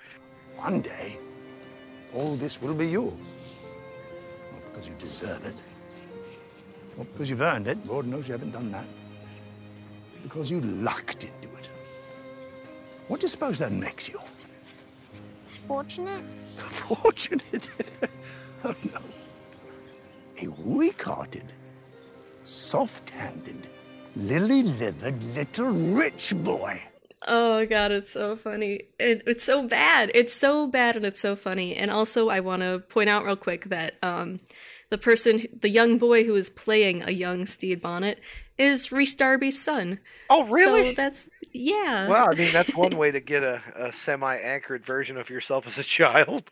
One 0.56 0.80
day, 0.80 1.16
all 2.14 2.36
this 2.36 2.60
will 2.60 2.74
be 2.74 2.88
yours. 2.88 3.12
Not 4.52 4.64
because 4.64 4.88
you 4.88 4.94
deserve 4.98 5.44
it. 5.44 5.54
Not 6.96 7.06
because 7.12 7.30
you've 7.30 7.40
earned 7.40 7.68
it. 7.68 7.78
Lord 7.86 8.06
knows 8.06 8.28
you 8.28 8.32
haven't 8.32 8.52
done 8.52 8.70
that. 8.72 8.84
Because 10.22 10.50
you 10.50 10.60
lucked 10.60 11.24
into 11.24 11.48
it. 11.56 11.68
What 13.08 13.20
do 13.20 13.24
you 13.24 13.28
suppose 13.28 13.58
that 13.58 13.72
makes 13.72 14.08
you? 14.08 14.20
Fortunate? 15.66 16.24
Fortunate? 16.56 17.70
oh, 18.64 18.74
no. 18.92 19.00
A 20.42 20.48
weak-hearted, 20.48 21.52
soft-handed, 22.44 23.68
lily-livered 24.16 25.22
little 25.34 25.70
rich 25.70 26.34
boy. 26.36 26.80
Oh 27.26 27.66
god, 27.66 27.92
it's 27.92 28.12
so 28.12 28.36
funny. 28.36 28.82
It, 28.98 29.22
it's 29.26 29.44
so 29.44 29.66
bad. 29.66 30.10
It's 30.14 30.34
so 30.34 30.66
bad 30.66 30.96
and 30.96 31.04
it's 31.04 31.20
so 31.20 31.36
funny. 31.36 31.76
And 31.76 31.90
also 31.90 32.28
I 32.28 32.40
want 32.40 32.62
to 32.62 32.78
point 32.88 33.10
out 33.10 33.24
real 33.24 33.36
quick 33.36 33.64
that 33.66 33.94
um 34.02 34.40
the 34.90 34.98
person 34.98 35.46
the 35.60 35.70
young 35.70 35.98
boy 35.98 36.24
who 36.24 36.34
is 36.34 36.48
playing 36.48 37.02
a 37.02 37.10
young 37.10 37.46
Stede 37.46 37.80
Bonnet 37.80 38.20
is 38.58 38.92
Rhys 38.92 39.14
Darby's 39.14 39.60
son. 39.60 40.00
Oh, 40.28 40.44
really? 40.44 40.90
So 40.90 40.94
that's 40.96 41.28
yeah. 41.52 42.08
well, 42.08 42.28
I 42.30 42.34
mean, 42.34 42.52
that's 42.52 42.74
one 42.74 42.96
way 42.96 43.10
to 43.10 43.20
get 43.20 43.42
a, 43.42 43.62
a 43.74 43.92
semi-accurate 43.92 44.84
version 44.84 45.16
of 45.16 45.30
yourself 45.30 45.66
as 45.66 45.78
a 45.78 45.82
child. 45.82 46.50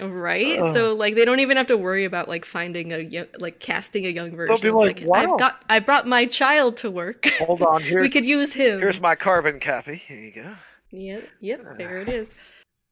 Right? 0.00 0.72
So 0.74 0.94
like 0.94 1.14
they 1.14 1.24
don't 1.24 1.40
even 1.40 1.56
have 1.56 1.68
to 1.68 1.76
worry 1.76 2.04
about 2.04 2.28
like 2.28 2.44
finding 2.44 2.92
a 2.92 2.98
yo- 2.98 3.26
like 3.38 3.60
casting 3.60 4.04
a 4.04 4.10
young 4.10 4.36
version. 4.36 4.56
They'll 4.60 4.74
be 4.82 4.90
It's 4.90 5.00
like, 5.00 5.08
"Wow." 5.08 5.32
I've 5.34 5.38
got 5.38 5.64
I 5.70 5.78
brought 5.78 6.06
my 6.06 6.26
child 6.26 6.76
to 6.78 6.90
work. 6.90 7.26
Hold 7.38 7.62
on, 7.62 7.82
here 7.90 8.00
we 8.02 8.10
could 8.10 8.26
use 8.26 8.52
him. 8.52 8.78
here's 8.80 9.00
my 9.00 9.14
carbon 9.14 9.58
copy. 9.60 9.94
Here 9.96 10.18
you 10.18 10.32
go. 10.32 10.54
Yep, 10.92 11.28
yep, 11.40 11.78
there 11.78 11.96
it 11.98 12.08
is. 12.08 12.30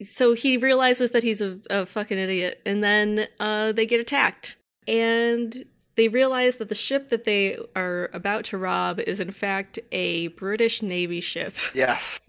so 0.03 0.33
he 0.35 0.57
realizes 0.57 1.11
that 1.11 1.23
he's 1.23 1.41
a, 1.41 1.59
a 1.71 1.87
fucking 1.87 2.19
idiot, 2.19 2.61
and 2.67 2.83
then 2.83 3.29
uh, 3.39 3.73
they 3.73 3.87
get 3.87 4.01
attacked, 4.01 4.57
and 4.89 5.65
they 5.97 6.09
realize 6.09 6.57
that 6.57 6.69
the 6.69 6.75
ship 6.75 7.11
that 7.11 7.25
they 7.25 7.57
are 7.77 8.11
about 8.13 8.45
to 8.47 8.59
rob 8.59 8.99
is 8.99 9.21
in 9.21 9.31
fact 9.31 9.79
a 9.93 10.27
British 10.29 10.83
Navy 10.83 11.21
ship. 11.21 11.55
Yes. 11.75 12.21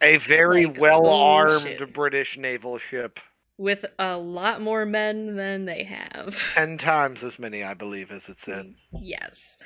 A 0.00 0.16
very 0.16 0.64
Like, 0.66 0.80
well 0.80 1.06
armed. 1.08 1.92
British 1.92 2.38
naval 2.38 2.78
ship. 2.78 3.20
With 3.60 3.84
a 3.98 4.16
lot 4.16 4.62
more 4.62 4.86
men 4.86 5.36
than 5.36 5.66
they 5.66 5.84
have. 5.84 6.34
Ten 6.54 6.78
times 6.78 7.22
as 7.22 7.38
many, 7.38 7.62
I 7.62 7.74
believe, 7.74 8.10
as 8.10 8.26
it 8.30 8.40
said. 8.40 8.74
Yes. 8.90 9.58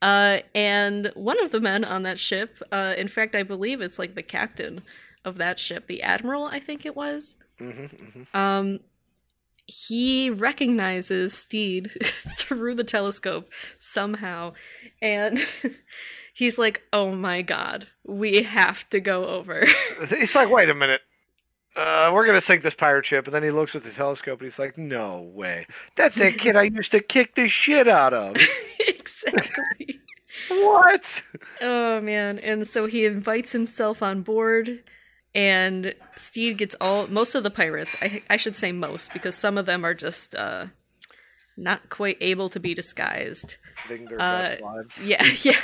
Uh, 0.00 0.38
and 0.54 1.10
one 1.14 1.38
of 1.44 1.50
the 1.50 1.60
men 1.60 1.84
on 1.84 2.04
that 2.04 2.18
ship, 2.18 2.62
uh, 2.72 2.94
in 2.96 3.06
fact, 3.06 3.34
I 3.34 3.42
believe 3.42 3.82
it's 3.82 3.98
like 3.98 4.14
the 4.14 4.22
captain 4.22 4.82
of 5.26 5.36
that 5.36 5.58
ship, 5.58 5.88
the 5.88 6.02
admiral, 6.02 6.44
I 6.46 6.58
think 6.58 6.86
it 6.86 6.96
was. 6.96 7.36
hmm 7.58 7.84
hmm 7.84 8.22
Um, 8.32 8.80
he 9.66 10.30
recognizes 10.30 11.34
Stede 11.34 11.90
through 12.38 12.74
the 12.76 12.82
telescope 12.84 13.50
somehow, 13.78 14.54
and 15.02 15.38
he's 16.34 16.56
like, 16.56 16.82
"Oh 16.94 17.12
my 17.12 17.42
god, 17.42 17.88
we 18.06 18.42
have 18.44 18.88
to 18.88 19.00
go 19.00 19.26
over." 19.26 19.66
He's 20.08 20.34
like, 20.34 20.48
wait 20.48 20.70
a 20.70 20.74
minute. 20.74 21.02
Uh, 21.76 22.10
we're 22.14 22.26
gonna 22.26 22.40
sink 22.40 22.62
this 22.62 22.74
pirate 22.74 23.04
ship, 23.06 23.26
and 23.26 23.34
then 23.34 23.42
he 23.42 23.50
looks 23.50 23.74
with 23.74 23.82
the 23.84 23.90
telescope, 23.90 24.40
and 24.40 24.46
he's 24.46 24.58
like, 24.58 24.78
"No 24.78 25.20
way! 25.20 25.66
That's 25.96 26.16
that 26.18 26.38
kid 26.38 26.54
I 26.56 26.64
used 26.64 26.92
to 26.92 27.00
kick 27.00 27.34
the 27.34 27.48
shit 27.48 27.88
out 27.88 28.14
of." 28.14 28.36
exactly. 28.88 30.00
what? 30.48 31.22
Oh 31.60 32.00
man. 32.00 32.38
And 32.38 32.66
so 32.66 32.86
he 32.86 33.04
invites 33.04 33.52
himself 33.52 34.02
on 34.02 34.22
board 34.22 34.82
and 35.34 35.94
Stede 36.16 36.58
gets 36.58 36.76
all 36.80 37.06
most 37.08 37.34
of 37.34 37.42
the 37.42 37.50
pirates. 37.50 37.96
I 38.00 38.22
I 38.30 38.36
should 38.36 38.56
say 38.56 38.72
most 38.72 39.12
because 39.12 39.34
some 39.34 39.58
of 39.58 39.66
them 39.66 39.84
are 39.84 39.94
just 39.94 40.34
uh 40.34 40.66
not 41.56 41.88
quite 41.88 42.18
able 42.20 42.48
to 42.50 42.60
be 42.60 42.74
disguised. 42.74 43.56
Living 43.88 44.06
their 44.06 44.20
Uh, 44.20 44.42
best 44.50 44.62
lives. 44.62 45.04
Yeah, 45.04 45.24
yeah. 45.42 45.60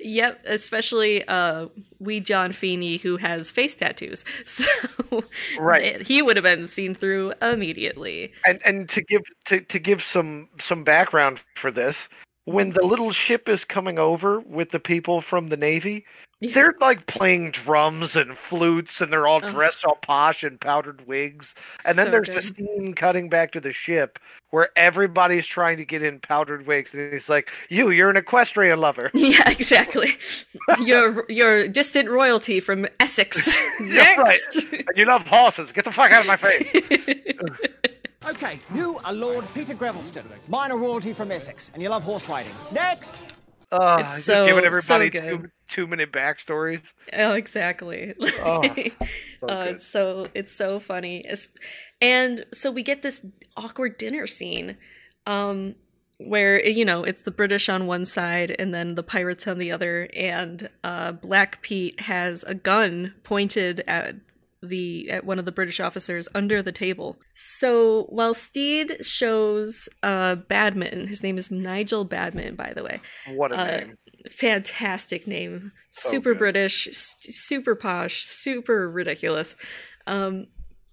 Yep, 0.00 0.40
especially 0.46 1.26
uh 1.28 1.68
wee 1.98 2.20
John 2.20 2.52
Feeney 2.52 2.98
who 2.98 3.16
has 3.16 3.50
face 3.50 3.74
tattoos. 3.74 4.24
So 4.46 5.24
Right. 5.58 6.02
he 6.02 6.22
would 6.22 6.36
have 6.36 6.44
been 6.44 6.66
seen 6.66 6.94
through 6.94 7.32
immediately. 7.40 8.32
and 8.46 8.60
and 8.64 8.88
to 8.90 9.02
give 9.02 9.22
to, 9.46 9.60
to 9.60 9.78
give 9.78 10.02
some 10.02 10.48
some 10.60 10.84
background 10.84 11.40
for 11.54 11.70
this 11.70 12.08
when 12.44 12.70
the 12.70 12.84
little 12.84 13.10
ship 13.10 13.48
is 13.48 13.64
coming 13.64 13.98
over 13.98 14.40
with 14.40 14.70
the 14.70 14.80
people 14.80 15.20
from 15.20 15.48
the 15.48 15.56
navy 15.56 16.04
they're 16.40 16.74
like 16.80 17.06
playing 17.06 17.50
drums 17.50 18.14
and 18.14 18.36
flutes 18.38 19.00
and 19.00 19.12
they're 19.12 19.26
all 19.26 19.40
Oh. 19.42 19.48
dressed 19.50 19.84
all 19.84 19.96
posh 19.96 20.42
and 20.44 20.60
powdered 20.60 21.06
wigs 21.06 21.54
and 21.84 21.98
then 21.98 22.06
So 22.06 22.10
there's 22.12 22.28
a 22.28 22.32
good. 22.34 22.42
scene 22.56 22.94
cutting 22.94 23.28
back 23.28 23.50
to 23.52 23.60
the 23.60 23.72
ship 23.72 24.18
where 24.50 24.68
everybody's 24.76 25.46
trying 25.46 25.76
to 25.78 25.84
get 25.84 26.02
in 26.02 26.20
powdered 26.20 26.66
wigs 26.66 26.94
and 26.94 27.12
he's 27.12 27.28
like 27.28 27.50
you 27.68 27.90
you're 27.90 28.08
an 28.10 28.16
equestrian 28.16 28.78
lover 28.80 29.10
Yeah, 29.14 29.48
exactly. 29.50 30.10
you're 30.80 31.24
you're 31.28 31.66
distant 31.68 32.08
royalty 32.08 32.60
from 32.60 32.86
Essex. 33.00 33.56
Yeah, 33.82 34.14
right. 34.16 34.26
Next. 34.26 34.64
and 34.72 34.84
you 34.96 35.04
love 35.06 35.26
horses 35.26 35.72
get 35.72 35.84
the 35.84 35.92
fuck 35.92 36.10
out 36.12 36.20
of 36.22 36.26
my 36.28 36.36
face 36.36 36.66
Okay, 38.28 38.58
you 38.74 38.98
are 39.04 39.12
Lord 39.12 39.44
Peter 39.54 39.74
Grevelston, 39.74 40.24
minor 40.48 40.76
royalty 40.76 41.12
from 41.14 41.30
Essex, 41.30 41.70
and 41.72 41.82
you 41.82 41.88
love 41.88 42.02
horse 42.04 42.28
riding. 42.28 42.52
Next! 42.72 43.22
Uh, 43.72 43.98
It's 44.00 44.14
just 44.14 44.26
so- 44.26 44.46
giving 44.46 44.64
everybody 44.64 45.10
good. 45.10 45.22
two, 45.22 45.50
two 45.68 45.86
minute 45.86 46.12
backstories 46.12 46.92
Oh, 47.12 47.32
exactly. 47.34 48.14
Oh, 48.44 48.62
uh, 49.48 49.66
it's 49.68 49.86
so 49.86 50.28
it's 50.34 50.52
so 50.52 50.80
funny. 50.80 51.18
It's- 51.20 51.48
And 52.00 52.44
so 52.52 52.70
we 52.70 52.82
get 52.82 53.02
this 53.02 53.24
awkward 53.56 53.98
dinner 53.98 54.26
scene, 54.26 54.76
um, 55.26 55.74
where 56.18 56.60
you 56.66 56.84
know 56.84 57.04
it's 57.04 57.22
the 57.22 57.30
British 57.30 57.68
on 57.68 57.86
one 57.86 58.04
side 58.04 58.54
and 58.58 58.74
then 58.74 58.94
the 58.96 59.02
pirates 59.04 59.46
on 59.46 59.58
the 59.58 59.70
other, 59.70 60.08
and 60.16 60.68
uh, 60.82 61.12
Black 61.12 61.62
Pete 61.62 62.00
has 62.00 62.42
a 62.44 62.54
gun 62.54 63.14
pointed 63.22 63.84
at 63.86 64.16
the 64.62 65.10
at 65.10 65.24
one 65.24 65.38
of 65.38 65.44
the 65.44 65.52
British 65.52 65.78
officers 65.80 66.28
under 66.34 66.62
the 66.62 66.72
table. 66.72 67.16
So 67.34 68.04
while 68.08 68.34
Stede 68.34 68.98
shows 69.04 69.88
uh, 70.02 70.34
Badminton, 70.36 71.06
his 71.06 71.22
name 71.22 71.38
is 71.38 71.50
Nigel 71.50 72.04
Badman, 72.04 72.56
by 72.56 72.72
the 72.74 72.82
way 72.82 73.00
what 73.34 73.52
a 73.52 73.56
Uh, 73.58 73.66
name 73.78 73.96
fantastic 74.30 75.26
name 75.26 75.72
So 75.90 76.10
super 76.10 76.32
good. 76.32 76.38
british 76.38 76.88
st- 76.92 77.34
super 77.34 77.74
posh 77.74 78.22
super 78.24 78.90
ridiculous 78.90 79.54
um 80.06 80.48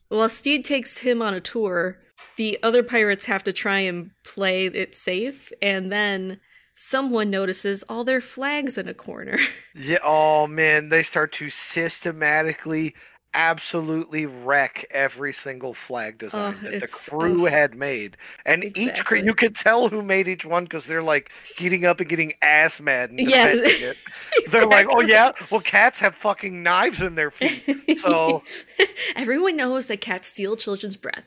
while 0.10 0.30
stede 0.30 0.64
takes 0.64 1.00
him 1.00 1.22
on 1.22 1.34
a 1.34 1.42
tour 1.42 1.98
the 2.38 2.58
other 2.64 2.84
pirates 2.84 3.26
have 3.26 3.44
to 3.44 3.52
try 3.52 3.80
and 3.80 4.12
play 4.24 4.68
it 4.68 4.96
safe 4.96 5.52
and 5.62 5.92
then 5.92 6.40
someone 6.78 7.30
notices 7.30 7.84
all 7.90 8.04
their 8.04 8.22
flags 8.22 8.78
in 8.78 8.88
a 8.88 8.94
corner 8.94 9.38
Yeah. 9.76 9.98
Oh 10.04 10.48
man, 10.48 10.88
they 10.90 11.04
start 11.04 11.34
to 11.34 11.50
systematically, 11.50 12.96
absolutely 13.36 14.26
wreck 14.26 14.86
every 14.90 15.34
single 15.34 15.74
flag 15.74 16.18
design 16.18 16.56
Oh, 16.58 16.70
that 16.70 16.82
the 16.82 16.88
crew 16.88 17.44
oh. 17.44 17.50
had 17.50 17.76
made, 17.76 18.18
and 18.46 18.76
each 18.78 19.04
crew, 19.06 19.22
you 19.22 19.34
could 19.34 19.56
tell 19.56 19.90
who 19.90 20.02
made 20.02 20.28
each 20.28 20.46
one 20.46 20.64
because 20.64 20.86
they're 20.86 21.04
like 21.04 21.30
getting 21.58 21.86
up 21.86 22.00
and 22.00 22.10
getting 22.10 22.34
ass 22.42 22.80
mad 22.80 23.10
and 23.12 23.20
defending 23.20 23.90
it. 23.90 23.98
They're 24.52 24.66
like, 24.66 24.88
oh 24.90 25.02
yeah, 25.02 25.32
well 25.52 25.62
cats 25.62 26.00
have 26.00 26.16
fucking 26.16 26.64
knives 26.64 27.02
in 27.02 27.16
their 27.16 27.32
feet, 27.32 28.00
so 28.00 28.44
Everyone 29.16 29.56
knows 29.56 29.88
that 29.88 30.02
cats 30.02 30.28
steal 30.28 30.56
children's 30.56 30.98
breath. 30.98 31.26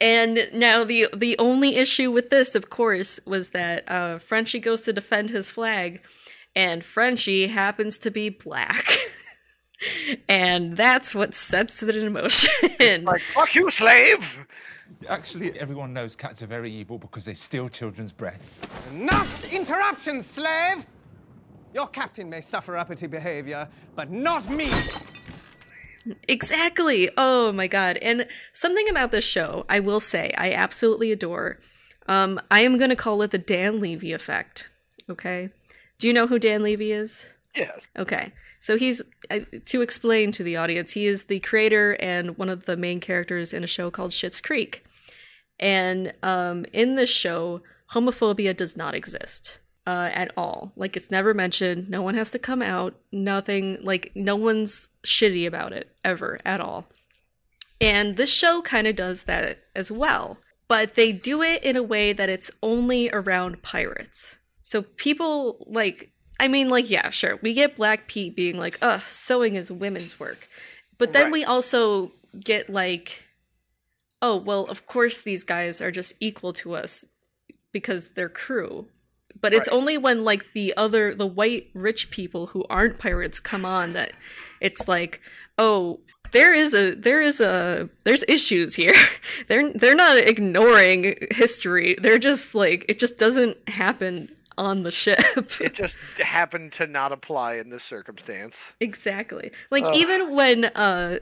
And 0.00 0.48
now 0.52 0.84
the 0.84 1.08
the 1.14 1.38
only 1.38 1.76
issue 1.76 2.10
with 2.10 2.30
this, 2.30 2.54
of 2.54 2.68
course, 2.68 3.20
was 3.24 3.50
that 3.50 3.88
uh, 3.88 4.18
Frenchie 4.18 4.60
goes 4.60 4.82
to 4.82 4.92
defend 4.92 5.30
his 5.30 5.50
flag, 5.50 6.00
and 6.56 6.84
Frenchie 6.84 7.46
happens 7.46 7.98
to 7.98 8.10
be 8.10 8.28
black, 8.28 8.84
and 10.28 10.76
that's 10.76 11.14
what 11.14 11.34
sets 11.34 11.82
it 11.82 11.96
in 11.96 12.12
motion. 12.12 13.04
like 13.04 13.22
fuck 13.32 13.54
you, 13.54 13.70
slave. 13.70 14.46
Actually, 15.08 15.58
everyone 15.58 15.92
knows 15.92 16.16
cats 16.16 16.42
are 16.42 16.46
very 16.46 16.72
evil 16.72 16.98
because 16.98 17.24
they 17.24 17.34
steal 17.34 17.68
children's 17.68 18.12
breath. 18.12 18.68
Enough 18.92 19.52
interruptions, 19.52 20.26
slave! 20.26 20.86
Your 21.74 21.88
captain 21.88 22.30
may 22.30 22.40
suffer 22.40 22.76
uppity 22.76 23.06
behavior, 23.06 23.68
but 23.96 24.10
not 24.10 24.48
me! 24.48 24.70
Exactly. 26.28 27.10
Oh 27.16 27.52
my 27.52 27.66
god. 27.66 27.96
And 27.98 28.26
something 28.52 28.88
about 28.88 29.10
this 29.10 29.24
show, 29.24 29.64
I 29.68 29.80
will 29.80 30.00
say, 30.00 30.32
I 30.36 30.52
absolutely 30.52 31.12
adore. 31.12 31.58
Um, 32.06 32.40
I 32.50 32.60
am 32.60 32.76
going 32.76 32.90
to 32.90 32.96
call 32.96 33.22
it 33.22 33.30
the 33.30 33.38
Dan 33.38 33.80
Levy 33.80 34.12
effect. 34.12 34.68
Okay. 35.08 35.50
Do 35.98 36.06
you 36.06 36.12
know 36.12 36.26
who 36.26 36.38
Dan 36.38 36.62
Levy 36.62 36.92
is? 36.92 37.26
Yes. 37.56 37.88
Okay. 37.96 38.32
So 38.60 38.76
he's, 38.76 39.00
to 39.66 39.82
explain 39.82 40.32
to 40.32 40.42
the 40.42 40.56
audience, 40.56 40.92
he 40.92 41.06
is 41.06 41.24
the 41.24 41.40
creator 41.40 41.92
and 42.00 42.36
one 42.36 42.48
of 42.48 42.64
the 42.64 42.76
main 42.76 43.00
characters 43.00 43.52
in 43.52 43.62
a 43.62 43.68
show 43.68 43.90
called 43.90 44.10
Schitt's 44.10 44.40
Creek. 44.40 44.84
And 45.60 46.12
um, 46.22 46.66
in 46.72 46.96
this 46.96 47.10
show, 47.10 47.62
homophobia 47.92 48.56
does 48.56 48.76
not 48.76 48.94
exist 48.94 49.60
uh, 49.86 50.10
at 50.12 50.32
all. 50.36 50.72
Like, 50.74 50.96
it's 50.96 51.12
never 51.12 51.32
mentioned. 51.32 51.88
No 51.88 52.02
one 52.02 52.14
has 52.14 52.32
to 52.32 52.38
come 52.38 52.60
out. 52.60 52.94
Nothing, 53.12 53.78
like, 53.82 54.10
no 54.14 54.34
one's 54.34 54.88
shitty 55.06 55.46
about 55.46 55.72
it 55.72 55.94
ever 56.04 56.40
at 56.44 56.60
all. 56.60 56.86
And 57.80 58.16
this 58.16 58.32
show 58.32 58.62
kind 58.62 58.86
of 58.86 58.96
does 58.96 59.24
that 59.24 59.58
as 59.76 59.92
well. 59.92 60.38
But 60.66 60.94
they 60.94 61.12
do 61.12 61.42
it 61.42 61.62
in 61.62 61.76
a 61.76 61.82
way 61.82 62.12
that 62.12 62.30
it's 62.30 62.50
only 62.62 63.10
around 63.10 63.62
pirates. 63.62 64.38
So 64.62 64.82
people, 64.82 65.64
like, 65.68 66.10
I 66.40 66.48
mean, 66.48 66.68
like, 66.68 66.90
yeah, 66.90 67.10
sure. 67.10 67.38
We 67.42 67.54
get 67.54 67.76
Black 67.76 68.08
Pete 68.08 68.34
being 68.34 68.58
like, 68.58 68.78
ugh, 68.82 69.00
sewing 69.02 69.56
is 69.56 69.70
women's 69.70 70.18
work. 70.18 70.48
But 70.98 71.12
then 71.12 71.24
Right. 71.24 71.32
we 71.32 71.44
also 71.44 72.12
get, 72.38 72.68
like, 72.70 73.24
oh, 74.20 74.36
well, 74.36 74.64
of 74.66 74.86
course 74.86 75.20
these 75.22 75.44
guys 75.44 75.80
are 75.80 75.90
just 75.90 76.14
equal 76.20 76.52
to 76.54 76.74
us 76.74 77.04
because 77.72 78.08
they're 78.10 78.28
crew. 78.28 78.88
But 79.40 79.52
it's 79.52 79.68
Right. 79.68 79.76
only 79.76 79.98
when, 79.98 80.24
like, 80.24 80.52
the 80.54 80.74
other, 80.76 81.14
the 81.14 81.26
white 81.26 81.68
rich 81.74 82.10
people 82.10 82.48
who 82.48 82.64
aren't 82.70 82.98
pirates 82.98 83.40
come 83.40 83.64
on 83.64 83.92
that 83.92 84.12
it's 84.60 84.88
like, 84.88 85.20
oh, 85.58 86.00
there 86.32 86.52
is 86.54 86.74
a 86.74 86.94
there 86.94 87.20
is 87.22 87.40
a 87.40 87.88
there's 88.04 88.24
issues 88.26 88.74
here. 88.74 88.94
they're 89.46 89.72
they're 89.72 89.94
not 89.94 90.16
ignoring 90.16 91.16
history. 91.30 91.96
They're 92.00 92.18
just 92.18 92.54
like 92.56 92.84
it 92.88 92.98
just 92.98 93.18
doesn't 93.18 93.68
happen 93.68 94.30
on 94.58 94.82
the 94.82 94.90
ship. 94.90 95.20
It 95.60 95.74
just 95.74 95.96
happened 96.18 96.72
to 96.74 96.86
not 96.86 97.12
apply 97.12 97.54
in 97.54 97.70
this 97.70 97.84
circumstance. 97.84 98.72
exactly. 98.80 99.50
Like 99.70 99.84
Ugh. 99.84 99.94
even 99.96 100.34
when 100.34 100.64
uh 100.66 101.18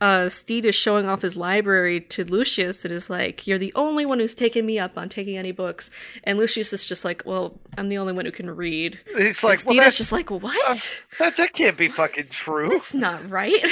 uh 0.00 0.28
Stede 0.28 0.64
is 0.64 0.76
showing 0.76 1.08
off 1.08 1.22
his 1.22 1.36
library 1.36 2.00
to 2.00 2.24
Lucius, 2.24 2.84
it 2.84 2.92
is 2.92 3.10
like, 3.10 3.46
You're 3.48 3.58
the 3.58 3.72
only 3.74 4.06
one 4.06 4.20
who's 4.20 4.34
taken 4.34 4.64
me 4.64 4.78
up 4.78 4.96
on 4.96 5.08
taking 5.08 5.36
any 5.36 5.50
books. 5.50 5.90
And 6.22 6.38
Lucius 6.38 6.72
is 6.72 6.86
just 6.86 7.04
like, 7.04 7.22
Well, 7.26 7.58
I'm 7.76 7.88
the 7.88 7.98
only 7.98 8.12
one 8.12 8.26
who 8.26 8.30
can 8.32 8.48
read. 8.48 8.98
It's 9.06 9.42
And 9.42 9.48
like, 9.50 9.66
well, 9.66 9.74
Stede 9.74 9.82
is 9.82 9.98
just 9.98 10.12
like, 10.12 10.30
What? 10.30 11.02
that, 11.18 11.36
that 11.36 11.52
can't 11.52 11.76
be 11.76 11.88
fucking 11.88 12.28
true. 12.28 12.68
That's 12.70 12.94
not 12.94 13.28
right. 13.28 13.56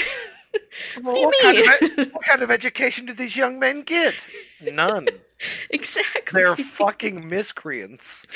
Well, 1.03 1.23
what, 1.23 1.35
kind 1.41 1.59
of, 1.99 2.13
what 2.13 2.25
kind 2.25 2.43
of 2.43 2.51
education 2.51 3.07
do 3.07 3.13
these 3.13 3.37
young 3.37 3.59
men 3.59 3.83
get? 3.83 4.15
None. 4.61 5.09
exactly. 5.71 6.41
They're 6.41 6.57
fucking 6.57 7.29
miscreants. 7.29 8.27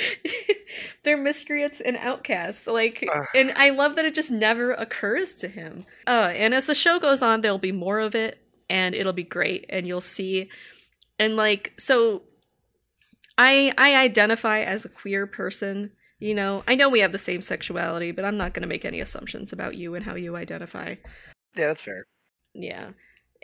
They're 1.03 1.17
miscreants 1.17 1.81
and 1.81 1.97
outcasts. 1.97 2.67
Like, 2.67 3.05
Ugh. 3.13 3.27
and 3.35 3.53
I 3.57 3.71
love 3.71 3.97
that 3.97 4.05
it 4.05 4.15
just 4.15 4.31
never 4.31 4.73
occurs 4.73 5.33
to 5.35 5.49
him. 5.49 5.85
Uh, 6.07 6.33
and 6.35 6.55
as 6.55 6.67
the 6.67 6.75
show 6.75 6.99
goes 6.99 7.23
on, 7.23 7.41
there'll 7.41 7.59
be 7.59 7.73
more 7.73 8.01
of 8.01 8.15
it, 8.15 8.39
and 8.69 8.95
it'll 8.95 9.13
be 9.13 9.25
great, 9.25 9.67
and 9.69 9.87
you'll 9.87 10.01
see. 10.01 10.49
And 11.19 11.37
like, 11.37 11.73
so, 11.79 12.23
I 13.37 13.73
I 13.79 13.97
identify 13.97 14.61
as 14.61 14.85
a 14.85 14.89
queer 14.89 15.27
person. 15.27 15.93
You 16.19 16.35
know, 16.35 16.65
I 16.67 16.75
know 16.75 16.89
we 16.89 17.01
have 17.01 17.13
the 17.13 17.19
same 17.19 17.43
sexuality, 17.43 18.11
but 18.11 18.25
I'm 18.25 18.37
not 18.37 18.53
going 18.53 18.63
to 18.63 18.69
make 18.69 18.85
any 18.85 19.01
assumptions 19.01 19.53
about 19.53 19.77
you 19.77 19.95
and 19.95 20.05
how 20.05 20.17
you 20.17 20.35
identify. 20.35 20.97
Yeah, 21.59 21.69
that's 21.69 21.81
fair. 21.81 22.07
Yeah. 22.55 22.91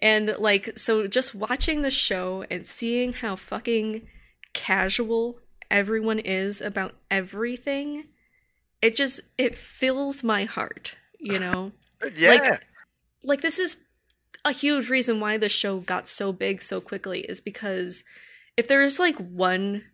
And 0.01 0.37
like 0.39 0.79
so 0.79 1.07
just 1.07 1.35
watching 1.35 1.83
the 1.83 1.91
show 1.91 2.45
and 2.51 2.67
seeing 2.67 3.13
how 3.13 3.37
fucking 3.37 4.07
casual 4.53 5.41
everyone 5.71 6.21
is 6.21 6.61
about 6.61 6.95
everything, 7.11 8.05
it 8.81 8.95
just 8.95 9.21
it 9.37 9.57
fills 9.57 10.23
my 10.23 10.45
heart, 10.45 10.97
you 11.19 11.39
know? 11.39 11.73
Uh, 12.03 12.11
yeah. 12.17 12.31
Like 12.31 12.67
like 13.23 13.41
this 13.41 13.61
is 13.61 13.77
a 14.45 14.51
huge 14.51 14.91
reason 14.91 15.21
why 15.21 15.39
the 15.39 15.49
show 15.49 15.79
got 15.79 16.09
so 16.09 16.33
big 16.33 16.61
so 16.61 16.81
quickly 16.81 17.21
is 17.21 17.41
because 17.41 18.03
if 18.57 18.67
there's 18.67 18.99
like 18.99 19.17
one 19.17 19.85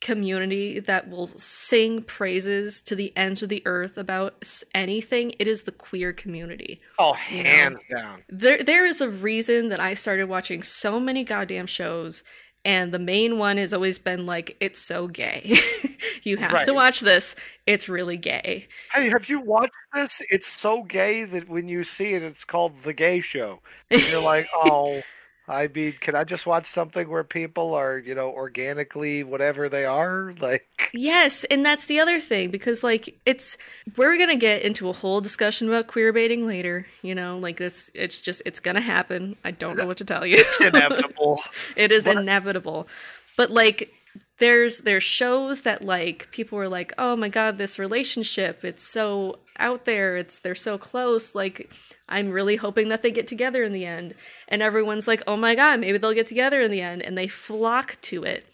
community 0.00 0.80
that 0.80 1.08
will 1.10 1.26
sing 1.26 2.02
praises 2.02 2.80
to 2.82 2.94
the 2.94 3.12
ends 3.16 3.42
of 3.42 3.48
the 3.48 3.62
earth 3.66 3.98
about 3.98 4.62
anything, 4.74 5.32
it 5.38 5.46
is 5.46 5.62
the 5.62 5.72
queer 5.72 6.12
community 6.12 6.80
oh, 6.98 7.16
you 7.30 7.42
know. 7.42 7.50
hands 7.50 7.82
down. 7.90 8.22
there 8.28 8.62
there 8.62 8.86
is 8.86 9.00
a 9.00 9.08
reason 9.10 9.68
that 9.68 9.80
I 9.80 9.94
started 9.94 10.28
watching 10.28 10.62
so 10.62 10.98
many 10.98 11.22
goddamn 11.24 11.66
shows 11.66 12.22
and 12.64 12.92
the 12.92 12.98
main 12.98 13.38
one 13.38 13.56
has 13.56 13.72
always 13.72 13.98
been 13.98 14.26
like 14.26 14.56
it's 14.60 14.78
so 14.78 15.06
gay. 15.08 15.54
you 16.22 16.36
have 16.36 16.52
Right. 16.52 16.66
to 16.66 16.74
watch 16.74 17.00
this. 17.00 17.34
It's 17.66 17.88
really 17.88 18.18
gay. 18.18 18.68
Hey, 18.92 19.08
have 19.08 19.28
you 19.30 19.40
watched 19.40 19.72
this? 19.94 20.20
It's 20.30 20.46
so 20.46 20.82
gay 20.82 21.24
that 21.24 21.48
when 21.48 21.68
you 21.68 21.84
see 21.84 22.12
it, 22.12 22.22
it's 22.22 22.44
called 22.44 22.82
The 22.82 22.92
Gay 22.92 23.20
Show. 23.20 23.60
And 23.90 24.06
you're 24.08 24.22
like, 24.22 24.46
oh, 24.54 25.02
I 25.50 25.66
mean, 25.68 25.94
can 26.00 26.14
I 26.14 26.22
just 26.24 26.46
watch 26.46 26.66
something 26.66 27.08
where 27.08 27.24
people 27.24 27.74
are, 27.74 27.98
you 27.98 28.14
know, 28.14 28.30
organically 28.30 29.24
whatever 29.24 29.68
they 29.68 29.84
are? 29.84 30.32
Like, 30.40 30.66
Yes, 30.94 31.44
and 31.44 31.64
that's 31.66 31.86
the 31.86 31.98
other 32.00 32.20
thing 32.20 32.50
because 32.50 32.82
like 32.82 33.18
it's 33.26 33.58
we're 33.96 34.16
going 34.16 34.28
to 34.30 34.36
get 34.36 34.62
into 34.62 34.88
a 34.88 34.92
whole 34.92 35.20
discussion 35.20 35.68
about 35.68 35.86
queer 35.88 36.12
baiting 36.12 36.46
later, 36.46 36.86
you 37.02 37.14
know, 37.14 37.36
like 37.38 37.56
this 37.58 37.90
it's 37.94 38.20
just 38.20 38.42
it's 38.46 38.60
going 38.60 38.76
to 38.76 38.80
happen. 38.80 39.36
I 39.44 39.50
don't 39.50 39.76
know 39.76 39.86
what 39.86 39.98
to 39.98 40.04
tell 40.04 40.24
you. 40.24 40.36
it's 40.38 40.60
inevitable. 40.60 41.40
it 41.76 41.92
is 41.92 42.04
But- 42.04 42.16
inevitable 42.18 42.88
but 43.36 43.50
like 43.50 43.92
there's 44.40 44.80
there's 44.80 45.04
shows 45.04 45.62
that 45.62 45.84
like 45.84 46.28
people 46.32 46.58
were 46.58 46.68
like 46.68 46.92
oh 46.98 47.14
my 47.14 47.28
god 47.28 47.56
this 47.56 47.78
relationship 47.78 48.64
it's 48.64 48.82
so 48.82 49.38
out 49.58 49.84
there 49.84 50.16
it's 50.16 50.38
they're 50.38 50.54
so 50.54 50.78
close 50.78 51.34
like 51.34 51.70
i'm 52.08 52.30
really 52.30 52.56
hoping 52.56 52.88
that 52.88 53.02
they 53.02 53.10
get 53.10 53.26
together 53.26 53.62
in 53.62 53.72
the 53.72 53.86
end. 53.86 54.14
And 54.48 54.62
everyone's 54.62 55.06
like 55.06 55.22
oh 55.26 55.36
my 55.36 55.54
god 55.54 55.80
maybe 55.80 55.98
they'll 55.98 56.12
get 56.12 56.26
together 56.26 56.60
in 56.60 56.70
the 56.70 56.80
end. 56.80 57.02
And 57.02 57.16
they 57.16 57.28
flock 57.28 57.98
to 58.02 58.24
it. 58.24 58.46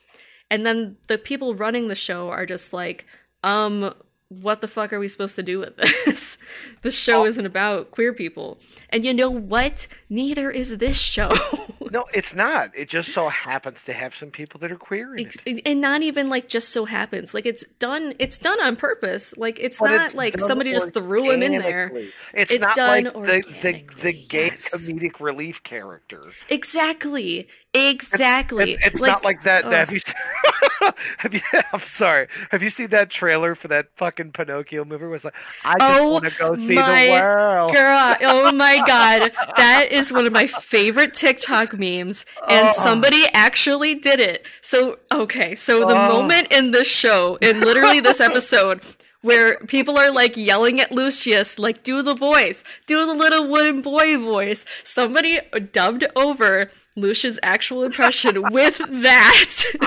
And 0.51 0.65
then 0.65 0.97
the 1.09 1.19
people 1.19 1.55
running 1.55 1.89
the 1.89 1.95
show 1.95 2.29
are 2.29 2.47
just 2.47 2.73
like 2.73 3.07
um 3.43 3.95
what 4.29 4.61
the 4.61 4.69
fuck 4.69 4.93
are 4.93 4.99
we 4.99 5.09
supposed 5.09 5.37
to 5.37 5.43
do 5.43 5.61
with 5.61 5.77
this? 5.77 6.39
This 6.83 6.97
show 6.97 7.25
isn't 7.25 7.47
about 7.47 7.91
queer 7.91 8.13
people. 8.13 8.59
And 8.91 9.05
you 9.05 9.13
know 9.13 9.31
what? 9.31 9.89
Neither 10.09 10.51
is 10.51 10.77
this 10.79 11.01
show 11.01 11.31
no, 11.93 12.05
it's 12.15 12.35
not. 12.35 12.71
It 12.77 12.89
just 12.89 13.13
so 13.13 13.29
happens 13.29 13.83
to 13.85 13.93
have 13.93 14.15
some 14.15 14.31
people 14.31 14.61
that 14.61 14.71
are 14.73 14.77
queer 14.77 15.15
in 15.17 15.27
Ex- 15.27 15.37
it. 15.47 15.63
and 15.67 15.81
not 15.81 16.03
even 16.03 16.29
like 16.29 16.49
just 16.49 16.71
so 16.71 16.85
happens 16.85 17.35
like 17.35 17.47
it's 17.47 17.65
done 17.79 18.15
it's 18.19 18.39
done 18.39 18.61
on 18.61 18.77
purpose 18.77 19.37
like 19.37 19.59
it's 19.61 19.79
But 19.79 19.91
not 19.91 20.07
it's 20.07 20.15
like 20.15 20.39
somebody 20.39 20.73
just 20.73 20.93
threw 20.93 21.31
him 21.31 21.43
in 21.43 21.53
there. 21.53 21.93
It's, 22.35 22.53
It's 22.53 22.61
not 22.61 22.77
done 22.77 23.05
like 23.05 23.13
the, 23.15 23.45
the, 23.63 24.01
the 24.03 24.13
gay 24.13 24.47
yes. 24.47 24.75
comedic 24.75 25.21
relief 25.21 25.63
character. 25.63 26.21
exactly 26.49 27.49
exactly 27.75 28.73
It- 28.73 28.81
it's 28.85 29.03
not 29.03 29.25
like 29.25 29.39
oh. 29.41 29.45
that. 29.45 29.65
Have 29.73 29.93
you, 29.93 30.01
have 31.19 31.35
you? 31.35 31.41
I'm 31.73 31.81
sorry. 31.81 32.29
Have 32.51 32.63
you 32.63 32.71
seen 32.71 32.89
that 32.89 33.11
trailer 33.11 33.55
for 33.55 33.69
that 33.69 33.89
fucking 33.97 34.33
Pinocchio 34.33 34.85
movie? 34.85 35.05
It 35.05 35.09
was 35.09 35.25
like, 35.25 35.35
I 35.65 35.79
just 35.79 36.01
Oh 36.01 36.13
want 36.13 36.25
to 36.25 36.39
go 36.39 36.55
see 36.55 36.75
the 36.77 37.09
world. 37.13 37.73
girl 37.73 38.17
oh 38.23 38.53
my 38.53 38.81
god 38.87 39.33
that 39.57 39.89
is 39.91 40.13
one 40.13 40.27
of 40.27 40.33
my 40.33 40.47
favorite 40.47 41.15
tiktok 41.15 41.73
memes 41.79 42.25
and 42.49 42.69
Oh. 42.69 42.73
somebody 42.73 43.25
actually 43.33 43.95
did 43.95 44.21
it 44.21 44.47
so 44.61 44.99
okay 45.13 45.55
so 45.55 45.81
the 45.81 45.95
Oh. 45.97 46.13
moment 46.13 46.49
in 46.51 46.71
this 46.71 46.89
show 46.89 47.37
in 47.37 47.61
literally 47.61 48.01
this 48.01 48.21
episode 48.21 48.81
where 49.23 49.59
people 49.67 49.99
are 49.99 50.11
like 50.13 50.37
yelling 50.37 50.81
at 50.81 50.93
Lucius, 50.93 51.59
like, 51.59 51.83
do 51.83 52.01
the 52.01 52.15
voice, 52.15 52.63
do 52.87 53.05
the 53.07 53.15
little 53.15 53.49
wooden 53.49 53.83
boy 53.83 54.17
voice. 54.19 54.65
Somebody 54.85 55.41
dubbed 55.73 56.05
over 56.15 56.69
Lucius' 56.97 57.39
actual 57.43 57.85
impression 57.85 58.43
with 58.51 58.79
that. 58.79 59.55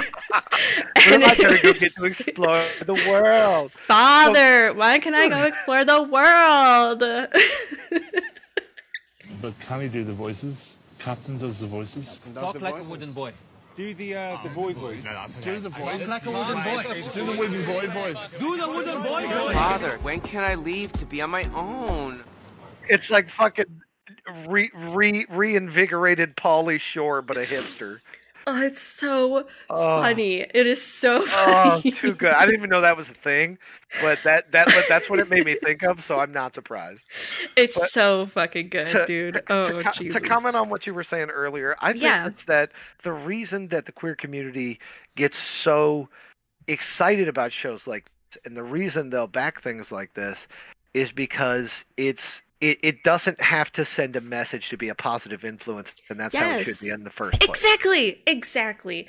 Where 1.07 1.15
am 1.15 1.23
I 1.23 1.35
gonna 1.41 1.61
go 1.61 1.73
get 1.73 1.95
to 1.95 2.05
explore 2.05 2.63
the 2.85 2.93
world? 2.93 3.71
Father, 3.71 4.73
why 4.73 4.99
can 4.99 5.15
I 5.15 5.27
go 5.27 5.43
explore 5.51 5.83
the 5.83 6.03
world? 6.03 6.99
But 9.41 9.59
can 9.61 9.81
he 9.81 9.87
do 9.87 10.03
the 10.03 10.13
voices? 10.13 10.75
Captain 10.99 11.37
does 11.37 11.59
the 11.59 11.67
voices. 11.67 12.19
Talk 12.35 12.61
like 12.61 12.75
a 12.75 12.83
wooden 12.83 13.11
boy. 13.11 13.33
Do 13.75 13.93
the 13.93 14.15
uh, 14.15 14.37
the 14.43 14.49
boy 14.49 14.73
voice. 14.73 15.03
Do 15.41 15.59
the 15.59 15.69
voice. 15.69 16.07
like 16.07 16.25
a 16.25 16.31
wooden 16.31 16.63
boy. 16.63 16.83
Do 17.13 17.25
the 17.25 17.37
wooden 17.39 17.65
boy 17.65 17.87
voice. 17.87 18.37
Do 18.37 18.57
the 18.57 18.67
wooden 18.67 19.01
boy 19.01 19.25
voice. 19.27 19.53
Father, 19.53 19.97
when 20.01 20.19
can 20.19 20.43
I 20.43 20.55
leave 20.55 20.91
to 20.93 21.05
be 21.05 21.21
on 21.21 21.29
my 21.29 21.45
own? 21.55 22.23
It's 22.89 23.09
like 23.09 23.29
fucking 23.29 23.81
re, 24.47 24.69
re 24.73 25.25
reinvigorated 25.29 26.35
Pauly 26.35 26.79
Shore, 26.79 27.21
but 27.21 27.37
a 27.37 27.41
hipster. 27.41 27.99
Oh, 28.47 28.61
it's 28.63 28.79
so 28.79 29.45
Oh. 29.69 30.01
funny. 30.01 30.41
It 30.41 30.65
is 30.65 30.81
so 30.83 31.21
Oh, 31.23 31.79
funny. 31.81 31.91
too 31.91 32.13
good. 32.15 32.33
I 32.33 32.45
didn't 32.45 32.59
even 32.61 32.69
know 32.71 32.81
that 32.81 32.97
was 32.97 33.07
a 33.09 33.13
thing, 33.13 33.59
but 34.01 34.17
that 34.23 34.51
that 34.53 34.65
but 34.67 34.85
that's 34.89 35.07
what 35.09 35.19
it 35.19 35.29
made 35.29 35.45
me 35.45 35.53
think 35.55 35.83
of. 35.83 36.03
So 36.03 36.19
I'm 36.19 36.31
not 36.31 36.55
surprised. 36.55 37.03
It's 37.55 37.77
But 37.77 37.89
so 37.91 38.25
fucking 38.25 38.69
good, 38.69 38.87
to- 38.87 39.05
dude. 39.05 39.33
to, 39.35 39.43
Oh, 39.49 39.81
to, 39.83 39.91
Jesus. 39.93 40.19
to 40.21 40.27
comment 40.27 40.55
on 40.55 40.69
what 40.69 40.87
you 40.87 40.93
were 40.95 41.03
saying 41.03 41.29
earlier, 41.29 41.75
I 41.79 41.91
think 41.91 42.03
Yeah. 42.03 42.25
it's 42.27 42.45
that 42.45 42.71
the 43.03 43.13
reason 43.13 43.67
that 43.67 43.85
the 43.85 43.91
queer 43.91 44.15
community 44.15 44.79
gets 45.15 45.37
so 45.37 46.09
excited 46.67 47.27
about 47.27 47.51
shows 47.51 47.85
like 47.85 48.05
this, 48.31 48.41
and 48.45 48.57
the 48.57 48.63
reason 48.63 49.09
they'll 49.11 49.27
back 49.27 49.61
things 49.61 49.91
like 49.91 50.13
this 50.15 50.47
is 50.95 51.11
because 51.11 51.85
it's 51.97 52.41
it, 52.61 52.77
it 52.81 53.03
doesn't 53.03 53.39
have 53.39 53.71
to 53.73 53.85
send 53.85 54.15
a 54.15 54.21
message 54.21 54.69
to 54.69 54.77
be 54.77 54.89
a 54.89 54.95
positive 54.95 55.45
influence, 55.45 55.95
and 56.09 56.19
that's 56.19 56.35
how 56.35 56.57
it 56.57 56.65
should 56.65 56.79
be 56.81 56.89
in 56.89 57.03
the 57.03 57.09
first 57.09 57.39
place. 57.39 57.49
Exactly, 57.49 58.21
exactly. 58.27 59.07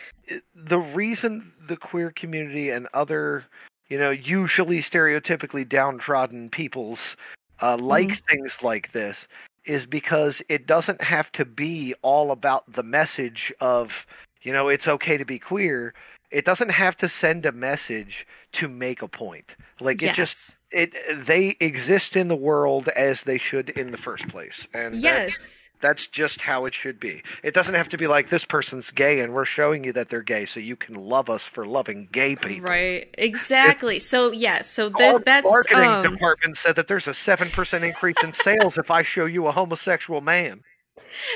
the 0.54 0.78
reason 0.78 1.52
the 1.66 1.76
queer 1.76 2.10
community 2.10 2.70
and 2.70 2.86
other, 2.94 3.44
you 3.88 3.98
know, 3.98 4.10
usually 4.10 4.80
stereotypically 4.80 5.68
downtrodden 5.68 6.50
peoples 6.50 7.16
uh, 7.60 7.76
like 7.76 8.24
things 8.26 8.62
like 8.62 8.92
this 8.92 9.26
is 9.64 9.84
because 9.84 10.42
it 10.48 10.66
doesn't 10.66 11.02
have 11.02 11.30
to 11.32 11.44
be 11.44 11.94
all 12.02 12.30
about 12.30 12.72
the 12.72 12.82
message 12.82 13.52
of, 13.60 14.06
you 14.42 14.52
know, 14.52 14.68
it's 14.68 14.88
okay 14.88 15.16
to 15.18 15.24
be 15.24 15.38
queer. 15.38 15.92
It 16.30 16.44
doesn't 16.44 16.70
have 16.70 16.96
to 16.98 17.08
send 17.08 17.44
a 17.44 17.52
message 17.52 18.26
to 18.52 18.68
make 18.68 19.02
a 19.02 19.08
point. 19.08 19.56
Like 19.80 20.02
it 20.02 20.14
just 20.14 20.56
it 20.70 20.94
they 21.26 21.56
exist 21.60 22.16
in 22.16 22.28
the 22.28 22.36
world 22.36 22.88
as 22.88 23.22
they 23.22 23.38
should 23.38 23.70
in 23.70 23.90
the 23.90 23.98
first 23.98 24.28
place. 24.28 24.68
And 24.72 24.94
Yes. 24.96 25.68
that's 25.80 26.06
just 26.06 26.42
how 26.42 26.64
it 26.66 26.74
should 26.74 27.00
be. 27.00 27.22
It 27.42 27.54
doesn't 27.54 27.74
have 27.74 27.88
to 27.90 27.96
be 27.96 28.06
like 28.06 28.28
this 28.30 28.44
person's 28.44 28.90
gay 28.90 29.20
and 29.20 29.32
we're 29.32 29.44
showing 29.44 29.84
you 29.84 29.92
that 29.94 30.08
they're 30.10 30.22
gay 30.22 30.46
so 30.46 30.60
you 30.60 30.76
can 30.76 30.94
love 30.94 31.28
us 31.30 31.44
for 31.44 31.66
loving 31.66 32.08
gay 32.12 32.36
people. 32.36 32.68
Right. 32.68 33.12
Exactly. 33.18 33.98
So 33.98 34.30
yes. 34.30 34.70
So 34.70 34.88
this, 34.90 35.20
that's 35.24 35.44
marketing 35.44 35.88
um, 35.88 36.12
department 36.14 36.56
said 36.56 36.76
that 36.76 36.88
there's 36.88 37.06
a 37.06 37.14
seven 37.14 37.48
percent 37.50 37.84
increase 37.84 38.22
in 38.22 38.32
sales 38.32 38.78
if 38.78 38.90
I 38.90 39.02
show 39.02 39.24
you 39.26 39.46
a 39.46 39.52
homosexual 39.52 40.20
man. 40.20 40.62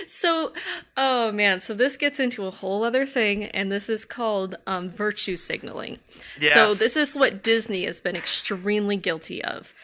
So 0.07 0.53
oh 0.97 1.33
man. 1.33 1.61
So 1.61 1.75
this 1.75 1.97
gets 1.97 2.21
into 2.21 2.47
a 2.47 2.51
whole 2.51 2.85
other 2.85 3.07
thing 3.07 3.45
and 3.47 3.71
this 3.71 3.89
is 3.89 4.05
called 4.05 4.57
um, 4.67 4.91
virtue 4.91 5.37
signaling. 5.37 5.99
So 6.53 6.75
this 6.75 6.97
is 6.97 7.15
what 7.15 7.43
disney 7.43 7.85
has 7.85 8.01
been 8.01 8.17
extremely 8.17 8.97
guilty 8.97 9.43
of 9.45 9.75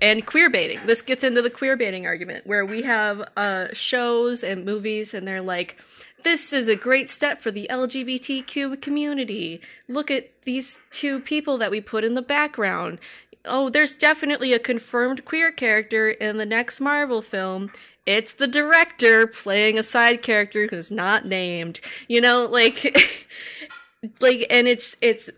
and 0.00 0.24
queer 0.24 0.48
baiting. 0.48 0.80
This 0.86 1.02
gets 1.02 1.22
into 1.22 1.42
the 1.42 1.50
queer 1.50 1.76
baiting 1.76 2.06
argument 2.06 2.46
where 2.46 2.64
we 2.64 2.82
have 2.82 3.28
uh, 3.36 3.66
shows 3.72 4.42
and 4.42 4.64
movies 4.64 5.12
and 5.12 5.26
they're 5.26 5.42
like 5.42 5.76
this 6.24 6.52
is 6.52 6.66
a 6.66 6.74
great 6.74 7.08
step 7.08 7.40
for 7.40 7.52
the 7.52 7.68
lgbtq 7.70 8.80
community. 8.80 9.60
Look 9.86 10.10
at 10.10 10.42
these 10.42 10.78
two 10.90 11.20
people 11.20 11.58
that 11.58 11.70
we 11.70 11.80
put 11.80 12.04
in 12.04 12.14
the 12.14 12.22
background 12.22 12.98
oh, 13.46 13.68
there's 13.68 13.96
definitely 13.96 14.52
a 14.52 14.58
confirmed 14.58 15.24
queer 15.24 15.50
character 15.52 16.10
in 16.10 16.36
the 16.36 16.46
next 16.46 16.80
Marvel 16.80 17.22
film. 17.22 17.70
It's 18.04 18.32
the 18.32 18.46
director 18.46 19.26
playing 19.26 19.78
a 19.78 19.82
side 19.82 20.22
character 20.22 20.68
who's 20.68 20.90
not 20.90 21.26
named. 21.26 21.80
You 22.08 22.20
know, 22.20 22.46
like, 22.46 23.28
like, 24.20 24.46
and 24.50 24.68
it's 24.68 24.96
it's 25.00 25.30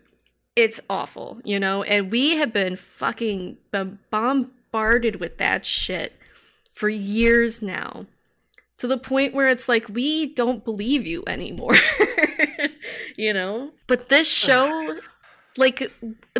it's 0.55 0.79
awful. 0.89 1.41
You 1.43 1.59
know, 1.59 1.83
and 1.83 2.11
we 2.11 2.35
have 2.37 2.53
been 2.53 2.75
fucking 2.75 3.57
bombarded 4.09 5.19
with 5.19 5.37
that 5.37 5.65
shit 5.65 6.13
for 6.71 6.89
years 6.89 7.61
now 7.61 8.05
to 8.79 8.87
the 8.87 8.97
point 8.97 9.33
where 9.33 9.49
it's 9.49 9.67
like 9.67 9.87
we 9.89 10.25
don't 10.33 10.63
believe 10.63 11.05
you 11.05 11.21
anymore 11.27 11.75
you 13.17 13.33
know 13.33 13.71
but 13.87 14.07
this 14.07 14.27
show 14.27 14.97
like 15.57 15.91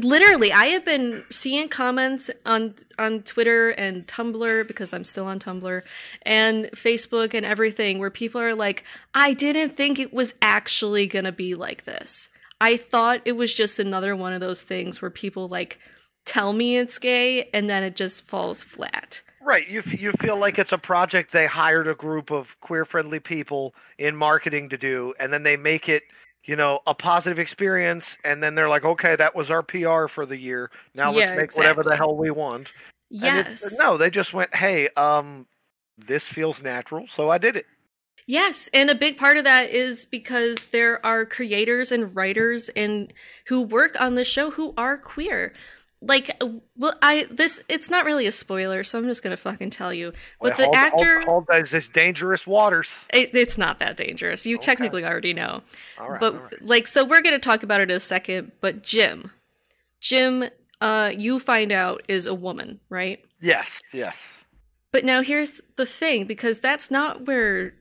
literally 0.01 0.51
i 0.53 0.65
have 0.65 0.85
been 0.85 1.23
seeing 1.31 1.67
comments 1.67 2.29
on 2.45 2.75
on 2.97 3.21
twitter 3.21 3.69
and 3.71 4.07
tumblr 4.07 4.67
because 4.67 4.93
i'm 4.93 5.03
still 5.03 5.25
on 5.25 5.39
tumblr 5.39 5.81
and 6.23 6.65
facebook 6.75 7.33
and 7.33 7.45
everything 7.45 7.99
where 7.99 8.11
people 8.11 8.39
are 8.39 8.55
like 8.55 8.83
i 9.13 9.33
didn't 9.33 9.71
think 9.71 9.99
it 9.99 10.13
was 10.13 10.33
actually 10.41 11.07
gonna 11.07 11.31
be 11.31 11.55
like 11.55 11.85
this 11.85 12.29
i 12.61 12.77
thought 12.77 13.21
it 13.25 13.33
was 13.33 13.53
just 13.53 13.79
another 13.79 14.15
one 14.15 14.33
of 14.33 14.41
those 14.41 14.61
things 14.61 15.01
where 15.01 15.11
people 15.11 15.47
like 15.47 15.79
tell 16.25 16.53
me 16.53 16.77
it's 16.77 16.99
gay 16.99 17.49
and 17.53 17.69
then 17.69 17.83
it 17.83 17.95
just 17.95 18.25
falls 18.25 18.63
flat 18.63 19.23
Right. 19.41 19.67
You 19.67 19.79
f- 19.79 19.99
you 19.99 20.11
feel 20.11 20.37
like 20.37 20.59
it's 20.59 20.73
a 20.73 20.77
project 20.77 21.31
they 21.31 21.47
hired 21.47 21.87
a 21.87 21.95
group 21.95 22.29
of 22.29 22.59
queer 22.59 22.85
friendly 22.85 23.19
people 23.19 23.73
in 23.97 24.15
marketing 24.15 24.69
to 24.69 24.77
do, 24.77 25.13
and 25.19 25.31
then 25.33 25.43
they 25.43 25.57
make 25.57 25.89
it, 25.89 26.03
you 26.45 26.55
know, 26.55 26.79
a 26.87 26.93
positive 26.93 27.39
experience, 27.39 28.17
and 28.23 28.41
then 28.41 28.55
they're 28.55 28.69
like, 28.69 28.85
okay, 28.85 29.15
that 29.15 29.35
was 29.35 29.51
our 29.51 29.63
PR 29.63 30.07
for 30.07 30.25
the 30.25 30.37
year. 30.37 30.71
Now 30.95 31.11
let's 31.11 31.29
Yeah, 31.29 31.35
make 31.35 31.55
whatever 31.55 31.83
the 31.83 31.95
hell 31.95 32.15
we 32.15 32.31
want. 32.31 32.71
It- 33.11 33.21
yes 33.21 33.77
no, 33.77 33.97
they 33.97 34.09
just 34.09 34.33
went, 34.33 34.53
hey, 34.55 34.89
um, 34.95 35.47
this 35.97 36.25
feels 36.27 36.61
natural, 36.61 37.07
so 37.07 37.29
I 37.29 37.37
did 37.37 37.55
it. 37.55 37.65
Yes, 38.25 38.69
and 38.73 38.91
a 38.91 38.95
big 38.95 39.17
part 39.17 39.37
of 39.37 39.43
that 39.45 39.71
is 39.71 40.05
because 40.05 40.65
there 40.65 41.03
are 41.03 41.25
creators 41.25 41.91
and 41.91 42.15
writers 42.15 42.69
and 42.69 43.11
who 43.47 43.61
work 43.61 43.99
on 43.99 44.13
the 44.13 44.23
show 44.23 44.51
who 44.51 44.73
are 44.77 44.97
queer. 44.97 45.53
Like, 46.01 46.41
well, 46.77 46.93
I 47.01 47.27
this 47.29 47.61
it's 47.67 47.89
not 47.89 48.05
really 48.05 48.25
a 48.25 48.31
spoiler, 48.31 48.85
so 48.85 48.97
I'm 48.97 49.05
just 49.05 49.21
gonna 49.21 49.35
fucking 49.35 49.69
tell 49.69 49.93
you. 49.93 50.13
But 50.39 50.51
Wait, 50.51 50.57
the 50.57 50.63
hold- 50.65 50.75
hold- 50.75 50.93
actor, 50.93 51.21
hold, 51.21 51.45
is 51.53 51.71
this 51.71 51.89
dangerous 51.89 52.47
waters? 52.47 53.05
it, 53.11 53.35
it's 53.35 53.57
not 53.57 53.79
that 53.79 53.97
dangerous. 53.97 54.45
You 54.45 54.57
technically 54.57 55.03
already 55.03 55.33
know. 55.33 55.61
All 55.99 56.11
right, 56.11 56.19
but 56.19 56.41
right. 56.41 56.61
like, 56.65 56.87
so 56.87 57.03
we're 57.03 57.21
gonna 57.21 57.37
talk 57.39 57.63
about 57.63 57.81
it 57.81 57.91
in 57.91 57.97
a 57.97 57.99
second. 57.99 58.53
But 58.61 58.81
Jim, 58.81 59.31
Jim, 59.99 60.45
uh, 60.79 61.11
you 61.17 61.37
find 61.39 61.71
out 61.71 62.03
is 62.07 62.25
a 62.25 62.33
woman, 62.33 62.79
right? 62.89 63.23
Yes, 63.41 63.81
yes. 63.91 64.25
But 64.91 65.03
now 65.03 65.21
here's 65.21 65.61
the 65.75 65.85
thing 65.85 66.25
because 66.25 66.59
that's 66.59 66.89
not 66.89 67.27
where 67.27 67.73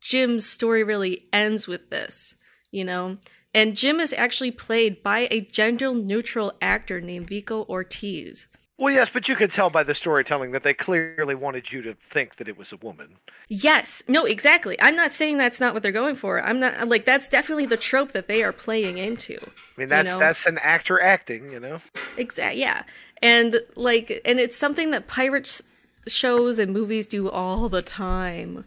Jim's 0.00 0.46
story 0.46 0.84
really 0.84 1.26
ends 1.32 1.66
with 1.66 1.90
this, 1.90 2.36
you 2.70 2.84
know? 2.84 3.18
And 3.54 3.76
Jim 3.76 3.98
is 4.00 4.12
actually 4.12 4.50
played 4.50 5.02
by 5.02 5.28
a 5.30 5.40
gender 5.40 5.94
neutral 5.94 6.52
actor 6.60 7.00
named 7.00 7.28
Vico 7.28 7.64
Ortiz. 7.64 8.46
Well, 8.78 8.94
yes, 8.94 9.10
but 9.10 9.26
you 9.26 9.34
could 9.34 9.50
tell 9.50 9.70
by 9.70 9.82
the 9.82 9.94
storytelling 9.94 10.52
that 10.52 10.62
they 10.62 10.72
clearly 10.72 11.34
wanted 11.34 11.72
you 11.72 11.82
to 11.82 11.94
think 11.94 12.36
that 12.36 12.46
it 12.46 12.56
was 12.56 12.70
a 12.70 12.76
woman. 12.76 13.16
Yes, 13.48 14.04
no, 14.06 14.24
exactly. 14.24 14.80
I'm 14.80 14.94
not 14.94 15.12
saying 15.12 15.36
that's 15.36 15.58
not 15.58 15.74
what 15.74 15.82
they're 15.82 15.90
going 15.90 16.14
for. 16.14 16.40
I'm 16.40 16.60
not 16.60 16.86
like 16.86 17.04
that's 17.04 17.28
definitely 17.28 17.66
the 17.66 17.76
trope 17.76 18.12
that 18.12 18.28
they 18.28 18.44
are 18.44 18.52
playing 18.52 18.96
into. 18.96 19.36
I 19.42 19.50
mean, 19.76 19.88
that's 19.88 20.12
know? 20.12 20.20
that's 20.20 20.46
an 20.46 20.58
actor 20.62 21.02
acting, 21.02 21.50
you 21.50 21.58
know. 21.58 21.80
Exactly. 22.16 22.60
yeah. 22.60 22.84
And 23.20 23.60
like, 23.74 24.20
and 24.24 24.38
it's 24.38 24.56
something 24.56 24.92
that 24.92 25.08
pirates 25.08 25.60
shows 26.06 26.60
and 26.60 26.72
movies 26.72 27.08
do 27.08 27.28
all 27.28 27.68
the 27.68 27.82
time, 27.82 28.64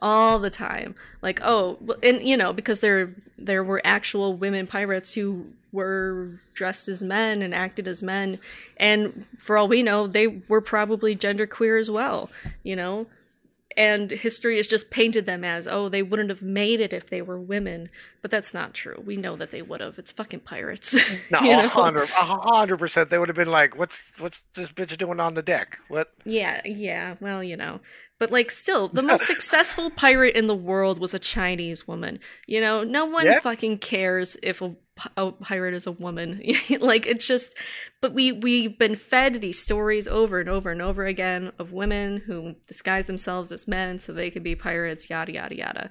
all 0.00 0.38
the 0.38 0.50
time. 0.50 0.94
Like, 1.22 1.40
oh, 1.42 1.78
and 2.02 2.22
you 2.22 2.36
know, 2.36 2.52
because 2.52 2.80
there 2.80 3.14
there 3.38 3.64
were 3.64 3.80
actual 3.84 4.34
women 4.34 4.66
pirates 4.66 5.14
who 5.14 5.46
were 5.72 6.40
dressed 6.54 6.88
as 6.88 7.02
men 7.02 7.42
and 7.42 7.54
acted 7.54 7.86
as 7.86 8.02
men, 8.02 8.38
and 8.76 9.26
for 9.38 9.56
all 9.56 9.68
we 9.68 9.82
know, 9.82 10.06
they 10.06 10.26
were 10.48 10.60
probably 10.60 11.14
genderqueer 11.16 11.78
as 11.78 11.90
well. 11.90 12.30
You 12.62 12.76
know. 12.76 13.06
And 13.76 14.10
history 14.10 14.56
has 14.56 14.66
just 14.66 14.90
painted 14.90 15.26
them 15.26 15.44
as, 15.44 15.68
oh, 15.68 15.88
they 15.88 16.02
wouldn't 16.02 16.28
have 16.28 16.42
made 16.42 16.80
it 16.80 16.92
if 16.92 17.08
they 17.08 17.22
were 17.22 17.38
women. 17.40 17.88
But 18.20 18.30
that's 18.32 18.52
not 18.52 18.74
true. 18.74 19.00
We 19.04 19.16
know 19.16 19.36
that 19.36 19.52
they 19.52 19.62
would 19.62 19.80
have. 19.80 19.98
It's 19.98 20.10
fucking 20.10 20.40
pirates. 20.40 20.94
No, 21.30 21.38
a? 21.42 21.68
100 21.68 22.08
100% 22.08 23.08
They 23.08 23.18
would 23.18 23.28
have 23.28 23.36
been 23.36 23.50
like, 23.50 23.78
"What's 23.78 24.12
what's 24.18 24.42
this 24.54 24.72
bitch 24.72 24.96
doing 24.98 25.20
on 25.20 25.34
the 25.34 25.42
deck?" 25.42 25.78
What? 25.88 26.12
Yeah, 26.24 26.60
yeah. 26.64 27.14
Well, 27.20 27.42
you 27.44 27.56
know, 27.56 27.80
but 28.18 28.30
like, 28.30 28.50
still, 28.50 28.88
the 28.88 29.02
most 29.02 29.26
successful 29.34 29.88
pirate 29.90 30.34
in 30.36 30.46
the 30.48 30.54
world 30.54 30.98
was 30.98 31.14
a 31.14 31.18
Chinese 31.18 31.86
woman. 31.86 32.18
You 32.46 32.60
know, 32.60 32.82
no 32.82 33.04
one 33.06 33.24
Yeah. 33.26 33.40
fucking 33.40 33.78
cares 33.78 34.36
if 34.42 34.60
a, 34.60 34.74
a 35.16 35.32
pirate 35.32 35.74
is 35.74 35.86
a 35.86 35.92
woman. 35.92 36.42
like, 36.80 37.06
it's 37.06 37.26
just. 37.26 37.54
But 38.00 38.12
we 38.14 38.32
we've 38.32 38.78
been 38.78 38.94
fed 38.96 39.40
these 39.40 39.62
stories 39.62 40.08
over 40.08 40.40
and 40.40 40.48
over 40.48 40.70
and 40.70 40.80
over 40.82 41.04
again 41.06 41.52
of 41.58 41.72
women 41.72 42.18
who 42.26 42.54
disguise 42.66 43.06
themselves 43.06 43.52
as 43.52 43.68
men 43.68 43.98
so 43.98 44.12
they 44.12 44.30
could 44.30 44.42
be 44.42 44.54
pirates. 44.54 45.10
Yada 45.10 45.32
yada 45.32 45.56
yada. 45.56 45.90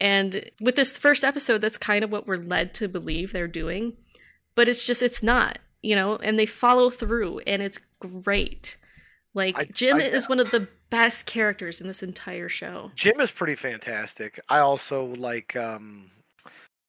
And 0.00 0.50
with 0.60 0.76
this 0.76 0.96
first 0.96 1.24
episode, 1.24 1.60
that's 1.60 1.76
kind 1.76 2.04
of 2.04 2.12
what 2.12 2.26
we're 2.26 2.36
led 2.36 2.72
to 2.74 2.88
believe 2.88 3.32
they're 3.32 3.48
doing. 3.48 3.94
But 4.54 4.68
it's 4.68 4.84
just, 4.84 5.02
it's 5.02 5.22
not, 5.22 5.58
you 5.82 5.94
know, 5.96 6.16
and 6.16 6.38
they 6.38 6.46
follow 6.46 6.88
through 6.90 7.40
and 7.40 7.62
it's 7.62 7.78
great. 8.00 8.76
Like, 9.34 9.58
I- 9.58 9.64
Jim 9.64 9.96
I- 9.96 10.02
is 10.04 10.28
one 10.28 10.38
of 10.40 10.50
the 10.52 10.68
best 10.90 11.26
characters 11.26 11.80
in 11.80 11.86
this 11.88 12.02
entire 12.02 12.48
show. 12.48 12.90
Jim 12.94 13.20
is 13.20 13.30
pretty 13.30 13.54
fantastic. 13.56 14.40
I 14.48 14.58
also 14.60 15.04
like. 15.04 15.54
um 15.56 16.10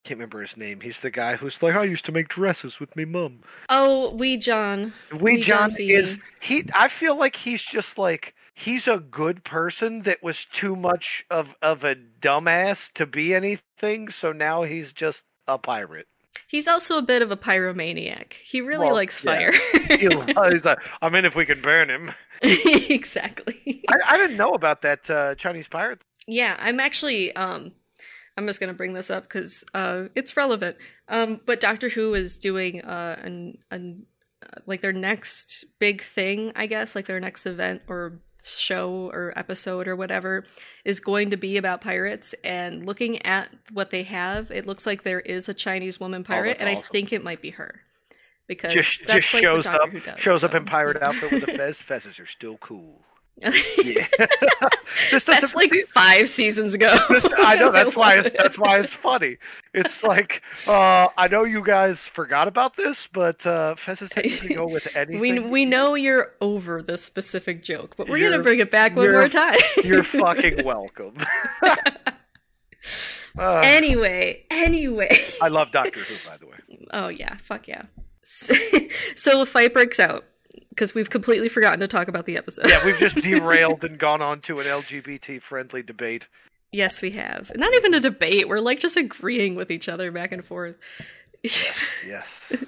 Can't 0.10 0.18
remember 0.18 0.42
his 0.42 0.58
name. 0.58 0.80
He's 0.82 1.02
the 1.02 1.12
guy 1.12 1.36
who's 1.36 1.62
like, 1.62 1.76
"I 1.76 1.84
used 1.84 2.04
to 2.06 2.12
make 2.12 2.30
dresses 2.30 2.80
with 2.80 2.96
me 2.96 3.06
mum." 3.06 3.42
Oh, 3.70 4.10
Wee 4.16 4.38
John. 4.38 4.92
Wee 5.20 5.40
John 5.40 5.70
Feeney. 5.70 5.94
is 5.94 6.18
he? 6.40 6.64
I 6.74 6.88
feel 6.88 7.16
like 7.16 7.36
he's 7.36 7.62
just 7.62 8.00
like 8.00 8.34
he's 8.56 8.88
a 8.88 8.98
good 8.98 9.44
person 9.44 10.02
that 10.02 10.24
was 10.24 10.46
too 10.46 10.76
much 10.76 11.28
of 11.30 11.56
of 11.62 11.84
a 11.84 11.94
dumbass 11.96 12.92
to 12.94 13.06
be 13.06 13.36
anything. 13.36 14.10
So 14.10 14.32
now 14.32 14.64
he's 14.64 14.94
just 14.94 15.26
a 15.48 15.60
pirate. 15.60 16.08
He's 16.48 16.68
also 16.68 16.98
a 16.98 17.04
bit 17.04 17.22
of 17.22 17.30
a 17.30 17.38
pyromaniac. 17.38 18.34
He 18.34 18.62
really 18.62 18.88
Well, 18.88 18.96
likes 18.96 19.20
fire. 19.20 19.52
He- 19.52 19.98
he's 20.50 20.66
like, 20.66 20.80
I 21.04 21.10
mean, 21.10 21.24
if 21.26 21.36
we 21.36 21.46
can 21.46 21.62
burn 21.62 21.92
him. 21.92 22.14
exactly. 22.42 23.84
I, 23.90 23.96
I 24.16 24.18
didn't 24.18 24.38
know 24.38 24.54
about 24.54 24.82
that 24.82 25.08
uh, 25.10 25.36
Chinese 25.36 25.68
pirate. 25.68 26.02
Yeah, 26.26 26.56
I'm 26.60 26.80
actually 26.80 27.36
um 27.36 27.74
I'm 28.40 28.48
just 28.48 28.60
going 28.60 28.70
to 28.70 28.74
bring 28.78 28.94
this 28.94 29.12
up 29.12 29.28
cuz 29.30 29.64
uh 29.74 30.06
it's 30.16 30.38
relevant. 30.38 30.78
Um 31.08 31.42
but 31.46 31.60
Doctor 31.60 31.90
Who 31.90 32.14
is 32.14 32.38
doing 32.38 32.82
uh 32.82 33.20
an 33.22 33.58
an 33.70 34.06
uh, 34.42 34.62
like 34.66 34.82
their 34.82 34.94
next 34.94 35.66
big 35.80 36.02
thing, 36.02 36.54
I 36.56 36.66
guess, 36.66 36.96
like 36.96 37.06
their 37.06 37.20
next 37.20 37.46
event 37.46 37.82
or 37.88 38.22
show 38.42 39.10
or 39.14 39.34
episode 39.38 39.86
or 39.88 39.96
whatever 39.96 40.46
is 40.86 41.00
going 41.00 41.30
to 41.32 41.38
be 41.38 41.58
about 41.58 41.82
pirates 41.82 42.34
and 42.44 42.86
looking 42.86 43.24
at 43.26 43.50
what 43.74 43.90
they 43.90 44.04
have, 44.04 44.50
it 44.52 44.66
looks 44.66 44.86
like 44.86 45.04
there 45.04 45.20
is 45.20 45.50
a 45.50 45.54
Chinese 45.54 46.00
woman 46.00 46.24
pirate 46.24 46.60
that's 46.60 46.62
and 46.62 46.70
I 46.70 46.76
think 46.76 47.12
it 47.12 47.24
might 47.24 47.42
be 47.42 47.52
her. 47.52 47.82
Because 48.48 48.74
Just 48.74 49.02
that's 49.06 49.20
just 49.20 49.34
like 49.34 49.44
shows 49.44 49.66
Doctor 49.66 49.84
up 49.84 49.90
Who 49.90 50.00
does, 50.00 50.20
shows 50.20 50.44
up 50.44 50.56
in 50.56 50.66
pirate 50.66 51.04
outfit 51.04 51.32
with 51.32 51.44
a 51.44 51.54
fez. 51.58 51.80
Fezzes 51.80 52.20
are 52.20 52.26
still 52.26 52.58
cool. 52.58 53.02
Yeah. 53.42 54.08
this 55.12 55.24
That's 55.24 55.56
like 55.56 55.72
5 55.74 56.28
seasons 56.30 56.74
ago. 56.74 56.98
This, 57.10 57.28
I 57.38 57.56
know 57.56 57.72
that's 57.72 57.96
why 57.96 58.18
it's 58.18 58.32
that's 58.38 58.58
why 58.58 58.80
it's 58.80 58.90
funny. 58.94 59.38
It's 59.74 60.04
like 60.04 60.42
uh, 60.68 61.08
I 61.18 61.28
know 61.28 61.44
you 61.44 61.64
guys 61.64 62.06
forgot 62.06 62.48
about 62.48 62.76
this, 62.76 63.08
but 63.08 63.46
uh, 63.46 63.76
Fezzes 63.76 64.10
technically 64.10 64.56
go 64.56 64.68
with 64.68 64.88
anything. 64.96 65.20
We 65.22 65.40
we 65.40 65.66
know 65.66 65.96
you're 65.96 66.34
over 66.42 66.82
this 66.82 67.04
specific 67.04 67.64
joke, 67.64 67.96
but 67.98 68.10
we're 68.10 68.18
You're- 68.18 68.32
gonna 68.32 68.44
bring 68.44 68.60
it 68.60 68.72
back 68.72 68.96
one 68.96 69.12
more 69.12 69.30
time. 69.30 69.58
You're 69.84 70.04
fucking 70.04 70.66
welcome. 70.66 71.16
Uh, 73.38 73.62
anyway, 73.64 74.44
anyway. 74.50 75.18
I 75.42 75.48
love 75.50 75.72
Doctor 75.72 76.00
Who, 76.00 76.30
by 76.30 76.38
the 76.38 76.48
way. 76.48 76.58
Oh 76.92 77.08
yeah, 77.10 77.38
fuck 77.44 77.68
yeah. 77.68 77.84
So, 78.24 78.54
so 79.16 79.42
a 79.42 79.46
fight 79.46 79.74
breaks 79.74 80.00
out 80.00 80.26
because 80.80 80.96
we've 80.96 81.10
completely 81.10 81.50
forgotten 81.50 81.82
to 81.82 81.88
talk 81.90 82.08
about 82.08 82.26
the 82.26 82.38
episode. 82.38 82.70
Yeah, 82.70 82.86
we've 82.86 82.98
just 82.98 83.18
derailed 83.22 83.84
and 83.84 83.98
gone 83.98 84.22
on 84.22 84.40
to 84.42 84.62
an 84.62 84.66
LGBT 84.66 85.42
friendly 85.42 85.84
debate. 85.84 86.30
yes, 86.72 87.02
we 87.02 87.12
have. 87.12 87.52
Not 87.58 87.74
even 87.74 87.94
a 87.94 88.00
debate. 88.00 88.48
We're 88.48 88.62
like 88.62 88.80
just 88.80 88.96
agreeing 88.96 89.56
with 89.56 89.72
each 89.72 89.90
other 89.90 90.10
back 90.10 90.32
and 90.32 90.44
forth. 90.44 90.78
Yes. 91.44 92.56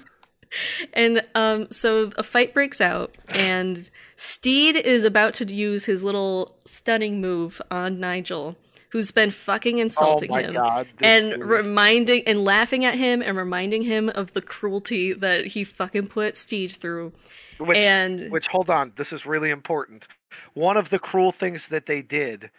And 0.92 1.24
um, 1.34 1.70
so 1.70 2.10
a 2.18 2.22
fight 2.22 2.52
breaks 2.52 2.82
out, 2.82 3.14
and 3.26 3.88
Stede 4.16 4.76
is 4.76 5.02
about 5.02 5.32
to 5.36 5.46
use 5.46 5.86
his 5.86 6.04
little 6.04 6.58
stunning 6.66 7.22
move 7.22 7.62
on 7.70 7.98
Nigel, 7.98 8.56
who's 8.92 9.10
been 9.10 9.30
fucking 9.30 9.78
oh 9.78 9.82
insulting 9.82 10.30
Oh 10.30 10.34
him 10.36 10.52
God, 10.54 10.86
and 11.02 11.30
dude. 11.32 11.40
reminding 11.40 12.22
and 12.26 12.44
laughing 12.44 12.84
at 12.84 12.94
him 12.96 13.22
and 13.22 13.36
reminding 13.36 13.82
him 13.82 14.08
of 14.10 14.32
the 14.34 14.42
cruelty 14.42 15.12
that 15.14 15.46
he 15.48 15.64
fucking 15.64 16.06
put 16.08 16.36
Stede 16.36 16.72
through. 16.72 17.12
Which, 17.58 17.78
and 17.78 18.30
which, 18.30 18.48
hold 18.48 18.70
on, 18.70 18.92
this 18.96 19.12
is 19.12 19.24
really 19.26 19.50
important. 19.50 20.08
One 20.54 20.76
of 20.76 20.90
the 20.90 20.98
cruel 20.98 21.32
things 21.32 21.68
that 21.68 21.86
they 21.86 22.02
did 22.02 22.50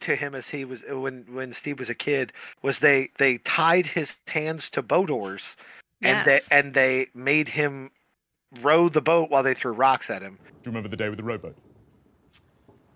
to 0.00 0.16
him 0.16 0.34
as 0.34 0.48
he 0.50 0.64
was 0.64 0.82
when 0.88 1.26
when 1.30 1.52
Steve 1.52 1.78
was 1.78 1.90
a 1.90 1.94
kid 1.94 2.32
was 2.62 2.78
they 2.78 3.10
they 3.18 3.38
tied 3.38 3.86
his 3.86 4.16
hands 4.28 4.70
to 4.70 4.80
boat 4.82 5.10
oars 5.10 5.56
and 6.02 6.26
Yes. 6.26 6.48
they 6.48 6.56
and 6.58 6.72
they 6.74 7.06
made 7.14 7.48
him 7.50 7.90
row 8.60 8.88
the 8.88 9.02
boat 9.02 9.28
while 9.30 9.42
they 9.42 9.52
threw 9.54 9.72
rocks 9.72 10.08
at 10.08 10.22
him. 10.22 10.38
Do 10.42 10.48
you 10.64 10.70
remember 10.70 10.88
the 10.88 10.96
day 10.96 11.08
with 11.10 11.18
the 11.18 11.24
rowboat? 11.24 11.56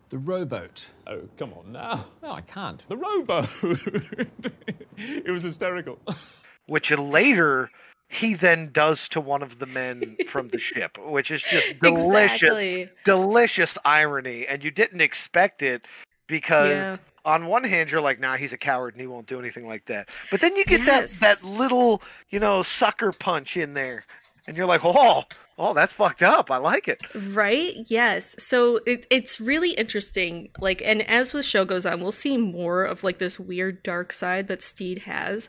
The 0.08 0.18
rowboat. 0.18 0.88
Oh, 1.06 1.22
come 1.36 1.52
on 1.54 1.72
now. 1.72 2.04
No, 2.22 2.32
I 2.32 2.40
can't. 2.40 2.86
The 2.88 2.96
rowboat. 2.96 3.48
it 4.96 5.30
was 5.30 5.42
hysterical. 5.42 5.98
Which 6.66 6.90
later 6.92 7.70
he 8.08 8.34
then 8.34 8.70
does 8.72 9.08
to 9.10 9.20
one 9.20 9.42
of 9.42 9.58
the 9.58 9.66
men 9.66 10.16
from 10.28 10.48
the 10.48 10.58
ship, 10.58 10.96
which 10.98 11.30
is 11.32 11.42
just 11.42 11.78
delicious, 11.82 12.42
Exactly. 12.42 12.88
delicious 13.04 13.76
irony, 13.84 14.46
and 14.46 14.62
you 14.62 14.70
didn't 14.70 15.00
expect 15.00 15.60
it 15.62 15.84
because 16.28 16.70
Yeah. 16.72 16.96
on 17.24 17.46
one 17.46 17.64
hand 17.64 17.90
you're 17.90 18.00
like, 18.00 18.20
nah, 18.20 18.36
he's 18.36 18.52
a 18.52 18.56
coward 18.58 18.94
and 18.94 19.00
he 19.00 19.06
won't 19.08 19.26
do 19.26 19.40
anything 19.40 19.66
like 19.66 19.86
that, 19.86 20.08
but 20.30 20.40
then 20.40 20.54
you 20.56 20.64
get 20.64 20.82
Yes. 20.82 21.18
that 21.18 21.40
that 21.40 21.48
little, 21.48 22.00
you 22.30 22.38
know, 22.38 22.62
sucker 22.62 23.10
punch 23.10 23.56
in 23.56 23.74
there, 23.74 24.04
and 24.46 24.56
you're 24.56 24.66
like, 24.66 24.82
oh, 24.84 25.24
oh, 25.58 25.74
that's 25.74 25.92
fucked 25.92 26.22
up. 26.22 26.50
I 26.50 26.58
like 26.58 26.88
it. 26.88 27.02
Right? 27.14 27.74
Yes. 27.86 28.36
So 28.38 28.80
it, 28.86 29.06
it's 29.10 29.40
really 29.40 29.72
interesting. 29.72 30.50
Like, 30.58 30.82
and 30.84 31.02
as 31.08 31.32
the 31.32 31.42
show 31.42 31.64
goes 31.64 31.86
on, 31.86 32.00
we'll 32.00 32.12
see 32.12 32.36
more 32.36 32.84
of 32.84 33.04
like 33.04 33.18
this 33.18 33.40
weird 33.40 33.82
dark 33.82 34.12
side 34.12 34.48
that 34.48 34.62
Stede 34.62 35.00
has, 35.00 35.48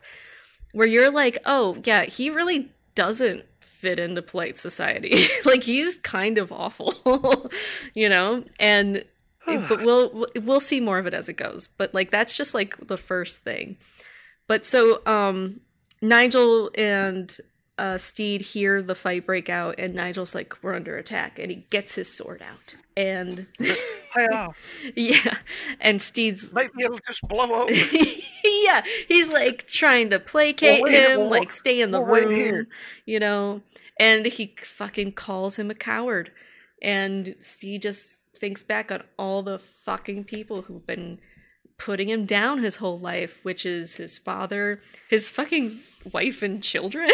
where 0.73 0.87
you're 0.87 1.11
like, 1.11 1.37
oh 1.45 1.77
yeah, 1.85 2.05
he 2.05 2.29
really 2.29 2.71
doesn't 2.95 3.45
fit 3.61 3.99
into 3.99 4.21
polite 4.21 4.57
society. 4.57 5.25
like 5.45 5.63
he's 5.63 5.97
kind 5.99 6.37
of 6.37 6.51
awful, 6.51 7.51
you 7.93 8.09
know. 8.09 8.43
And 8.59 9.05
but 9.45 9.81
we'll 9.83 10.27
we'll 10.43 10.59
see 10.59 10.79
more 10.79 10.97
of 10.97 11.05
it 11.05 11.13
as 11.13 11.29
it 11.29 11.33
goes. 11.33 11.67
But 11.67 11.93
like 11.93 12.11
that's 12.11 12.35
just 12.35 12.53
like 12.53 12.87
the 12.87 12.97
first 12.97 13.43
thing. 13.43 13.77
But 14.47 14.65
so 14.65 15.05
um 15.05 15.61
Nigel 16.01 16.69
and 16.75 17.35
uh 17.77 17.97
Stede 17.97 18.41
hear 18.41 18.81
the 18.81 18.95
fight 18.95 19.25
break 19.25 19.49
out 19.49 19.75
and 19.77 19.93
Nigel's 19.93 20.33
like 20.35 20.55
we're 20.63 20.73
under 20.75 20.97
attack 20.97 21.39
and 21.39 21.51
he 21.51 21.65
gets 21.69 21.95
his 21.95 22.11
sword 22.11 22.41
out. 22.41 22.75
And 22.95 23.47
Yeah, 24.95 25.37
and 25.79 26.01
Stede's 26.01 26.51
maybe 26.53 26.71
it'll 26.83 26.99
just 27.05 27.21
blow 27.27 27.51
over. 27.63 27.71
yeah, 28.43 28.83
he's 29.07 29.29
like 29.29 29.67
trying 29.67 30.09
to 30.09 30.19
placate 30.19 30.81
We'll 30.81 30.91
him, 30.91 31.19
we'll- 31.21 31.29
like 31.29 31.51
stay 31.51 31.81
in 31.81 31.91
the 31.91 32.01
we'll 32.01 32.25
room, 32.25 32.67
you 33.05 33.19
know. 33.19 33.61
And 33.99 34.25
he 34.27 34.53
fucking 34.57 35.13
calls 35.13 35.57
him 35.57 35.71
a 35.71 35.75
coward, 35.75 36.31
and 36.81 37.35
Stede 37.39 37.81
just 37.81 38.13
thinks 38.35 38.61
back 38.61 38.91
on 38.91 39.01
all 39.17 39.41
the 39.41 39.57
fucking 39.59 40.23
people 40.25 40.63
who've 40.63 40.85
been 40.85 41.19
putting 41.77 42.09
him 42.09 42.25
down 42.25 42.59
his 42.59 42.77
whole 42.77 42.97
life, 42.97 43.43
which 43.43 43.65
is 43.65 43.95
his 43.95 44.17
father, 44.17 44.81
his 45.09 45.29
fucking 45.29 45.79
wife 46.11 46.41
and 46.41 46.63
children, 46.63 47.09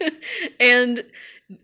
and 0.60 1.04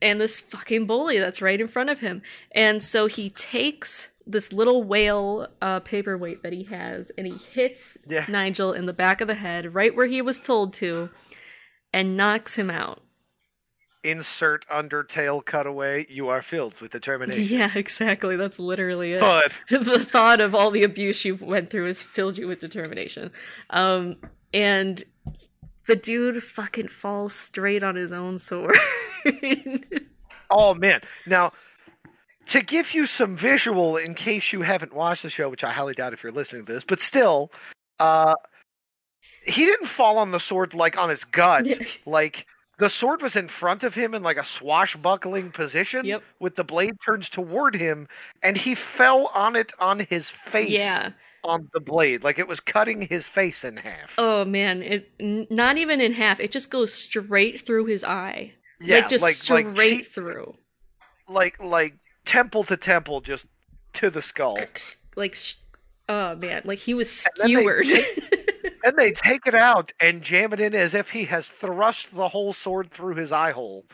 and 0.00 0.20
this 0.20 0.40
fucking 0.40 0.86
bully 0.86 1.18
that's 1.18 1.42
right 1.42 1.60
in 1.60 1.66
front 1.66 1.90
of 1.90 2.00
him. 2.00 2.22
And 2.52 2.82
so 2.82 3.06
he 3.06 3.30
takes 3.30 4.10
this 4.24 4.52
little 4.52 4.84
whale 4.84 5.48
uh, 5.60 5.80
paperweight 5.80 6.42
that 6.44 6.52
he 6.52 6.62
has 6.64 7.10
and 7.18 7.26
he 7.26 7.32
hits 7.32 7.98
Yeah. 8.08 8.24
Nigel 8.28 8.72
in 8.72 8.86
the 8.86 8.92
back 8.92 9.20
of 9.20 9.26
the 9.26 9.34
head, 9.34 9.74
right 9.74 9.94
where 9.94 10.06
he 10.06 10.22
was 10.22 10.38
told 10.38 10.72
to, 10.74 11.10
and 11.92 12.16
knocks 12.16 12.54
him 12.54 12.70
out. 12.70 13.02
Insert 14.04 14.66
Undertale 14.68 15.44
cutaway. 15.44 16.06
You 16.08 16.28
are 16.28 16.42
filled 16.42 16.80
with 16.80 16.92
determination. 16.92 17.44
Yeah, 17.44 17.70
exactly. 17.74 18.36
That's 18.36 18.58
literally 18.58 19.14
it. 19.14 19.20
But 19.20 19.58
the 19.70 20.04
thought 20.04 20.40
of 20.40 20.54
all 20.54 20.70
the 20.70 20.82
abuse 20.82 21.24
you 21.24 21.36
went 21.36 21.70
through 21.70 21.86
has 21.86 22.02
filled 22.02 22.38
you 22.38 22.48
with 22.48 22.60
determination. 22.60 23.30
Um, 23.70 24.16
and 24.52 25.02
the 25.86 25.96
dude 25.96 26.42
fucking 26.42 26.88
falls 26.88 27.34
straight 27.34 27.82
on 27.82 27.96
his 27.96 28.12
own 28.12 28.38
sword. 28.38 28.76
Oh 30.52 30.74
man! 30.74 31.00
Now, 31.26 31.52
to 32.46 32.60
give 32.60 32.92
you 32.92 33.06
some 33.06 33.36
visual, 33.36 33.96
in 33.96 34.14
case 34.14 34.52
you 34.52 34.62
haven't 34.62 34.92
watched 34.92 35.22
the 35.22 35.30
show, 35.30 35.48
which 35.48 35.64
I 35.64 35.72
highly 35.72 35.94
doubt 35.94 36.12
if 36.12 36.22
you're 36.22 36.30
listening 36.30 36.66
to 36.66 36.72
this, 36.74 36.84
but 36.84 37.00
still, 37.00 37.50
uh, 37.98 38.34
he 39.46 39.64
didn't 39.64 39.86
fall 39.86 40.18
on 40.18 40.30
the 40.30 40.40
sword 40.40 40.74
like 40.74 40.98
on 40.98 41.08
his 41.08 41.24
gut. 41.24 41.66
like 42.06 42.46
the 42.82 42.90
sword 42.90 43.22
was 43.22 43.36
in 43.36 43.46
front 43.48 43.84
of 43.84 43.94
him 43.94 44.12
in 44.12 44.22
like 44.24 44.36
a 44.36 44.44
swashbuckling 44.44 45.52
position, 45.52 46.04
Yep. 46.04 46.22
with 46.40 46.56
the 46.56 46.64
blade 46.64 46.96
turns 47.06 47.28
toward 47.28 47.76
him, 47.76 48.08
and 48.42 48.56
he 48.56 48.74
fell 48.74 49.30
on 49.34 49.54
it 49.56 49.72
on 49.78 50.00
his 50.00 50.28
face. 50.30 50.68
Yeah. 50.70 51.10
On 51.44 51.68
the 51.72 51.80
blade, 51.80 52.22
like 52.24 52.38
it 52.38 52.46
was 52.46 52.60
cutting 52.60 53.02
his 53.02 53.26
face 53.26 53.64
in 53.64 53.76
half. 53.78 54.14
oh 54.18 54.44
man, 54.44 54.82
it 54.82 55.10
n- 55.20 55.46
not 55.50 55.76
even 55.78 56.00
in 56.00 56.12
half. 56.12 56.38
It 56.40 56.50
just 56.52 56.70
goes 56.70 56.92
straight 56.92 57.60
through 57.64 57.86
his 57.86 58.04
eye. 58.04 58.52
Yeah, 58.80 58.96
like 58.96 59.08
just 59.08 59.22
like- 59.22 59.34
straight 59.36 59.66
like 59.66 59.98
she- 59.98 60.02
through. 60.02 60.54
Like 61.28 61.60
like 61.62 61.94
temple 62.24 62.62
to 62.64 62.76
temple, 62.76 63.20
just 63.22 63.46
to 63.94 64.10
the 64.10 64.22
skull. 64.22 64.58
Like, 65.16 65.34
sh- 65.34 65.54
oh 66.08 66.36
man, 66.36 66.62
like 66.64 66.78
he 66.80 66.94
was 66.94 67.10
skewered. 67.10 67.86
And 68.84 68.96
they 68.96 69.12
take 69.12 69.46
it 69.46 69.54
out 69.54 69.92
and 70.00 70.22
jam 70.22 70.52
it 70.52 70.60
in 70.60 70.74
as 70.74 70.94
if 70.94 71.10
he 71.10 71.24
has 71.26 71.48
thrust 71.48 72.14
the 72.14 72.28
whole 72.28 72.52
sword 72.52 72.90
through 72.90 73.14
his 73.16 73.32
eye 73.32 73.52
hole, 73.52 73.84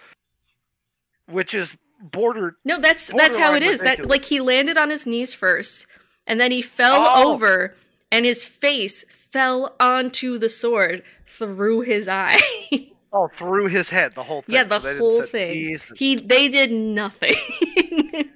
which 1.26 1.54
is 1.54 1.76
bordered. 2.00 2.54
No, 2.64 2.80
that's 2.80 3.06
that's 3.08 3.36
how 3.36 3.54
it 3.54 3.62
is. 3.62 3.74
is. 3.74 3.80
That 3.82 4.06
like 4.08 4.24
he 4.26 4.40
landed 4.40 4.76
on 4.78 4.90
his 4.90 5.06
knees 5.06 5.34
first, 5.34 5.86
and 6.26 6.38
then 6.40 6.50
he 6.52 6.62
fell 6.62 7.04
Oh. 7.08 7.32
over, 7.32 7.74
and 8.10 8.24
his 8.24 8.44
face 8.44 9.04
fell 9.08 9.74
onto 9.80 10.38
the 10.38 10.48
sword 10.48 11.02
through 11.26 11.80
his 11.82 12.08
eye. 12.08 12.40
oh, 13.12 13.28
through 13.28 13.66
his 13.66 13.88
head, 13.90 14.14
the 14.14 14.22
whole 14.22 14.42
thing. 14.42 14.54
yeah, 14.54 14.64
the 14.64 14.78
So 14.80 14.98
whole 14.98 15.22
thing. 15.22 15.72
and- 15.74 15.98
He 15.98 16.16
they 16.16 16.48
did 16.48 16.72
nothing. 16.72 17.34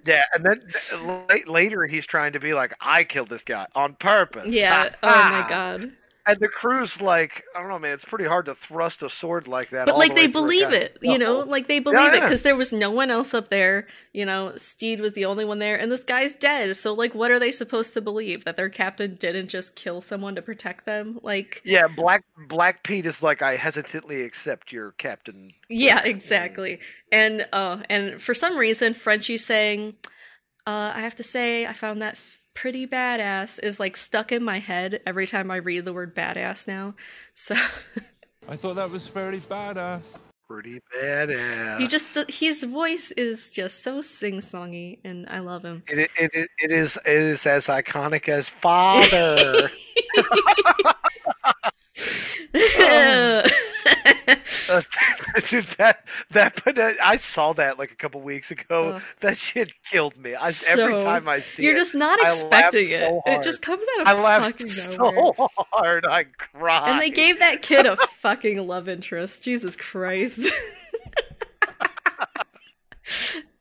Yeah, 0.04 0.22
and 0.34 0.44
then 0.44 0.60
uh, 0.92 1.36
later 1.46 1.86
he's 1.86 2.06
trying 2.06 2.32
to 2.32 2.40
be 2.40 2.54
like, 2.54 2.74
"I 2.80 3.04
killed 3.04 3.28
this 3.28 3.44
guy 3.44 3.66
on 3.76 3.94
purpose." 3.94 4.52
yeah. 4.52 4.90
Oh 5.02 5.28
my 5.30 5.46
god. 5.48 5.92
And 6.24 6.38
the 6.38 6.48
crew's 6.48 7.00
like, 7.00 7.42
I 7.54 7.60
don't 7.60 7.68
know, 7.68 7.80
man. 7.80 7.94
It's 7.94 8.04
pretty 8.04 8.26
hard 8.26 8.46
to 8.46 8.54
thrust 8.54 9.02
a 9.02 9.10
sword 9.10 9.48
like 9.48 9.70
that. 9.70 9.86
But 9.86 9.94
all 9.94 9.98
like 9.98 10.10
the 10.10 10.14
they 10.14 10.26
believe 10.28 10.70
it, 10.72 10.96
you 11.02 11.18
know, 11.18 11.40
like 11.40 11.66
they 11.66 11.80
believe 11.80 12.12
it 12.12 12.18
Yeah. 12.18 12.20
because 12.20 12.42
there 12.42 12.54
was 12.54 12.72
no 12.72 12.90
one 12.90 13.10
else 13.10 13.34
up 13.34 13.48
there. 13.48 13.88
You 14.12 14.24
know, 14.24 14.56
Stede 14.56 15.00
was 15.00 15.14
the 15.14 15.24
only 15.24 15.44
one 15.44 15.58
there, 15.58 15.74
and 15.76 15.90
this 15.90 16.04
guy's 16.04 16.34
dead. 16.34 16.76
So 16.76 16.94
like, 16.94 17.12
what 17.12 17.32
are 17.32 17.40
they 17.40 17.50
supposed 17.50 17.92
to 17.94 18.00
believe 18.00 18.44
that 18.44 18.56
their 18.56 18.68
captain 18.68 19.16
didn't 19.16 19.48
just 19.48 19.74
kill 19.74 20.00
someone 20.00 20.36
to 20.36 20.42
protect 20.42 20.86
them? 20.86 21.18
Like, 21.22 21.60
Yeah, 21.64 21.88
Black 21.88 22.24
Black 22.48 22.84
Pete 22.84 23.06
is 23.06 23.20
like, 23.22 23.42
I 23.42 23.56
hesitantly 23.56 24.22
accept 24.22 24.70
your 24.70 24.92
captain. 24.92 25.50
Yeah, 25.68 26.02
exactly. 26.04 26.78
And 27.10 27.46
uh 27.52 27.82
and 27.90 28.22
for 28.22 28.34
some 28.34 28.56
reason 28.56 28.94
Frenchie's 28.94 29.44
saying, 29.44 29.94
uh 30.66 30.92
I 30.94 31.00
have 31.00 31.16
to 31.16 31.22
say 31.22 31.66
I 31.66 31.72
found 31.72 32.02
that 32.02 32.14
f- 32.14 32.41
pretty 32.54 32.86
badass 32.86 33.58
is 33.62 33.80
like 33.80 33.96
stuck 33.96 34.32
in 34.32 34.42
my 34.42 34.58
head 34.58 35.00
every 35.06 35.26
time 35.26 35.50
I 35.50 35.56
read 35.56 35.84
the 35.84 35.92
word 35.92 36.14
badass 36.14 36.66
now. 36.66 36.94
So 37.34 37.54
I 38.48 38.56
thought 38.56 38.76
that 38.76 38.90
was 38.90 39.08
fairly 39.08 39.40
badass. 39.40 40.18
Pretty 40.48 40.80
badass. 40.94 41.78
he 41.78 41.86
just 41.86 42.30
his 42.30 42.62
voice 42.62 43.10
is 43.12 43.48
just 43.48 43.82
so 43.82 44.02
sing-songy 44.02 44.98
and 45.02 45.26
I 45.30 45.38
love 45.38 45.64
him. 45.64 45.82
It, 45.88 46.10
it, 46.18 46.30
it, 46.34 46.50
it 46.62 46.70
is 46.70 46.98
it 47.06 47.12
is 47.12 47.46
as 47.46 47.68
iconic 47.68 48.28
as 48.28 48.48
father. 48.48 49.70
Uh, 52.54 53.48
dude, 55.48 55.64
that 55.78 56.04
that 56.30 56.60
but 56.64 56.78
I 56.78 57.16
saw 57.16 57.52
that 57.54 57.78
like 57.78 57.90
a 57.90 57.94
couple 57.94 58.20
weeks 58.20 58.50
ago. 58.50 58.96
Oh. 58.96 59.02
That 59.20 59.36
shit 59.36 59.72
killed 59.84 60.16
me. 60.16 60.34
I, 60.34 60.52
every 60.68 61.00
time 61.00 61.28
I 61.28 61.40
see 61.40 61.64
You're 61.64 61.74
it, 61.74 61.78
just 61.78 61.94
not 61.94 62.18
expecting 62.20 62.88
so 62.88 63.22
it. 63.26 63.38
It 63.38 63.42
just 63.42 63.62
comes 63.62 63.86
out 63.94 64.02
of 64.02 64.08
I 64.08 64.22
laughed 64.22 64.52
fucking 64.52 64.68
so 64.68 65.10
nowhere. 65.10 65.32
hard. 65.56 66.06
I 66.06 66.24
cried. 66.24 66.90
And 66.90 67.00
they 67.00 67.10
gave 67.10 67.38
that 67.38 67.62
kid 67.62 67.86
a 67.86 67.96
fucking 67.96 68.66
love 68.66 68.88
interest. 68.88 69.42
Jesus 69.42 69.76
Christ. 69.76 70.52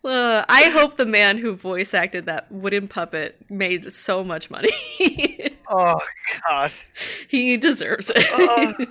Uh, 0.04 0.44
I 0.50 0.64
hope 0.70 0.96
the 0.96 1.06
man 1.06 1.38
who 1.38 1.54
voice 1.54 1.94
acted 1.94 2.26
that 2.26 2.52
wooden 2.52 2.88
puppet 2.88 3.36
made 3.52 3.94
so 3.94 4.24
much 4.24 4.50
money. 4.50 4.72
Oh 5.72 6.02
God. 6.50 6.74
he 7.30 7.58
deserves 7.58 8.12
it. 8.14 8.90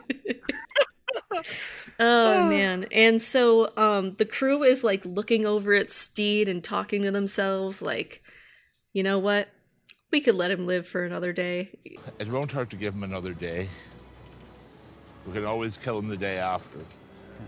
oh 2.00 2.48
man. 2.48 2.86
And 2.90 3.20
so 3.20 3.76
um 3.76 4.14
the 4.14 4.24
crew 4.24 4.62
is 4.62 4.82
like 4.82 5.04
looking 5.04 5.46
over 5.46 5.74
at 5.74 5.90
Stede 5.90 6.48
and 6.48 6.64
talking 6.64 7.02
to 7.02 7.10
themselves 7.10 7.82
like, 7.82 8.22
you 8.92 9.02
know 9.02 9.18
what? 9.18 9.48
we 10.10 10.20
could 10.20 10.34
let 10.34 10.50
him 10.50 10.66
live 10.66 10.86
for 10.86 11.04
another 11.04 11.32
day. 11.32 11.70
It 12.18 12.28
won't 12.28 12.52
hurt 12.52 12.70
to 12.70 12.76
give 12.76 12.94
him 12.94 13.04
another 13.04 13.32
day. 13.32 13.68
We 15.26 15.32
can 15.32 15.44
always 15.44 15.76
kill 15.76 15.98
him 15.98 16.08
the 16.08 16.16
day 16.16 16.38
after. 16.38 16.78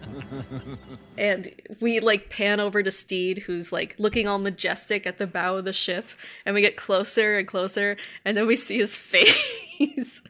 And 1.19 1.53
we 1.81 2.01
like 2.01 2.31
pan 2.31 2.59
over 2.59 2.83
to 2.83 2.91
Stede, 2.91 3.39
who's 3.41 3.71
like 3.71 3.95
looking 3.99 4.27
all 4.27 4.39
majestic 4.39 5.07
at 5.07 5.19
the 5.19 5.27
bow 5.27 5.57
of 5.59 5.65
the 5.67 5.73
ship, 5.73 6.07
and 6.47 6.55
we 6.55 6.63
get 6.63 6.77
closer 6.77 7.37
and 7.37 7.47
closer, 7.47 7.99
and 8.25 8.37
then 8.37 8.47
we 8.47 8.57
see 8.57 8.79
his 8.79 8.97
face, 8.97 10.23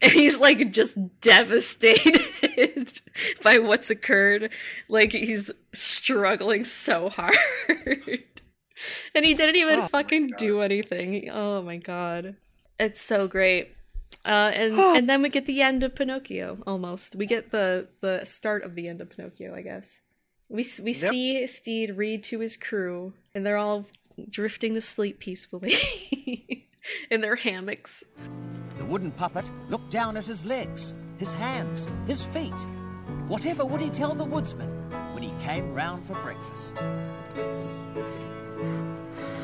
and 0.00 0.12
he's 0.12 0.38
like 0.38 0.70
just 0.70 0.96
devastated 1.20 3.00
by 3.42 3.58
what's 3.58 3.90
occurred. 3.90 4.50
Like 4.88 5.12
he's 5.12 5.50
struggling 5.72 6.62
so 6.64 7.08
hard. 7.08 7.34
and 9.14 9.24
he 9.24 9.34
didn't 9.34 9.56
even 9.56 9.80
Oh 9.80 9.88
fucking 9.88 10.34
do 10.38 10.60
anything. 10.60 11.28
Oh 11.30 11.62
my 11.62 11.78
god. 11.78 12.36
It's 12.78 13.00
so 13.00 13.26
great. 13.26 13.74
Uh, 14.24 14.50
and 14.54 14.78
and 14.96 15.08
then 15.08 15.22
we 15.22 15.28
get 15.28 15.46
the 15.46 15.62
end 15.62 15.82
of 15.84 15.94
Pinocchio 15.94 16.58
almost. 16.66 17.16
We 17.16 17.26
get 17.26 17.50
the 17.50 17.88
the 18.00 18.24
start 18.24 18.62
of 18.62 18.74
the 18.74 18.88
end 18.88 19.00
of 19.00 19.10
Pinocchio, 19.10 19.54
I 19.54 19.62
guess. 19.62 20.00
We 20.48 20.66
we 20.82 20.92
Yep. 20.92 21.10
see 21.10 21.46
Stede 21.46 21.96
read 21.96 22.24
to 22.24 22.40
his 22.40 22.56
crew, 22.56 23.12
and 23.34 23.44
they're 23.44 23.56
all 23.58 23.86
drifting 24.28 24.74
to 24.74 24.80
sleep 24.80 25.20
peacefully 25.20 25.74
in 27.10 27.20
their 27.20 27.36
hammocks. 27.36 28.02
The 28.78 28.84
wooden 28.84 29.10
puppet 29.12 29.50
looked 29.68 29.90
down 29.90 30.16
at 30.16 30.26
his 30.26 30.44
legs, 30.44 30.94
his 31.18 31.34
hands, 31.34 31.86
his 32.06 32.24
feet. 32.24 32.66
Whatever 33.28 33.64
would 33.66 33.80
he 33.80 33.90
tell 33.90 34.14
the 34.14 34.24
woodsman 34.24 34.70
when 35.12 35.22
he 35.22 35.32
came 35.40 35.74
round 35.74 36.04
for 36.04 36.14
breakfast? 36.22 36.82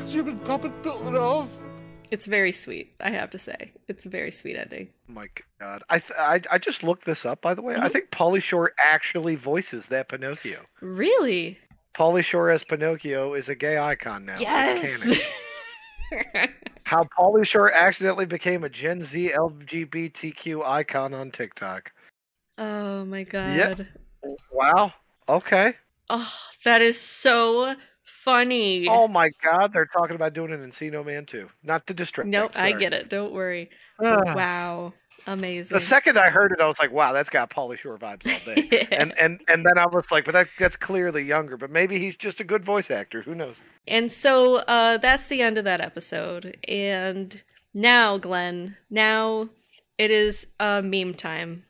Stupid 0.07 0.43
puppet 0.45 0.81
built 0.83 1.05
it 1.05 1.15
off. 1.15 1.55
It's 2.11 2.25
very 2.25 2.51
sweet, 2.51 2.93
I 3.01 3.09
have 3.09 3.29
to 3.31 3.37
say. 3.37 3.71
It's 3.87 4.05
a 4.05 4.09
very 4.09 4.31
sweet 4.31 4.55
ending. 4.57 4.89
My 5.07 5.27
God, 5.59 5.83
I, 5.89 5.99
th- 5.99 6.17
I 6.19 6.41
I 6.51 6.57
just 6.57 6.83
looked 6.83 7.05
this 7.05 7.25
up. 7.25 7.41
By 7.41 7.53
the 7.53 7.61
way, 7.61 7.73
Mm-hmm. 7.75 7.83
I 7.83 7.89
think 7.89 8.11
Pauly 8.11 8.41
Shore 8.41 8.71
actually 8.83 9.35
voices 9.35 9.87
that 9.87 10.09
Pinocchio. 10.09 10.61
Really? 10.81 11.57
Pauly 11.93 12.23
Shore 12.23 12.49
as 12.49 12.63
Pinocchio 12.63 13.33
is 13.33 13.47
a 13.49 13.55
gay 13.55 13.77
icon 13.77 14.25
now. 14.25 14.37
Yes. 14.39 15.21
How 16.83 17.03
Pauly 17.17 17.45
Shore 17.45 17.71
accidentally 17.71 18.25
became 18.25 18.63
a 18.63 18.69
Gen 18.69 19.03
Z 19.03 19.31
LGBTQ 19.35 20.63
icon 20.65 21.13
on 21.13 21.31
TikTok. 21.31 21.91
oh 22.57 23.05
my 23.05 23.23
god. 23.23 23.55
Yep. 23.57 23.87
Wow. 24.51 24.93
Okay. 25.27 25.73
Oh, 26.09 26.31
that 26.63 26.81
is 26.81 26.99
so 26.99 27.75
funny. 28.25 28.87
Oh 28.89 29.07
my 29.07 29.29
God, 29.41 29.71
they're 29.71 29.85
talking 29.85 30.15
about 30.15 30.33
doing 30.33 30.51
an 30.51 30.59
Encino 30.59 31.05
Man 31.05 31.25
too. 31.25 31.49
Not 31.63 31.87
to 31.87 31.93
distract. 31.93 32.27
Nope, 32.27 32.51
I 32.55 32.73
get 32.73 32.91
it. 32.91 33.07
Don't 33.07 33.31
worry. 33.31 33.69
Ah. 34.03 34.33
wow. 34.35 34.93
Amazing. 35.27 35.75
The 35.75 35.81
second 35.81 36.19
I 36.19 36.29
heard 36.29 36.51
it, 36.51 36.61
I 36.61 36.67
was 36.67 36.77
like, 36.77 36.91
"Wow, 36.91 37.11
that's 37.13 37.31
got 37.31 37.49
Pauly 37.49 37.77
Shore 37.77 37.97
vibes 37.97 38.31
all 38.31 38.53
day." 38.53 38.87
and 38.91 39.17
and 39.17 39.41
and 39.47 39.65
then 39.65 39.77
I 39.77 39.87
was 39.87 40.11
like, 40.11 40.25
"But 40.25 40.33
that 40.33 40.47
that's 40.59 40.75
clearly 40.75 41.23
younger. 41.23 41.57
But 41.57 41.71
maybe 41.71 41.97
he's 41.97 42.15
just 42.15 42.39
a 42.39 42.43
good 42.43 42.63
voice 42.63 42.91
actor. 42.91 43.23
Who 43.23 43.33
knows?" 43.33 43.55
And 43.87 44.11
so 44.11 44.57
uh, 44.57 44.97
that's 44.97 45.27
the 45.27 45.41
end 45.41 45.57
of 45.57 45.63
that 45.63 45.81
episode. 45.81 46.57
And 46.67 47.41
now, 47.73 48.19
Glenn, 48.19 48.77
now 48.89 49.49
it 49.97 50.11
is 50.11 50.45
uh, 50.59 50.83
meme 50.83 51.15
time. 51.15 51.63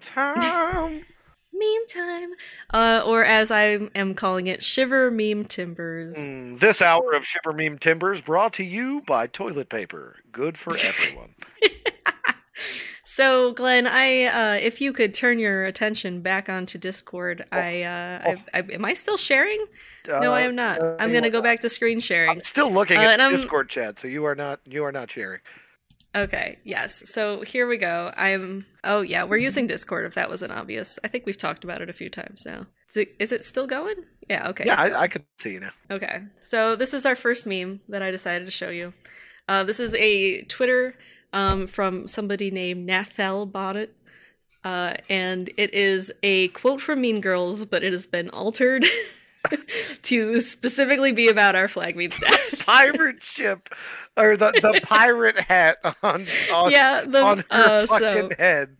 Time. 0.00 1.04
Meme 1.52 1.86
time. 1.88 2.30
Uh, 2.72 3.02
or 3.04 3.24
as 3.24 3.50
I 3.50 3.62
am 3.94 4.14
calling 4.14 4.46
it, 4.46 4.62
Shiver 4.62 5.10
Meme 5.10 5.44
Timbers. 5.44 6.16
Mm, 6.16 6.60
this 6.60 6.80
hour 6.80 7.12
of 7.12 7.26
Shiver 7.26 7.52
Meme 7.52 7.78
Timbers 7.78 8.20
brought 8.20 8.52
to 8.54 8.64
you 8.64 9.02
by 9.02 9.26
toilet 9.26 9.68
paper. 9.68 10.16
Good 10.32 10.56
for 10.56 10.76
everyone. 10.76 11.34
So, 13.04 13.52
Glenn, 13.52 13.88
I 13.88 14.24
uh, 14.26 14.54
if 14.54 14.80
you 14.80 14.92
could 14.92 15.14
turn 15.14 15.40
your 15.40 15.64
attention 15.64 16.20
back 16.20 16.48
onto 16.48 16.78
Discord, 16.78 17.44
I, 17.50 17.82
uh, 17.82 18.36
I, 18.54 18.58
I 18.58 18.62
am 18.72 18.84
I 18.84 18.94
still 18.94 19.16
sharing? 19.16 19.66
no, 20.06 20.32
I 20.32 20.42
am 20.42 20.54
not. 20.54 20.80
uh, 20.80 20.96
I'm 21.00 21.12
gonna 21.12 21.28
go 21.28 21.42
back 21.42 21.58
to 21.60 21.68
screen 21.68 21.98
sharing. 21.98 22.40
Still 22.40 22.70
looking 22.72 22.98
Uh, 22.98 23.16
at 23.18 23.28
Discord 23.28 23.68
chat, 23.68 23.98
so 23.98 24.06
you 24.06 24.24
are 24.26 24.36
not 24.36 24.60
you 24.64 24.84
are 24.84 24.92
not 24.92 25.10
sharing. 25.10 25.40
Okay, 26.14 26.58
yes. 26.64 27.02
So 27.08 27.42
here 27.42 27.68
we 27.68 27.76
go. 27.76 28.12
I'm. 28.16 28.66
Oh 28.82 29.00
yeah, 29.00 29.24
we're 29.24 29.36
using 29.36 29.66
Discord. 29.66 30.04
If 30.06 30.14
that 30.14 30.28
wasn't 30.28 30.52
obvious, 30.52 30.98
I 31.04 31.08
think 31.08 31.24
we've 31.24 31.36
talked 31.36 31.62
about 31.62 31.82
it 31.82 31.88
a 31.88 31.92
few 31.92 32.10
times 32.10 32.44
now. 32.44 32.66
Is 32.88 32.96
it, 32.96 33.14
is 33.20 33.30
it 33.30 33.44
still 33.44 33.68
going? 33.68 33.94
Yeah. 34.28 34.48
Okay. 34.48 34.64
yeah, 34.66 34.80
I, 34.80 35.02
I 35.02 35.08
could 35.08 35.24
see 35.38 35.52
you 35.52 35.60
now. 35.60 35.70
Okay, 35.88 36.22
so 36.42 36.74
this 36.74 36.92
is 36.94 37.06
our 37.06 37.14
first 37.14 37.46
meme 37.46 37.80
that 37.88 38.02
I 38.02 38.10
decided 38.10 38.44
to 38.46 38.50
show 38.50 38.70
you. 38.70 38.92
Uh, 39.48 39.62
this 39.62 39.78
is 39.78 39.94
a 39.94 40.42
Twitter 40.42 40.96
um, 41.32 41.68
from 41.68 42.08
somebody 42.08 42.50
named 42.50 42.86
Nathel 42.86 43.46
Bonnet, 43.46 43.94
uh, 44.64 44.94
and 45.08 45.48
it 45.56 45.72
is 45.72 46.12
a 46.24 46.48
quote 46.48 46.80
from 46.80 47.00
Mean 47.00 47.20
Girls, 47.20 47.66
but 47.66 47.84
it 47.84 47.92
has 47.92 48.06
been 48.06 48.30
altered 48.30 48.84
to 50.02 50.40
specifically 50.40 51.12
be 51.12 51.28
about 51.28 51.54
our 51.56 51.68
flag 51.68 51.96
means 51.96 52.18
death. 52.20 52.64
pirate 52.66 53.22
ship 53.22 53.68
or 54.16 54.36
the, 54.36 54.50
the 54.62 54.80
pirate 54.84 55.38
hat 55.38 55.78
on 56.02 56.26
on, 56.52 56.70
Yeah, 56.70 57.04
the- 57.06 57.22
on 57.22 57.38
her 57.38 57.44
uh, 57.50 57.86
so- 57.86 57.98
fucking 57.98 58.30
head. 58.38 58.76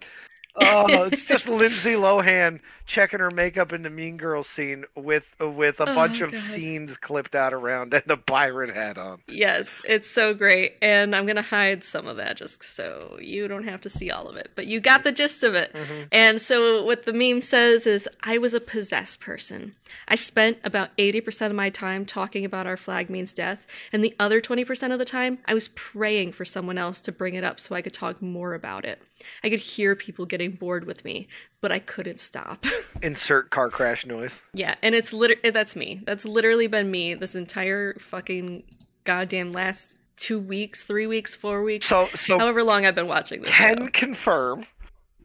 Oh, 0.56 1.04
it's 1.04 1.24
just 1.24 1.48
Lindsay 1.48 1.92
Lohan 1.94 2.60
checking 2.90 3.20
her 3.20 3.30
makeup 3.30 3.72
in 3.72 3.82
the 3.82 3.90
Mean 3.90 4.16
Girls 4.16 4.48
scene 4.48 4.84
with 4.96 5.36
with 5.38 5.78
a 5.78 5.88
Oh, 5.88 5.94
bunch 5.94 6.20
of 6.20 6.32
God. 6.32 6.42
scenes 6.42 6.96
clipped 6.96 7.36
out 7.36 7.54
around 7.54 7.94
and 7.94 8.02
the 8.06 8.16
pirate 8.16 8.74
hat 8.74 8.98
on. 8.98 9.20
Yes, 9.28 9.80
it's 9.88 10.10
so 10.10 10.34
great. 10.34 10.76
And 10.82 11.14
I'm 11.14 11.24
going 11.24 11.36
to 11.36 11.42
hide 11.42 11.84
some 11.84 12.08
of 12.08 12.16
that 12.16 12.36
just 12.36 12.64
so 12.64 13.16
you 13.20 13.46
don't 13.46 13.62
have 13.64 13.80
to 13.82 13.88
see 13.88 14.10
all 14.10 14.26
of 14.28 14.36
it. 14.36 14.50
But 14.56 14.66
you 14.66 14.80
got 14.80 15.04
the 15.04 15.12
gist 15.12 15.44
of 15.44 15.54
it. 15.54 15.72
Mm-hmm. 15.72 16.02
And 16.10 16.40
so 16.40 16.82
what 16.82 17.04
the 17.04 17.12
meme 17.12 17.42
says 17.42 17.86
is 17.86 18.08
I 18.24 18.38
was 18.38 18.54
a 18.54 18.60
possessed 18.60 19.20
person. 19.20 19.76
I 20.08 20.16
spent 20.16 20.58
about 20.64 20.96
80% 20.96 21.46
of 21.46 21.54
my 21.54 21.70
time 21.70 22.04
talking 22.04 22.44
about 22.44 22.66
our 22.66 22.76
flag 22.76 23.08
means 23.08 23.32
death. 23.32 23.66
And 23.92 24.04
the 24.04 24.14
other 24.18 24.40
20% 24.40 24.92
of 24.92 24.98
the 24.98 25.04
time, 25.04 25.38
I 25.46 25.54
was 25.54 25.68
praying 25.68 26.32
for 26.32 26.44
someone 26.44 26.78
else 26.78 27.00
to 27.02 27.12
bring 27.12 27.34
it 27.34 27.44
up 27.44 27.60
so 27.60 27.74
I 27.74 27.82
could 27.82 27.92
talk 27.92 28.20
more 28.20 28.54
about 28.54 28.84
it. 28.84 29.00
I 29.44 29.50
could 29.50 29.60
hear 29.60 29.94
people 29.94 30.26
getting 30.26 30.52
bored 30.52 30.84
with 30.86 31.04
me, 31.04 31.28
but 31.60 31.72
I 31.72 31.78
couldn't 31.78 32.20
stop. 32.20 32.64
Insert 33.02 33.50
car 33.50 33.68
crash 33.70 34.06
noise. 34.06 34.40
Yeah, 34.54 34.74
and 34.82 34.94
it's 34.94 35.12
literally 35.12 35.50
that's 35.50 35.76
me. 35.76 36.02
That's 36.04 36.24
literally 36.24 36.66
been 36.66 36.90
me 36.90 37.14
this 37.14 37.34
entire 37.34 37.94
fucking 37.98 38.64
goddamn 39.04 39.52
last 39.52 39.96
two 40.16 40.38
weeks, 40.38 40.82
three 40.82 41.06
weeks, 41.06 41.34
four 41.34 41.62
weeks. 41.62 41.86
So 41.86 42.08
so 42.14 42.38
however 42.38 42.62
long 42.62 42.86
I've 42.86 42.94
been 42.94 43.08
watching 43.08 43.42
this. 43.42 43.50
can 43.50 43.78
show. 43.78 43.90
confirm. 43.92 44.66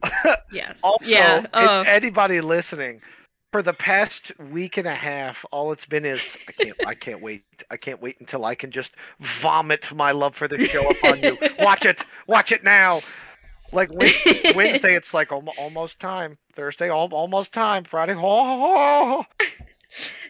Yes. 0.51 0.81
Also, 0.83 1.09
yeah. 1.09 1.39
if 1.39 1.49
uh, 1.53 1.83
anybody 1.87 2.39
listening, 2.39 3.01
for 3.55 3.63
the 3.63 3.71
past 3.73 4.37
week 4.37 4.75
and 4.75 4.85
a 4.85 4.93
half, 4.93 5.45
all 5.49 5.71
it's 5.71 5.85
been 5.85 6.03
is 6.03 6.37
I 6.49 6.51
can't 6.51 6.87
I 6.87 6.93
can't 6.93 7.21
wait 7.21 7.43
I 7.71 7.77
can't 7.77 8.01
wait 8.01 8.17
until 8.19 8.43
I 8.43 8.53
can 8.53 8.69
just 8.69 8.95
vomit 9.21 9.93
my 9.95 10.11
love 10.11 10.35
for 10.35 10.47
the 10.47 10.63
show 10.65 10.89
upon 10.89 11.23
you. 11.23 11.37
Watch 11.59 11.85
it, 11.85 12.03
watch 12.27 12.51
it 12.51 12.65
now. 12.65 12.99
Like 13.71 13.91
Wednesday, 14.55 14.95
it's 14.95 15.13
like 15.13 15.31
almost 15.31 15.99
time. 15.99 16.37
Thursday, 16.53 16.89
almost 16.89 17.51
time. 17.51 17.83
Friday, 17.83 18.13
oh, 18.15 18.19
oh, 18.21 19.25
oh. 19.41 19.45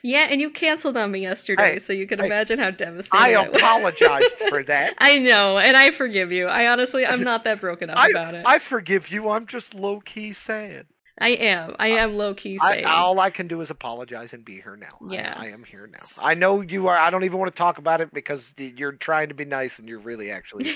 yeah, 0.02 0.28
and 0.30 0.42
you 0.42 0.50
canceled 0.50 0.98
on 0.98 1.12
me 1.12 1.20
yesterday, 1.22 1.74
Hey, 1.74 1.80
so 1.80 1.94
you 1.94 2.08
can 2.08 2.20
hey, 2.20 2.26
imagine 2.26 2.60
how 2.60 2.72
devastated 2.72 3.18
I 3.22 3.34
I 3.34 3.46
apologized 3.46 4.38
for 4.50 4.64
that. 4.66 4.96
I 5.00 5.18
know, 5.20 5.58
and 5.58 5.76
I 5.78 5.92
forgive 5.92 6.32
you. 6.32 6.48
I 6.48 6.68
honestly, 6.68 7.06
I'm 7.06 7.24
not 7.24 7.44
that 7.44 7.62
broken 7.62 7.90
up 7.90 7.98
I, 8.00 8.10
about 8.10 8.36
it. 8.36 8.44
I 8.46 8.60
forgive 8.60 9.10
you. 9.10 9.30
I'm 9.30 9.46
just 9.48 9.74
low 9.74 10.00
key 10.00 10.34
sad. 10.34 10.88
I 11.20 11.30
am. 11.30 11.78
I 11.80 11.88
am 11.90 12.18
low 12.18 12.34
key 12.34 12.60
I, 12.62 12.74
saying. 12.74 12.86
all 12.86 13.22
I 13.22 13.30
can 13.30 13.48
do 13.48 13.62
is 13.62 13.70
apologize 13.70 14.34
and 14.34 14.44
be 14.44 14.56
here 14.56 14.76
now. 14.76 14.88
I- 15.10 15.14
Yeah. 15.14 15.34
I, 15.38 15.48
am 15.48 15.64
here 15.64 15.88
now. 15.88 16.00
I 16.22 16.34
know 16.34 16.60
you 16.60 16.88
are. 16.88 16.98
I 16.98 17.10
don't 17.10 17.24
even 17.24 17.40
want 17.40 17.54
to 17.54 17.58
talk 17.58 17.78
about 17.78 18.02
it 18.02 18.14
because 18.14 18.54
you're 18.58 18.92
trying 18.92 19.30
to 19.30 19.34
be 19.34 19.46
nice 19.46 19.80
and 19.80 19.88
you're 19.88 20.00
really 20.00 20.30
actually. 20.30 20.76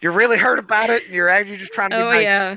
You're 0.00 0.12
really 0.12 0.38
hurt 0.38 0.58
about 0.58 0.90
it 0.90 1.04
and 1.04 1.14
you're 1.14 1.28
actually 1.28 1.56
just 1.56 1.72
trying 1.72 1.90
to 1.90 1.96
be 1.96 2.02
oh 2.02 2.10
nice. 2.10 2.22
yeah, 2.22 2.56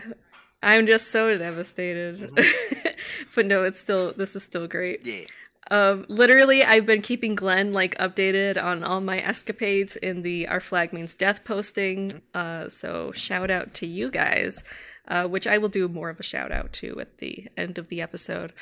I'm 0.64 0.86
just 0.86 1.12
so 1.12 1.36
devastated. 1.38 2.30
but 3.36 3.46
no, 3.46 3.64
it's 3.64 3.80
still. 3.80 4.14
This 4.14 4.36
is 4.36 4.44
still 4.44 4.68
great. 4.68 5.06
Yeah. 5.06 5.26
Um, 5.70 6.06
literally, 6.10 6.64
I've 6.64 6.86
been 6.86 7.02
keeping 7.02 7.34
Glenn 7.34 7.72
like 7.72 7.98
updated 7.98 8.62
on 8.62 8.84
all 8.84 9.00
my 9.00 9.20
escapades 9.22 9.96
in 9.96 10.22
the 10.22 10.48
"Our 10.48 10.60
Flag 10.60 10.94
Means 10.94 11.16
Death" 11.16 11.44
posting. 11.44 12.22
Uh, 12.34 12.70
so 12.70 13.12
shout 13.14 13.50
out 13.50 13.74
to 13.76 13.88
you 13.88 14.12
guys, 14.12 14.64
uh, 15.08 15.28
which 15.28 15.48
I 15.48 15.58
will 15.58 15.70
do 15.70 15.88
more 15.88 16.10
of 16.10 16.20
a 16.20 16.24
shout 16.24 16.52
out 16.52 16.74
to 16.74 17.00
at 17.00 17.20
the 17.20 17.48
end 17.58 17.78
of 17.78 17.88
the 17.88 18.02
episode. 18.02 18.54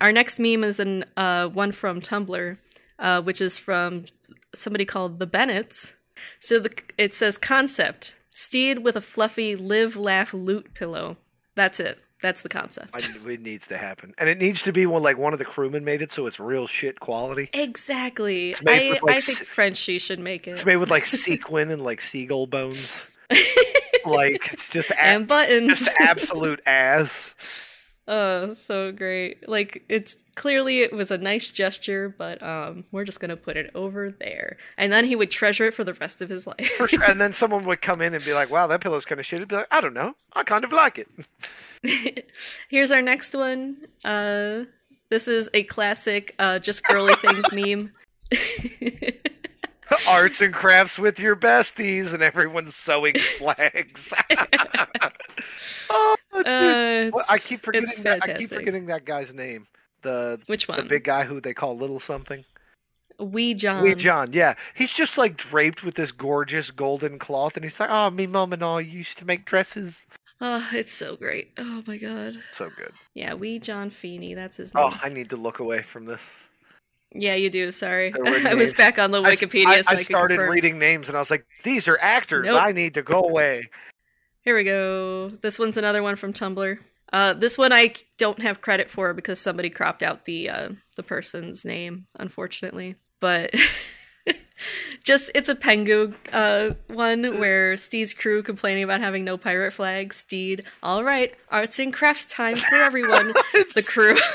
Our 0.00 0.12
next 0.12 0.38
meme 0.38 0.64
is 0.64 0.80
an 0.80 1.04
uh, 1.16 1.48
one 1.48 1.72
from 1.72 2.00
Tumblr, 2.00 2.58
uh, 2.98 3.22
which 3.22 3.40
is 3.40 3.58
from 3.58 4.06
somebody 4.54 4.84
called 4.84 5.18
the 5.18 5.26
Bennetts. 5.26 5.94
So 6.38 6.58
the, 6.58 6.72
it 6.98 7.14
says 7.14 7.38
concept 7.38 8.16
stede 8.30 8.80
with 8.80 8.96
a 8.96 9.00
fluffy 9.00 9.56
live, 9.56 9.96
laugh, 9.96 10.34
loot 10.34 10.74
pillow. 10.74 11.16
That's 11.54 11.80
it. 11.80 11.98
That's 12.22 12.42
the 12.42 12.48
concept. 12.48 12.90
I, 12.94 13.30
it 13.30 13.42
needs 13.42 13.66
to 13.68 13.76
happen, 13.76 14.14
and 14.16 14.28
it 14.28 14.38
needs 14.38 14.62
to 14.62 14.72
be 14.72 14.86
one 14.86 15.02
like 15.02 15.18
one 15.18 15.32
of 15.34 15.38
the 15.38 15.44
crewmen 15.44 15.84
made 15.84 16.00
it, 16.00 16.12
so 16.12 16.26
it's 16.26 16.40
real 16.40 16.66
shit 16.66 16.98
quality. 16.98 17.50
Exactly. 17.52 18.54
I, 18.66 18.90
with, 18.90 19.02
like, 19.02 19.16
I 19.16 19.20
think 19.20 19.38
Frenchie 19.40 19.98
should 19.98 20.18
make 20.18 20.48
it. 20.48 20.52
It's 20.52 20.64
made 20.64 20.76
with 20.76 20.90
like 20.90 21.04
sequin 21.04 21.70
and 21.70 21.82
like 21.82 22.00
seagull 22.00 22.46
bones. 22.46 22.94
like 24.06 24.52
it's 24.52 24.68
just 24.68 24.90
and 25.00 25.26
buttons. 25.26 25.78
just 25.78 25.90
absolute 26.00 26.60
ass. 26.64 27.34
Oh, 28.08 28.54
so 28.54 28.92
great. 28.92 29.48
Like 29.48 29.82
it's 29.88 30.16
clearly 30.36 30.82
it 30.82 30.92
was 30.92 31.10
a 31.10 31.18
nice 31.18 31.50
gesture, 31.50 32.08
but 32.16 32.40
um 32.42 32.84
we're 32.92 33.04
just 33.04 33.18
going 33.18 33.30
to 33.30 33.36
put 33.36 33.56
it 33.56 33.70
over 33.74 34.10
there. 34.12 34.58
And 34.78 34.92
then 34.92 35.06
he 35.06 35.16
would 35.16 35.30
treasure 35.30 35.66
it 35.66 35.74
for 35.74 35.82
the 35.82 35.94
rest 35.94 36.22
of 36.22 36.28
his 36.28 36.46
life. 36.46 36.70
For 36.76 36.86
sure. 36.86 37.02
And 37.02 37.20
then 37.20 37.32
someone 37.32 37.64
would 37.66 37.82
come 37.82 38.00
in 38.00 38.14
and 38.14 38.24
be 38.24 38.32
like, 38.32 38.48
"Wow, 38.50 38.68
that 38.68 38.80
pillow's 38.80 39.04
kind 39.04 39.18
of 39.18 39.26
shit." 39.26 39.40
He'd 39.40 39.48
be 39.48 39.56
like, 39.56 39.66
"I 39.72 39.80
don't 39.80 39.94
know. 39.94 40.14
I 40.34 40.44
kind 40.44 40.64
of 40.64 40.72
like 40.72 40.98
it." 41.82 42.28
Here's 42.68 42.92
our 42.92 43.02
next 43.02 43.34
one. 43.34 43.88
Uh 44.04 44.64
this 45.08 45.26
is 45.26 45.48
a 45.52 45.64
classic 45.64 46.34
uh 46.38 46.60
just 46.60 46.84
girly 46.84 47.14
things 47.16 47.44
meme. 47.52 47.92
Arts 50.08 50.40
and 50.40 50.52
crafts 50.52 50.98
with 50.98 51.18
your 51.20 51.36
besties, 51.36 52.12
and 52.12 52.22
everyone's 52.22 52.74
sewing 52.74 53.14
flags. 53.18 54.12
oh. 55.90 56.16
Uh, 56.44 57.10
Well, 57.12 57.24
I 57.28 57.38
keep 57.38 57.60
forgetting. 57.60 58.02
That, 58.04 58.22
I 58.24 58.34
keep 58.34 58.50
forgetting 58.50 58.86
that 58.86 59.04
guy's 59.04 59.32
name. 59.32 59.66
The 60.02 60.40
Which 60.46 60.68
one? 60.68 60.78
The 60.78 60.84
big 60.84 61.04
guy 61.04 61.24
who 61.24 61.40
they 61.40 61.54
call 61.54 61.76
Little 61.76 62.00
Something. 62.00 62.44
Wee 63.18 63.54
John. 63.54 63.82
Wee 63.82 63.94
John, 63.94 64.32
yeah. 64.32 64.54
He's 64.74 64.92
just 64.92 65.16
like 65.16 65.36
draped 65.36 65.82
with 65.82 65.94
this 65.94 66.12
gorgeous 66.12 66.70
golden 66.70 67.18
cloth, 67.18 67.56
and 67.56 67.64
he's 67.64 67.80
like, 67.80 67.88
"Oh, 67.90 68.10
me 68.10 68.26
mom 68.26 68.52
and 68.52 68.62
all 68.62 68.80
used 68.80 69.18
to 69.18 69.24
make 69.24 69.44
dresses." 69.44 70.06
Oh, 70.40 70.68
it's 70.72 70.92
so 70.92 71.16
great. 71.16 71.52
Oh 71.56 71.82
my 71.86 71.96
god. 71.96 72.34
So 72.52 72.68
good. 72.76 72.92
Yeah, 73.14 73.34
Wee 73.34 73.58
John 73.58 73.88
Feeney, 73.88 74.34
that's 74.34 74.58
his 74.58 74.74
name. 74.74 74.84
Oh, 74.84 75.00
I 75.02 75.08
need 75.08 75.30
to 75.30 75.36
look 75.36 75.60
away 75.60 75.80
from 75.80 76.04
this. 76.04 76.30
Yeah, 77.14 77.34
you 77.34 77.48
do. 77.48 77.72
Sorry. 77.72 78.12
I 78.46 78.54
was 78.54 78.74
back 78.74 78.98
on 78.98 79.12
the 79.12 79.22
Wikipedia 79.22 79.66
I, 79.66 79.80
so 79.80 79.94
I, 79.96 79.98
I 79.98 80.02
started 80.02 80.34
confirm. 80.34 80.52
reading 80.52 80.78
names, 80.78 81.08
and 81.08 81.16
I 81.16 81.20
was 81.20 81.30
like, 81.30 81.46
"These 81.62 81.88
are 81.88 81.98
actors. 82.00 82.44
Nope. 82.44 82.60
I 82.60 82.72
need 82.72 82.94
to 82.94 83.02
go 83.02 83.22
away." 83.22 83.70
Here 84.46 84.54
we 84.54 84.62
go. 84.62 85.28
This 85.42 85.58
one's 85.58 85.76
another 85.76 86.04
one 86.04 86.14
from 86.14 86.32
Tumblr. 86.32 86.78
Uh, 87.12 87.32
this 87.32 87.58
one 87.58 87.72
I 87.72 87.94
don't 88.16 88.40
have 88.42 88.60
credit 88.60 88.88
for 88.88 89.12
because 89.12 89.40
somebody 89.40 89.68
cropped 89.68 90.04
out 90.04 90.24
the 90.24 90.48
uh, 90.48 90.68
the 90.94 91.02
person's 91.02 91.64
name, 91.64 92.06
unfortunately. 92.16 92.94
But 93.18 93.52
just 95.02 95.32
it's 95.34 95.48
a 95.48 95.56
Pengu 95.56 96.14
uh, 96.32 96.74
one 96.86 97.40
where 97.40 97.76
Stede's 97.76 98.14
crew 98.14 98.40
complaining 98.44 98.84
about 98.84 99.00
having 99.00 99.24
no 99.24 99.36
pirate 99.36 99.72
flag. 99.72 100.14
Steed, 100.14 100.62
all 100.80 101.02
right, 101.02 101.34
arts 101.50 101.80
and 101.80 101.92
crafts 101.92 102.26
time 102.26 102.54
for 102.54 102.76
everyone. 102.76 103.32
the 103.74 103.84
crew. 103.86 104.16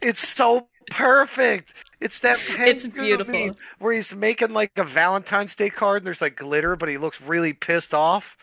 It's 0.00 0.26
so 0.26 0.68
perfect. 0.90 1.74
It's 2.00 2.20
that 2.20 2.38
It's 2.48 2.86
beautiful. 2.86 3.56
where 3.78 3.92
he's 3.92 4.14
making 4.14 4.52
like 4.52 4.70
a 4.76 4.84
Valentine's 4.84 5.54
Day 5.54 5.68
card, 5.68 5.98
and 5.98 6.06
there's 6.06 6.20
like 6.22 6.36
glitter, 6.36 6.76
but 6.76 6.88
he 6.88 6.96
looks 6.96 7.20
really 7.20 7.52
pissed 7.52 7.92
off. 7.92 8.36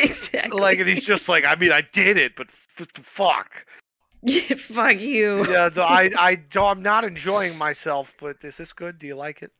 exactly. 0.04 0.60
Like, 0.60 0.78
and 0.78 0.88
he's 0.88 1.04
just 1.04 1.28
like, 1.28 1.44
"I 1.44 1.54
mean, 1.54 1.72
I 1.72 1.82
did 1.92 2.16
it, 2.16 2.36
but 2.36 2.48
f- 2.48 2.88
fuck." 2.94 3.50
Fuck 4.58 5.00
you. 5.00 5.50
Yeah, 5.50 5.70
so 5.70 5.82
I, 5.82 6.10
I, 6.18 6.34
don't, 6.34 6.66
I'm 6.66 6.82
not 6.82 7.04
enjoying 7.04 7.56
myself. 7.56 8.12
But 8.20 8.36
is 8.42 8.58
this 8.58 8.72
good? 8.74 8.98
Do 8.98 9.06
you 9.06 9.14
like 9.16 9.42
it? 9.42 9.50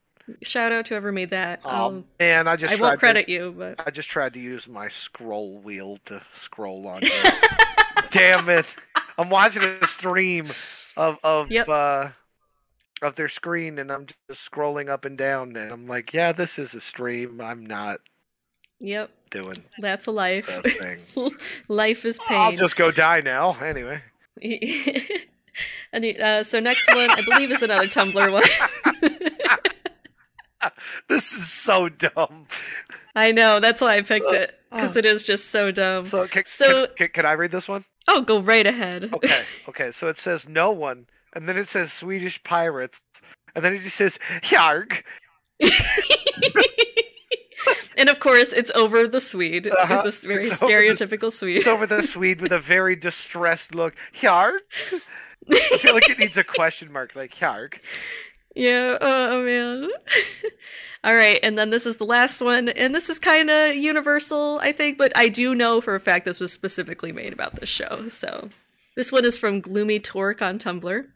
Shout 0.43 0.71
out 0.71 0.85
to 0.87 0.95
whoever 0.95 1.13
made 1.13 1.31
that. 1.31 1.61
Oh 1.65 1.69
I'll- 1.71 2.05
man, 2.19 2.47
I 2.47 2.57
just 2.57 2.75
I 2.75 2.77
won't 2.77 2.99
credit 3.01 3.27
to, 3.27 3.33
you, 3.33 3.55
but 3.57 3.81
I 3.87 3.91
just 3.91 4.11
tried 4.11 4.35
to 4.35 4.39
use 4.41 4.69
my 4.69 4.89
scroll 4.89 5.59
wheel 5.61 5.99
to 6.07 6.23
scroll 6.35 6.87
on. 6.87 7.03
Damn 8.11 8.49
it! 8.49 8.67
I'm 9.19 9.31
watching 9.31 9.63
a 9.63 9.87
stream 9.87 10.47
of 10.97 11.19
of 11.25 11.51
Yep. 11.51 11.69
uh 11.69 12.09
of 13.03 13.15
their 13.15 13.29
screen, 13.29 13.79
and 13.79 13.91
I'm 13.91 14.07
just 14.29 14.51
scrolling 14.51 14.89
up 14.91 15.05
and 15.07 15.17
down, 15.17 15.57
and 15.57 15.73
I'm 15.73 15.87
like, 15.87 16.13
yeah, 16.13 16.33
this 16.33 16.59
is 16.59 16.75
a 16.75 16.81
stream. 16.83 17.41
I'm 17.41 17.65
not 17.65 18.01
yep, 18.81 19.11
doing. 19.31 19.57
that's 19.79 20.07
a 20.07 20.11
life. 20.11 20.49
Life 21.69 22.05
is 22.05 22.19
pain. 22.27 22.39
I'll 22.39 22.57
just 22.57 22.77
go 22.77 22.91
die 22.91 23.21
now. 23.21 23.57
Anyway, 23.61 24.01
And, 25.93 26.05
uh, 26.05 26.43
so 26.45 26.61
next 26.61 26.87
one, 26.95 27.11
I 27.11 27.21
believe, 27.23 27.51
is 27.51 27.63
another 27.63 27.87
Tumblr 27.89 28.33
one. 28.33 28.43
this 31.09 31.33
is 31.33 31.51
so 31.51 31.89
dumb. 31.89 32.47
I 33.15 33.33
know 33.33 33.59
that's 33.61 33.81
why 33.81 33.97
I 33.97 34.03
picked 34.03 34.31
it 34.33 34.59
because 34.71 34.97
it 34.97 35.05
is 35.05 35.25
just 35.27 35.51
so 35.51 35.71
dumb. 35.71 36.05
So 36.05 36.27
can, 36.29 36.45
So- 36.47 36.87
can, 36.87 36.97
can, 36.97 37.09
can 37.09 37.27
I 37.27 37.33
read 37.33 37.51
this 37.51 37.69
one? 37.69 37.85
oh, 38.09 38.23
go 38.23 38.41
right 38.41 38.67
ahead. 38.67 39.11
Okay, 39.13 39.43
okay. 39.69 39.93
So 39.93 40.07
it 40.09 40.19
says 40.19 40.49
no 40.49 40.71
one, 40.73 41.07
and 41.33 41.49
then 41.49 41.57
it 41.57 41.69
says 41.69 41.93
Swedish 41.93 42.43
pirates, 42.43 43.01
and 43.55 43.65
then 43.65 43.75
it 43.75 43.81
just 43.83 43.97
says 43.97 44.19
Yarg. 44.43 45.03
And 47.97 48.09
of 48.09 48.19
course, 48.21 48.53
it's 48.53 48.71
over 48.75 49.07
the 49.09 49.21
Swede, 49.21 49.69
Uh-huh. 49.69 50.03
this 50.03 50.21
very 50.21 50.47
It's 50.47 50.63
over 50.63 50.67
the- 50.67 50.73
stereotypical 50.73 51.33
Swede. 51.33 51.59
It's 51.59 51.67
over 51.67 51.87
the 51.87 52.03
Swede 52.03 52.41
with 52.41 52.53
a 52.53 52.59
very 52.61 52.97
distressed 52.97 53.75
look. 53.75 53.95
Yarg. 54.21 54.59
I 55.51 55.79
feel 55.79 55.95
like 55.95 56.09
it 56.11 56.19
needs 56.19 56.37
a 56.37 56.45
question 56.45 56.93
mark, 56.93 57.15
like 57.17 57.35
Yarg. 57.37 57.79
Yeah, 58.55 58.99
oh 59.01 59.43
man. 59.45 59.89
All 61.05 61.15
right, 61.15 61.39
and 61.43 61.57
then 61.59 61.71
this 61.71 61.87
is 61.87 61.97
the 61.97 62.05
last 62.05 62.41
one, 62.43 62.69
and 62.69 62.95
this 62.95 63.09
is 63.09 63.19
kind 63.19 63.49
of 63.49 63.75
universal, 63.75 64.59
I 64.63 64.73
think, 64.73 64.99
but 64.99 65.17
I 65.17 65.29
do 65.29 65.55
know 65.55 65.81
for 65.81 65.95
a 65.95 66.01
fact 66.01 66.27
this 66.27 66.41
was 66.41 66.53
specifically 66.53 67.11
made 67.11 67.33
about 67.33 67.57
this 67.59 67.71
show. 67.71 68.09
So 68.09 68.51
this 68.97 69.11
one 69.11 69.25
is 69.25 69.39
from 69.39 69.61
Gloomy 69.61 69.99
Torque 69.99 70.43
on 70.43 70.59
Tumblr, 70.59 71.07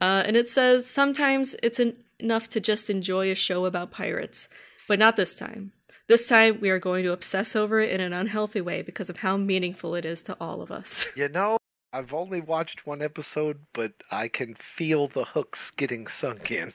uh, 0.00 0.22
and 0.26 0.36
it 0.36 0.46
says 0.48 0.84
sometimes 0.90 1.56
it's 1.62 1.80
en- 1.80 1.96
enough 2.18 2.48
to 2.50 2.60
just 2.60 2.90
enjoy 2.90 3.30
a 3.30 3.34
show 3.34 3.64
about 3.64 3.90
pirates, 3.90 4.46
but 4.88 4.98
not 4.98 5.16
this 5.16 5.34
time. 5.34 5.72
This 6.06 6.28
time 6.28 6.60
we 6.60 6.68
are 6.70 6.78
going 6.78 7.02
to 7.04 7.12
obsess 7.12 7.56
over 7.56 7.80
it 7.80 7.90
in 7.90 8.00
an 8.00 8.12
unhealthy 8.12 8.60
way 8.60 8.82
because 8.82 9.08
of 9.08 9.18
how 9.18 9.36
meaningful 9.38 9.94
it 9.94 10.04
is 10.04 10.22
to 10.24 10.36
all 10.40 10.60
of 10.60 10.70
us. 10.70 11.06
You 11.16 11.28
know, 11.28 11.56
I've 11.92 12.12
only 12.12 12.40
watched 12.40 12.86
one 12.86 13.00
episode, 13.00 13.60
but 13.72 13.92
I 14.10 14.28
can 14.28 14.54
feel 14.54 15.06
the 15.06 15.24
hooks 15.24 15.70
getting 15.70 16.06
sunk 16.06 16.50
in. 16.50 16.74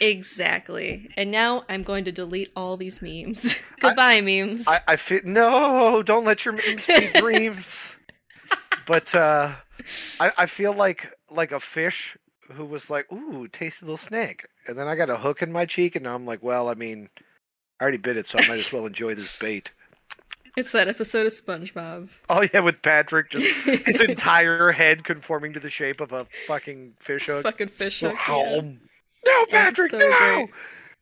exactly. 0.00 1.08
And 1.16 1.30
now 1.30 1.64
I'm 1.68 1.82
going 1.82 2.04
to 2.04 2.12
delete 2.12 2.50
all 2.56 2.76
these 2.76 3.00
memes. 3.00 3.54
Goodbye, 3.80 4.20
memes. 4.20 4.66
I, 4.68 4.80
I 4.86 4.96
feel 4.96 5.20
no, 5.24 6.02
don't 6.02 6.24
let 6.24 6.44
your 6.44 6.54
memes 6.54 6.86
be 6.86 7.08
dreams. 7.14 7.96
But 8.86 9.14
uh, 9.14 9.52
I, 10.20 10.32
I 10.38 10.46
feel 10.46 10.72
like 10.72 11.12
like 11.30 11.52
a 11.52 11.60
fish 11.60 12.16
who 12.52 12.64
was 12.64 12.90
like, 12.90 13.10
"Ooh, 13.12 13.46
tasty 13.48 13.84
little 13.86 13.98
snake," 13.98 14.46
and 14.66 14.78
then 14.78 14.88
I 14.88 14.96
got 14.96 15.10
a 15.10 15.18
hook 15.18 15.42
in 15.42 15.52
my 15.52 15.66
cheek, 15.66 15.94
and 15.94 16.04
now 16.04 16.14
I'm 16.14 16.24
like, 16.26 16.42
"Well, 16.42 16.68
I 16.68 16.74
mean, 16.74 17.10
I 17.80 17.84
already 17.84 17.98
bit 17.98 18.16
it, 18.16 18.26
so 18.26 18.38
I 18.38 18.46
might 18.48 18.58
as 18.58 18.72
well 18.72 18.86
enjoy 18.86 19.14
this 19.14 19.38
bait." 19.38 19.70
It's 20.56 20.72
that 20.72 20.88
episode 20.88 21.26
of 21.26 21.32
SpongeBob. 21.32 22.08
Oh 22.28 22.42
yeah, 22.52 22.60
with 22.60 22.82
Patrick, 22.82 23.30
just 23.30 23.46
his 23.86 24.00
entire 24.00 24.72
head 24.72 25.04
conforming 25.04 25.52
to 25.52 25.60
the 25.60 25.70
shape 25.70 26.00
of 26.00 26.12
a 26.12 26.26
fucking 26.48 26.94
fish 26.98 27.26
hook. 27.26 27.44
Fucking 27.44 27.68
fish 27.68 28.02
Oh, 28.02 28.10
hook. 28.10 28.18
yeah. 28.28 28.60
No, 29.26 29.44
Patrick, 29.50 29.90
so 29.90 29.98
no! 29.98 30.18
great. 30.36 30.50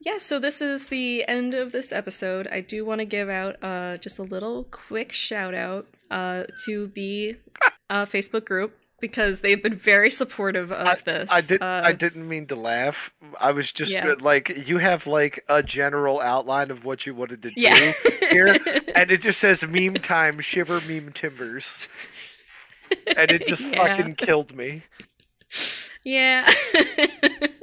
Yeah, 0.00 0.18
so 0.18 0.38
this 0.38 0.60
is 0.60 0.88
the 0.88 1.26
end 1.26 1.54
of 1.54 1.72
this 1.72 1.90
episode. 1.90 2.46
I 2.48 2.60
do 2.60 2.84
want 2.84 2.98
to 2.98 3.06
give 3.06 3.30
out 3.30 3.56
uh, 3.62 3.96
just 3.96 4.18
a 4.18 4.22
little 4.22 4.64
quick 4.64 5.12
shout 5.14 5.54
out 5.54 5.86
uh, 6.10 6.44
to 6.66 6.88
the 6.88 7.36
uh, 7.88 8.04
Facebook 8.04 8.44
group 8.44 8.76
because 9.00 9.40
they've 9.40 9.62
been 9.62 9.76
very 9.76 10.10
supportive 10.10 10.72
of 10.72 11.04
this. 11.04 11.30
I 11.30 11.40
did. 11.40 11.62
Uh, 11.62 11.82
I 11.84 11.92
didn't 11.92 12.28
mean 12.28 12.46
to 12.46 12.56
laugh. 12.56 13.12
I 13.40 13.52
was 13.52 13.70
just 13.72 13.92
Yeah. 13.92 14.14
like, 14.20 14.48
you 14.68 14.78
have 14.78 15.06
like 15.06 15.44
a 15.48 15.62
general 15.62 16.20
outline 16.20 16.70
of 16.70 16.84
what 16.84 17.06
you 17.06 17.14
wanted 17.14 17.42
to 17.42 17.52
Yeah. 17.56 17.74
do 18.02 18.10
here, 18.30 18.56
and 18.94 19.10
it 19.10 19.20
just 19.20 19.38
says 19.40 19.66
"meme 19.66 19.94
time, 19.94 20.40
shiver 20.40 20.80
meme 20.80 21.12
timbers," 21.12 21.88
and 23.16 23.30
it 23.32 23.46
just 23.46 23.62
Yeah. 23.62 23.96
fucking 23.96 24.14
killed 24.16 24.54
me. 24.56 24.82
Yeah. 26.04 26.48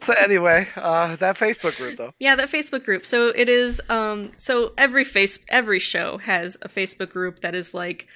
So 0.01 0.11
anyway, 0.13 0.67
uh, 0.75 1.15
that 1.17 1.37
Facebook 1.37 1.77
group 1.77 1.95
though. 1.97 2.13
Yeah, 2.19 2.35
that 2.35 2.49
Facebook 2.49 2.83
group. 2.83 3.05
So 3.05 3.29
it 3.29 3.47
is 3.47 3.81
um 3.89 4.31
so 4.37 4.73
every 4.77 5.05
face 5.05 5.39
every 5.49 5.79
show 5.79 6.17
has 6.17 6.57
a 6.61 6.67
Facebook 6.67 7.09
group 7.09 7.39
that 7.39 7.55
is 7.55 7.73
like 7.73 8.07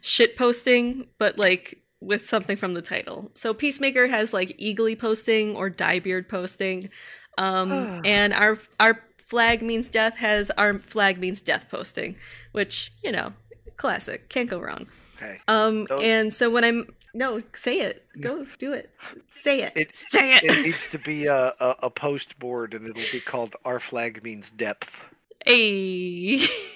shit 0.00 0.36
posting 0.36 1.06
but 1.18 1.38
like 1.38 1.78
with 2.00 2.26
something 2.26 2.56
from 2.56 2.74
the 2.74 2.82
title. 2.82 3.30
So 3.34 3.54
Peacemaker 3.54 4.06
has 4.08 4.32
like 4.34 4.56
Eagly 4.58 4.98
posting 4.98 5.56
or 5.56 5.70
Diebeard 5.70 6.28
posting. 6.28 6.90
Um 7.38 8.02
and 8.04 8.32
our 8.32 8.58
our 8.80 9.02
flag 9.18 9.62
means 9.62 9.88
death 9.88 10.18
has 10.18 10.50
our 10.52 10.78
flag 10.80 11.18
means 11.18 11.40
death 11.40 11.66
posting, 11.70 12.16
which, 12.52 12.92
you 13.02 13.12
know, 13.12 13.32
classic, 13.76 14.28
can't 14.28 14.48
go 14.48 14.58
wrong. 14.58 14.86
Okay. 15.16 15.40
Um 15.48 15.86
and 16.02 16.32
so 16.32 16.50
when 16.50 16.64
I'm 16.64 16.86
No, 17.14 17.42
say 17.54 17.80
it. 17.80 18.04
Go 18.20 18.46
do 18.58 18.74
it. 18.74 18.90
Say 19.26 19.62
it. 19.62 19.72
It, 19.74 19.94
say 19.94 20.36
it. 20.36 20.44
it 20.44 20.62
needs 20.66 20.86
to 20.88 20.98
be 20.98 21.26
a, 21.26 21.54
a, 21.58 21.76
a 21.84 21.90
post 21.90 22.38
board, 22.38 22.74
and 22.74 22.86
it'll 22.86 23.10
be 23.10 23.20
called 23.20 23.56
"Our 23.64 23.80
Flag 23.80 24.22
Means 24.22 24.50
Depth." 24.50 25.02
Hey. 25.44 26.46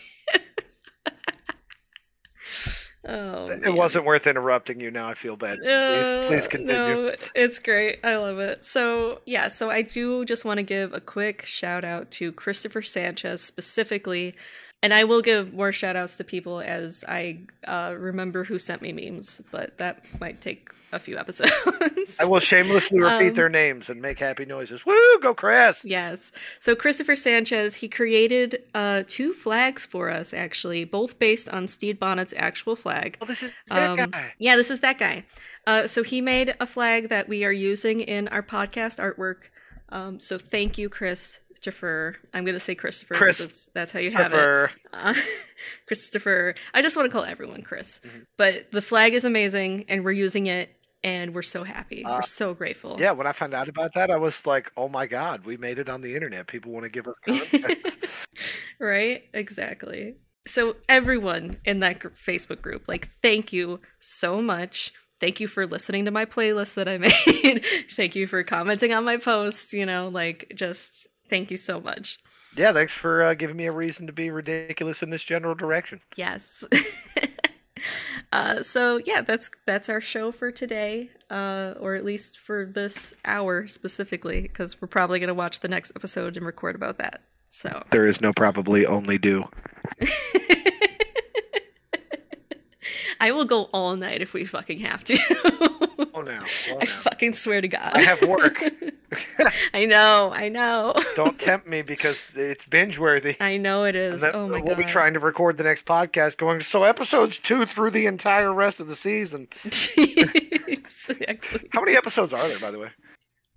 oh. 3.07 3.47
It 3.47 3.63
man. 3.63 3.75
wasn't 3.75 4.05
worth 4.05 4.27
interrupting 4.27 4.81
you. 4.81 4.91
Now 4.91 5.09
I 5.09 5.15
feel 5.15 5.37
bad. 5.37 5.59
Please, 5.59 5.69
Uh, 5.69 6.25
please 6.27 6.47
continue. 6.49 7.07
No, 7.07 7.15
it's 7.35 7.59
great. 7.59 8.01
I 8.05 8.17
love 8.17 8.39
it. 8.39 8.65
So, 8.65 9.21
yeah, 9.27 9.49
so 9.49 9.71
I 9.71 9.83
do 9.83 10.25
just 10.25 10.45
want 10.45 10.59
to 10.59 10.63
give 10.63 10.93
a 10.93 11.01
quick 11.01 11.45
shout 11.45 11.85
out 11.85 12.11
to 12.13 12.33
Christopher 12.33 12.83
Sanchez 12.83 13.41
specifically. 13.41 14.35
And 14.83 14.95
I 14.95 15.05
will 15.05 15.21
give 15.21 15.53
more 15.53 15.73
shout 15.73 15.95
outs 15.95 16.17
to 16.17 16.25
people 16.25 16.61
as 16.61 17.05
I 17.07 17.41
uh, 17.67 17.95
remember 17.99 18.45
who 18.45 18.59
sent 18.59 18.81
me 18.81 18.93
memes, 18.95 19.43
but 19.51 19.77
that 19.77 20.05
might 20.21 20.41
take 20.41 20.71
a 20.93 20.99
few 20.99 21.19
episodes. 21.19 22.17
I 22.21 22.25
will 22.25 22.41
shamelessly 22.41 22.99
repeat 23.01 23.29
Um, 23.31 23.35
their 23.35 23.49
names 23.49 23.89
and 23.89 24.01
make 24.03 24.19
happy 24.19 24.45
noises. 24.45 24.85
Woo! 24.85 24.95
Go 25.23 25.35
Chris! 25.35 25.85
Yes. 25.85 26.33
So 26.59 26.75
Christopher 26.75 27.17
Sanchez, 27.17 27.75
he 27.77 27.89
created 27.89 28.63
uh, 28.75 29.05
two 29.07 29.33
flags 29.33 29.87
for 29.87 30.11
us, 30.11 30.35
actually, 30.35 30.85
both 30.85 31.19
based 31.19 31.49
on 31.49 31.69
Stede 31.69 31.99
Bonnet's 31.99 32.35
actual 32.37 32.77
flag. 32.77 33.19
Oh, 33.21 33.27
this 33.27 33.43
is 33.43 33.53
that 33.69 33.91
Um, 33.91 33.97
guy. 34.11 34.33
Yeah, 34.39 34.57
this 34.57 34.71
is 34.71 34.81
that 34.81 34.99
guy. 34.99 35.25
Uh, 35.67 35.87
so 35.87 36.03
he 36.03 36.21
made 36.21 36.55
a 36.61 36.67
flag 36.67 37.09
that 37.11 37.29
we 37.29 37.45
are 37.45 37.53
using 37.53 38.01
in 38.01 38.29
our 38.29 38.43
podcast 38.43 38.99
artwork. 38.99 39.51
Um, 39.91 40.19
so 40.21 40.39
thank 40.39 40.79
you, 40.79 40.89
Chris. 40.89 41.39
Christopher. 41.51 42.17
I'm 42.33 42.45
going 42.45 42.55
to 42.55 42.61
say 42.61 42.75
Christopher. 42.75 43.15
Chris- 43.15 43.69
that's 43.75 43.93
how 43.93 43.99
you 44.01 44.11
have 44.13 44.33
it. 44.33 44.71
Uh, 44.95 45.13
Christopher. 45.87 46.55
I 46.73 46.81
just 46.83 46.97
want 46.97 47.11
to 47.11 47.13
call 47.13 47.25
everyone 47.25 47.63
Chris. 47.63 48.01
Mm-hmm. 48.01 48.21
But 48.39 48.71
the 48.73 48.81
flag 48.83 49.13
is 49.13 49.25
amazing, 49.25 49.85
and 49.89 50.03
we're 50.05 50.13
using 50.13 50.47
it, 50.47 50.75
and 51.03 51.35
we're 51.35 51.43
so 51.43 51.65
happy. 51.65 52.05
Uh, 52.05 52.17
we're 52.17 52.23
so 52.23 52.55
grateful. 52.55 52.97
Yeah, 53.01 53.13
when 53.13 53.27
I 53.27 53.33
found 53.33 53.55
out 53.55 53.69
about 53.69 53.95
that, 53.95 54.11
I 54.11 54.17
was 54.17 54.45
like, 54.47 54.71
"Oh 54.77 54.89
my 54.89 55.07
god, 55.07 55.45
we 55.45 55.57
made 55.57 55.79
it 55.79 55.89
on 55.89 56.01
the 56.03 56.15
internet. 56.15 56.47
People 56.47 56.73
want 56.73 56.85
to 56.85 56.91
give 56.91 57.07
us 57.07 57.15
content." 57.25 57.97
right? 58.79 59.23
Exactly. 59.35 60.17
So 60.47 60.77
everyone 60.89 61.59
in 61.65 61.81
that 61.81 62.01
Facebook 62.01 62.63
group, 62.63 62.89
like, 62.89 63.09
thank 63.23 63.53
you 63.53 63.81
so 63.99 64.41
much. 64.43 64.93
Thank 65.21 65.39
you 65.39 65.47
for 65.49 65.67
listening 65.67 66.07
to 66.07 66.11
my 66.11 66.25
playlist 66.25 66.75
that 66.75 66.89
I 66.89 66.97
made. 67.53 67.65
thank 67.95 68.17
you 68.17 68.27
for 68.27 68.43
commenting 68.43 68.93
on 68.95 69.05
my 69.05 69.19
posts. 69.19 69.73
You 69.75 69.85
know, 69.87 70.09
like, 70.09 70.51
just 70.55 71.07
thank 71.29 71.51
you 71.51 71.57
so 71.59 71.79
much. 71.81 72.19
yeah, 72.57 72.73
thanks 72.73 72.93
for 72.95 73.23
uh, 73.23 73.35
giving 73.35 73.57
me 73.57 73.67
a 73.67 73.73
reason 73.73 74.07
to 74.07 74.13
be 74.15 74.31
ridiculous 74.31 75.03
in 75.03 75.11
this 75.11 75.23
general 75.23 75.55
direction. 75.55 76.01
Yes. 76.17 76.65
uh, 78.33 78.63
so 78.63 79.01
yeah, 79.05 79.21
that's 79.21 79.51
that's 79.67 79.89
our 79.89 80.01
show 80.01 80.33
for 80.33 80.51
today, 80.51 81.11
uh, 81.31 81.75
or 81.81 81.95
at 81.95 82.05
least 82.05 82.39
for 82.39 82.65
this 82.67 83.15
hour 83.25 83.67
specifically, 83.67 84.43
because 84.43 84.81
we're 84.81 84.89
probably 84.89 85.21
gonna 85.21 85.35
watch 85.35 85.61
the 85.61 85.69
next 85.69 85.93
episode 85.97 86.37
and 86.37 86.47
record 86.47 86.75
about 86.75 86.99
that. 86.99 87.21
So 87.51 87.83
There 87.91 88.07
is 88.07 88.21
no 88.21 88.33
probably, 88.33 88.87
only 88.87 89.19
do. 89.19 89.49
I 93.23 93.33
will 93.33 93.45
go 93.45 93.65
all 93.65 93.97
night 93.97 94.23
if 94.23 94.33
we 94.33 94.47
fucking 94.47 94.79
have 94.79 95.05
to. 95.05 95.19
Oh 96.15 96.23
no, 96.23 96.41
oh, 96.71 96.79
I 96.81 96.87
fucking 96.87 97.35
swear 97.35 97.61
to 97.61 97.69
God. 97.69 97.93
I 97.95 98.01
have 98.03 98.23
work. 98.23 98.63
I 99.75 99.87
know, 99.87 100.31
I 100.33 100.49
know. 100.49 100.95
Don't 101.17 101.39
tempt 101.39 101.67
me 101.67 101.83
because 101.83 102.27
it's 102.35 102.65
binge 102.65 102.99
worthy. 102.99 103.37
I 103.41 103.57
know 103.57 103.85
it 103.85 103.97
is. 103.97 104.21
Then 104.21 104.33
oh 104.35 104.49
my 104.49 104.61
we'll 104.61 104.77
god. 104.77 104.79
be 104.79 104.85
trying 104.85 105.15
to 105.15 105.21
record 105.21 105.57
the 105.57 105.65
next 105.65 105.85
podcast 105.85 106.37
going, 106.37 106.61
so 106.61 106.85
episodes 106.85 107.39
two 107.39 107.67
through 107.67 107.91
the 107.91 108.07
entire 108.07 108.53
rest 108.53 108.81
of 108.81 108.89
the 108.89 108.97
season. 108.97 109.49
exactly. 109.65 111.69
How 111.73 111.81
many 111.81 111.97
episodes 111.97 112.33
are 112.33 112.47
there, 112.47 112.59
by 112.59 112.71
the 112.71 112.79
way? 112.79 112.91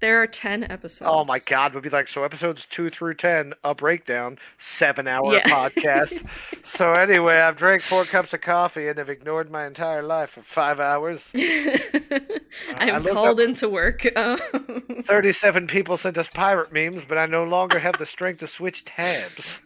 There 0.04 0.22
are 0.22 0.28
ten 0.28 0.70
episodes. 0.70 1.10
Oh 1.10 1.24
my 1.24 1.40
god, 1.40 1.72
we'll 1.74 1.82
be 1.82 1.90
like, 1.90 2.10
so 2.10 2.26
episodes 2.26 2.66
two 2.66 2.90
through 2.90 3.14
ten, 3.14 3.54
a 3.64 3.74
breakdown, 3.74 4.38
seven 4.58 5.08
hour 5.08 5.32
Yeah. 5.36 5.44
podcast. 5.48 6.28
so 6.66 6.92
anyway, 6.92 7.38
I've 7.38 7.56
drank 7.56 7.82
four 7.82 8.04
cups 8.04 8.34
of 8.34 8.42
coffee 8.42 8.90
and 8.90 8.98
have 8.98 9.08
ignored 9.10 9.50
my 9.50 9.66
entire 9.66 10.02
life 10.02 10.32
for 10.32 10.42
five 10.42 10.82
hours. 10.82 11.32
I'm 12.76 13.06
called 13.06 13.40
into 13.40 13.70
work. 13.70 14.06
Um, 14.18 14.38
37 15.04 15.68
people 15.68 15.96
sent 15.96 16.18
us 16.18 16.28
pirate 16.28 16.74
memes, 16.74 17.04
but 17.08 17.18
I 17.18 17.26
no 17.26 17.46
longer 17.46 17.80
have 17.80 17.98
the 17.98 18.06
strength 18.06 18.40
to 18.42 18.48
switch 18.48 18.84
tabs. 18.84 19.62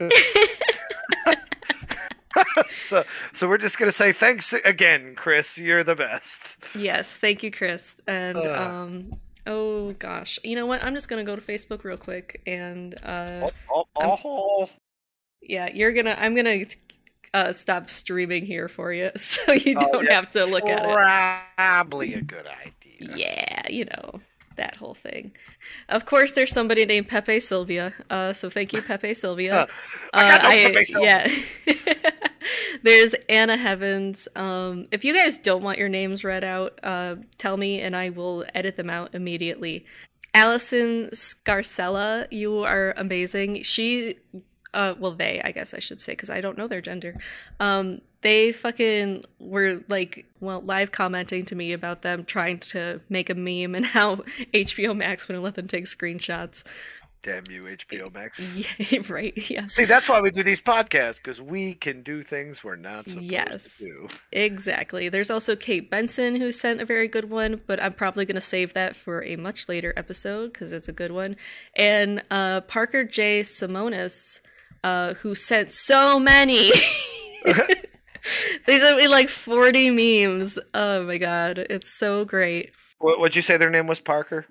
so, 2.69 3.03
so 3.33 3.49
we're 3.49 3.57
just 3.57 3.79
gonna 3.79 3.91
say 3.91 4.11
thanks 4.13 4.53
again, 4.53 5.15
Chris. 5.15 5.57
You're 5.57 5.83
the 5.83 5.95
best. 5.95 6.57
yes, 6.75 7.17
thank 7.17 7.41
you, 7.41 7.49
Chris. 7.49 7.95
And 8.05 8.37
Ugh. 8.37 8.45
um, 8.71 9.13
oh 9.47 9.93
gosh, 9.93 10.37
you 10.43 10.55
know 10.55 10.65
what? 10.67 10.83
I'm 10.83 10.93
just 10.93 11.09
gonna 11.09 11.23
go 11.23 11.35
to 11.35 11.41
Facebook 11.41 11.83
real 11.83 11.97
quick 11.97 12.41
and 12.45 12.93
uh, 13.03 13.49
Oh, 13.73 13.85
I'm- 13.95 14.17
oh, 14.23 14.69
yeah, 15.41 15.69
you're 15.73 15.93
gonna. 15.93 16.15
I'm 16.19 16.35
gonna 16.35 16.65
uh, 17.33 17.51
stop 17.53 17.89
streaming 17.89 18.45
here 18.45 18.67
for 18.67 18.91
you, 18.93 19.11
so 19.15 19.51
you 19.53 19.75
Oh, 19.79 19.91
don't 19.91 20.05
yeah. 20.05 20.13
have 20.13 20.31
to 20.31 20.45
look 20.45 20.67
at 20.69 20.83
it. 20.83 21.55
Probably 21.57 22.13
a 22.13 22.21
good 22.21 22.45
idea. 22.47 23.15
Yeah, 23.15 23.61
you 23.69 23.85
know, 23.85 24.19
that 24.57 24.75
whole 24.75 24.93
thing. 24.93 25.31
Of 25.89 26.05
course, 26.05 26.33
there's 26.33 26.51
somebody 26.51 26.85
named 26.85 27.07
Pepe 27.07 27.39
Sylvia. 27.39 27.93
Uh, 28.09 28.33
so 28.33 28.49
thank 28.49 28.73
you, 28.73 28.81
Pepe. 28.81 29.13
I 30.13 30.37
no 30.39 30.47
Uh, 30.47 30.73
Pepe 30.73 30.85
Sylvia. 30.85 31.27
Yeah. 31.65 31.93
there's 32.83 33.15
Anna 33.29 33.57
Heavens. 33.57 34.27
Um, 34.35 34.87
if 34.91 35.05
you 35.05 35.13
guys 35.13 35.37
don't 35.37 35.63
want 35.63 35.77
your 35.77 35.89
names 35.89 36.23
read 36.23 36.43
out, 36.43 36.79
uh, 36.83 37.15
tell 37.37 37.57
me 37.57 37.81
and 37.81 37.95
I 37.95 38.09
will 38.09 38.45
edit 38.53 38.75
them 38.75 38.89
out 38.89 39.13
immediately. 39.13 39.85
Allison 40.33 41.09
Scarcella, 41.13 42.27
you 42.31 42.59
are 42.59 42.93
amazing. 42.97 43.63
She, 43.63 44.15
uh, 44.73 44.93
well, 44.99 45.11
they, 45.11 45.41
I 45.43 45.51
guess 45.51 45.73
I 45.73 45.79
should 45.79 45.99
say, 46.01 46.13
because 46.13 46.29
I 46.29 46.41
don't 46.41 46.57
know 46.57 46.67
their 46.67 46.81
gender. 46.81 47.15
Um, 47.59 48.01
they 48.21 48.51
fucking 48.51 49.25
were 49.39 49.81
like, 49.87 50.25
well, 50.39 50.61
live 50.61 50.91
commenting 50.91 51.45
to 51.45 51.55
me 51.55 51.71
about 51.73 52.01
them 52.01 52.25
trying 52.25 52.59
to 52.59 52.99
make 53.09 53.29
a 53.29 53.35
meme 53.35 53.75
and 53.75 53.85
how 53.97 54.17
HBO 54.53 54.95
Max 54.95 55.27
wouldn't 55.27 55.43
let 55.43 55.55
them 55.55 55.67
take 55.67 55.85
screenshots. 55.85 56.63
Damn 57.23 57.43
you, 57.49 57.63
HBO 57.63 58.13
Max. 58.13 58.39
Yeah, 58.91 59.01
right. 59.09 59.33
Yeah. 59.49 59.65
See, 59.67 59.85
that's 59.85 60.07
why 60.07 60.21
we 60.21 60.31
do 60.31 60.43
these 60.43 60.61
podcasts 60.61 61.15
because 61.15 61.41
we 61.41 61.73
can 61.73 62.01
do 62.03 62.21
things 62.23 62.63
we're 62.63 62.75
not 62.75 63.07
supposed 63.09 63.25
Yes. 63.29 63.77
to 63.79 63.83
do. 63.85 64.07
Exactly. 64.31 65.09
There's 65.09 65.31
also 65.31 65.55
Kate 65.55 65.89
Benson 65.89 66.35
who 66.35 66.51
sent 66.51 66.79
a 66.79 66.85
very 66.85 67.07
good 67.07 67.29
one, 67.29 67.61
but 67.67 67.81
I'm 67.81 67.93
probably 67.93 68.25
going 68.25 68.35
to 68.35 68.41
save 68.41 68.73
that 68.75 68.95
for 68.95 69.23
a 69.23 69.35
much 69.35 69.67
later 69.67 69.93
episode 69.97 70.53
because 70.53 70.71
it's 70.71 70.87
a 70.87 70.93
good 70.93 71.11
one. 71.11 71.35
And 71.75 72.23
uh, 72.31 72.61
Parker 72.61 73.03
J. 73.03 73.41
Simonis, 73.41 74.39
uh, 74.87 75.13
who 75.15 75.35
sent 75.35 75.73
so 75.73 76.19
many. 76.19 76.71
they 78.65 78.79
sent 78.79 78.97
me 78.97 79.07
like 79.07 79.29
40 79.29 79.89
memes. 79.91 80.59
Oh 80.73 81.03
my 81.03 81.17
god, 81.17 81.59
it's 81.59 81.97
so 81.97 82.25
great. 82.25 82.71
What 82.99 83.19
would 83.19 83.35
you 83.35 83.41
say 83.41 83.57
their 83.57 83.69
name 83.69 83.87
was? 83.87 83.99
Parker. 83.99 84.45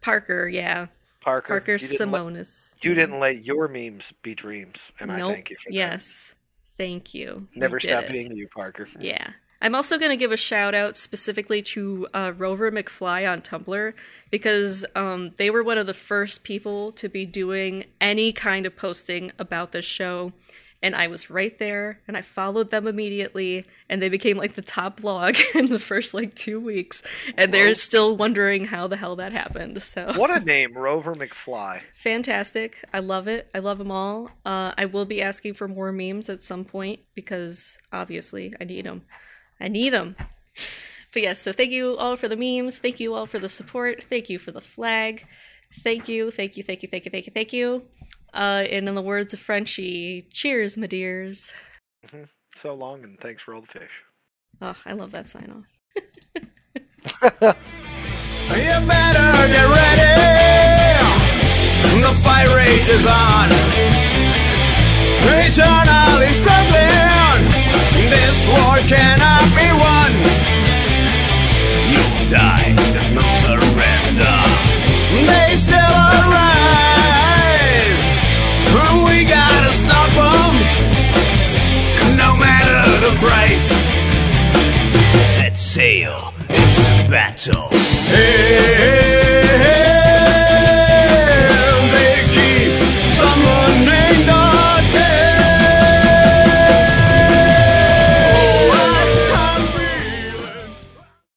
Parker, 0.00 0.46
yeah. 0.48 0.86
Parker. 1.20 1.48
Parker 1.48 1.72
You 1.72 1.78
didn't 1.78 2.10
let- 2.12 2.22
Simonis. 2.22 2.74
You 2.82 2.94
didn't 2.94 3.18
let 3.18 3.44
your 3.44 3.66
memes 3.66 4.12
be 4.22 4.34
dreams, 4.34 4.92
and 5.00 5.10
I 5.10 5.18
thank 5.20 5.50
you 5.50 5.56
for 5.56 5.70
that. 5.70 5.74
Yes. 5.74 6.34
Thank 6.76 7.12
you. 7.12 7.48
You 7.52 7.60
Never 7.60 7.80
did 7.80 7.88
stop 7.88 8.06
being 8.06 8.32
you, 8.32 8.46
Parker. 8.46 8.86
Yeah. 9.00 9.32
I'm 9.60 9.74
also 9.74 9.98
going 9.98 10.10
to 10.10 10.16
give 10.16 10.30
a 10.30 10.36
shout 10.36 10.74
out 10.74 10.96
specifically 10.96 11.62
to 11.62 12.06
uh, 12.14 12.32
Rover 12.36 12.70
McFly 12.70 13.30
on 13.30 13.40
Tumblr 13.40 13.92
because 14.30 14.86
um, 14.94 15.32
they 15.36 15.50
were 15.50 15.64
one 15.64 15.78
of 15.78 15.86
the 15.86 15.94
first 15.94 16.44
people 16.44 16.92
to 16.92 17.08
be 17.08 17.26
doing 17.26 17.84
any 18.00 18.32
kind 18.32 18.66
of 18.66 18.76
posting 18.76 19.32
about 19.38 19.72
this 19.72 19.84
show. 19.84 20.32
And 20.80 20.94
I 20.94 21.08
was 21.08 21.28
right 21.28 21.58
there 21.58 21.98
and 22.06 22.16
I 22.16 22.22
followed 22.22 22.70
them 22.70 22.86
immediately 22.86 23.66
and 23.88 24.00
they 24.00 24.08
became 24.08 24.36
like 24.36 24.54
the 24.54 24.62
top 24.62 25.00
blog 25.00 25.34
in 25.56 25.70
the 25.70 25.80
first 25.80 26.14
like 26.14 26.36
two 26.36 26.60
weeks. 26.60 27.02
And 27.36 27.52
they're 27.52 27.74
still 27.74 28.16
wondering 28.16 28.66
how 28.66 28.86
the 28.86 28.96
hell 28.96 29.16
that 29.16 29.32
happened. 29.32 29.82
So 29.82 30.12
What 30.14 30.30
a 30.30 30.38
name, 30.44 30.74
Rover 30.78 31.16
McFly. 31.16 31.80
fantastic. 31.94 32.84
I 32.92 33.00
love 33.00 33.26
it. 33.26 33.50
I 33.52 33.58
love 33.58 33.78
them 33.78 33.90
all. 33.90 34.30
Uh, 34.46 34.72
I 34.78 34.84
will 34.84 35.04
be 35.04 35.20
asking 35.20 35.54
for 35.54 35.66
more 35.66 35.90
memes 35.90 36.28
at 36.28 36.44
some 36.44 36.64
point 36.64 37.00
because 37.16 37.76
obviously 37.92 38.54
I 38.60 38.64
need 38.64 38.86
them. 38.86 39.02
I 39.60 39.68
need 39.68 39.92
them. 39.92 40.16
But 41.12 41.22
yes, 41.22 41.40
so 41.40 41.52
thank 41.52 41.70
you 41.70 41.96
all 41.96 42.16
for 42.16 42.28
the 42.28 42.36
memes. 42.36 42.78
Thank 42.78 43.00
you 43.00 43.14
all 43.14 43.26
for 43.26 43.38
the 43.38 43.48
support. 43.48 44.02
Thank 44.04 44.28
you 44.28 44.38
for 44.38 44.52
the 44.52 44.60
flag. 44.60 45.26
Thank 45.82 46.08
you, 46.08 46.30
thank 46.30 46.56
you, 46.56 46.62
thank 46.62 46.82
you, 46.82 46.88
thank 46.88 47.04
you, 47.04 47.10
thank 47.10 47.26
you, 47.26 47.32
thank 47.32 47.52
you. 47.52 47.82
Uh, 48.34 48.64
and 48.70 48.88
in 48.88 48.94
the 48.94 49.02
words 49.02 49.32
of 49.32 49.40
Frenchie, 49.40 50.28
cheers, 50.32 50.76
my 50.76 50.86
dears. 50.86 51.52
hmm 52.10 52.24
So 52.56 52.74
long, 52.74 53.04
and 53.04 53.18
thanks 53.18 53.42
for 53.42 53.54
all 53.54 53.60
the 53.62 53.66
fish. 53.66 54.04
Oh, 54.60 54.76
I 54.86 54.92
love 54.92 55.12
that 55.12 55.28
sign 55.28 55.64
off. 57.24 57.56
You 58.48 58.80
better 58.88 59.48
get 59.52 59.68
ready. 59.68 60.14
The 62.00 62.12
fight 62.24 62.48
rages 62.56 63.04
on. 63.06 63.50
Eternal 65.20 66.22
this 68.10 68.38
war 68.48 68.76
cannot 68.86 69.44
be 69.56 69.68
won. 69.82 70.12
You 71.92 72.04
die, 72.30 72.74
there's 72.92 73.12
no 73.12 73.22
surrender. 73.42 74.36
They 75.26 75.56
still 75.56 75.94
arrive. 76.14 76.58
We 79.08 79.24
gotta 79.24 79.72
stop 79.74 80.10
them, 80.14 80.54
no 82.16 82.36
matter 82.36 82.80
the 83.04 83.12
price. 83.18 83.70
Set 85.34 85.56
sail 85.56 86.32
into 86.48 87.10
battle. 87.10 87.68
Hey. 88.08 89.17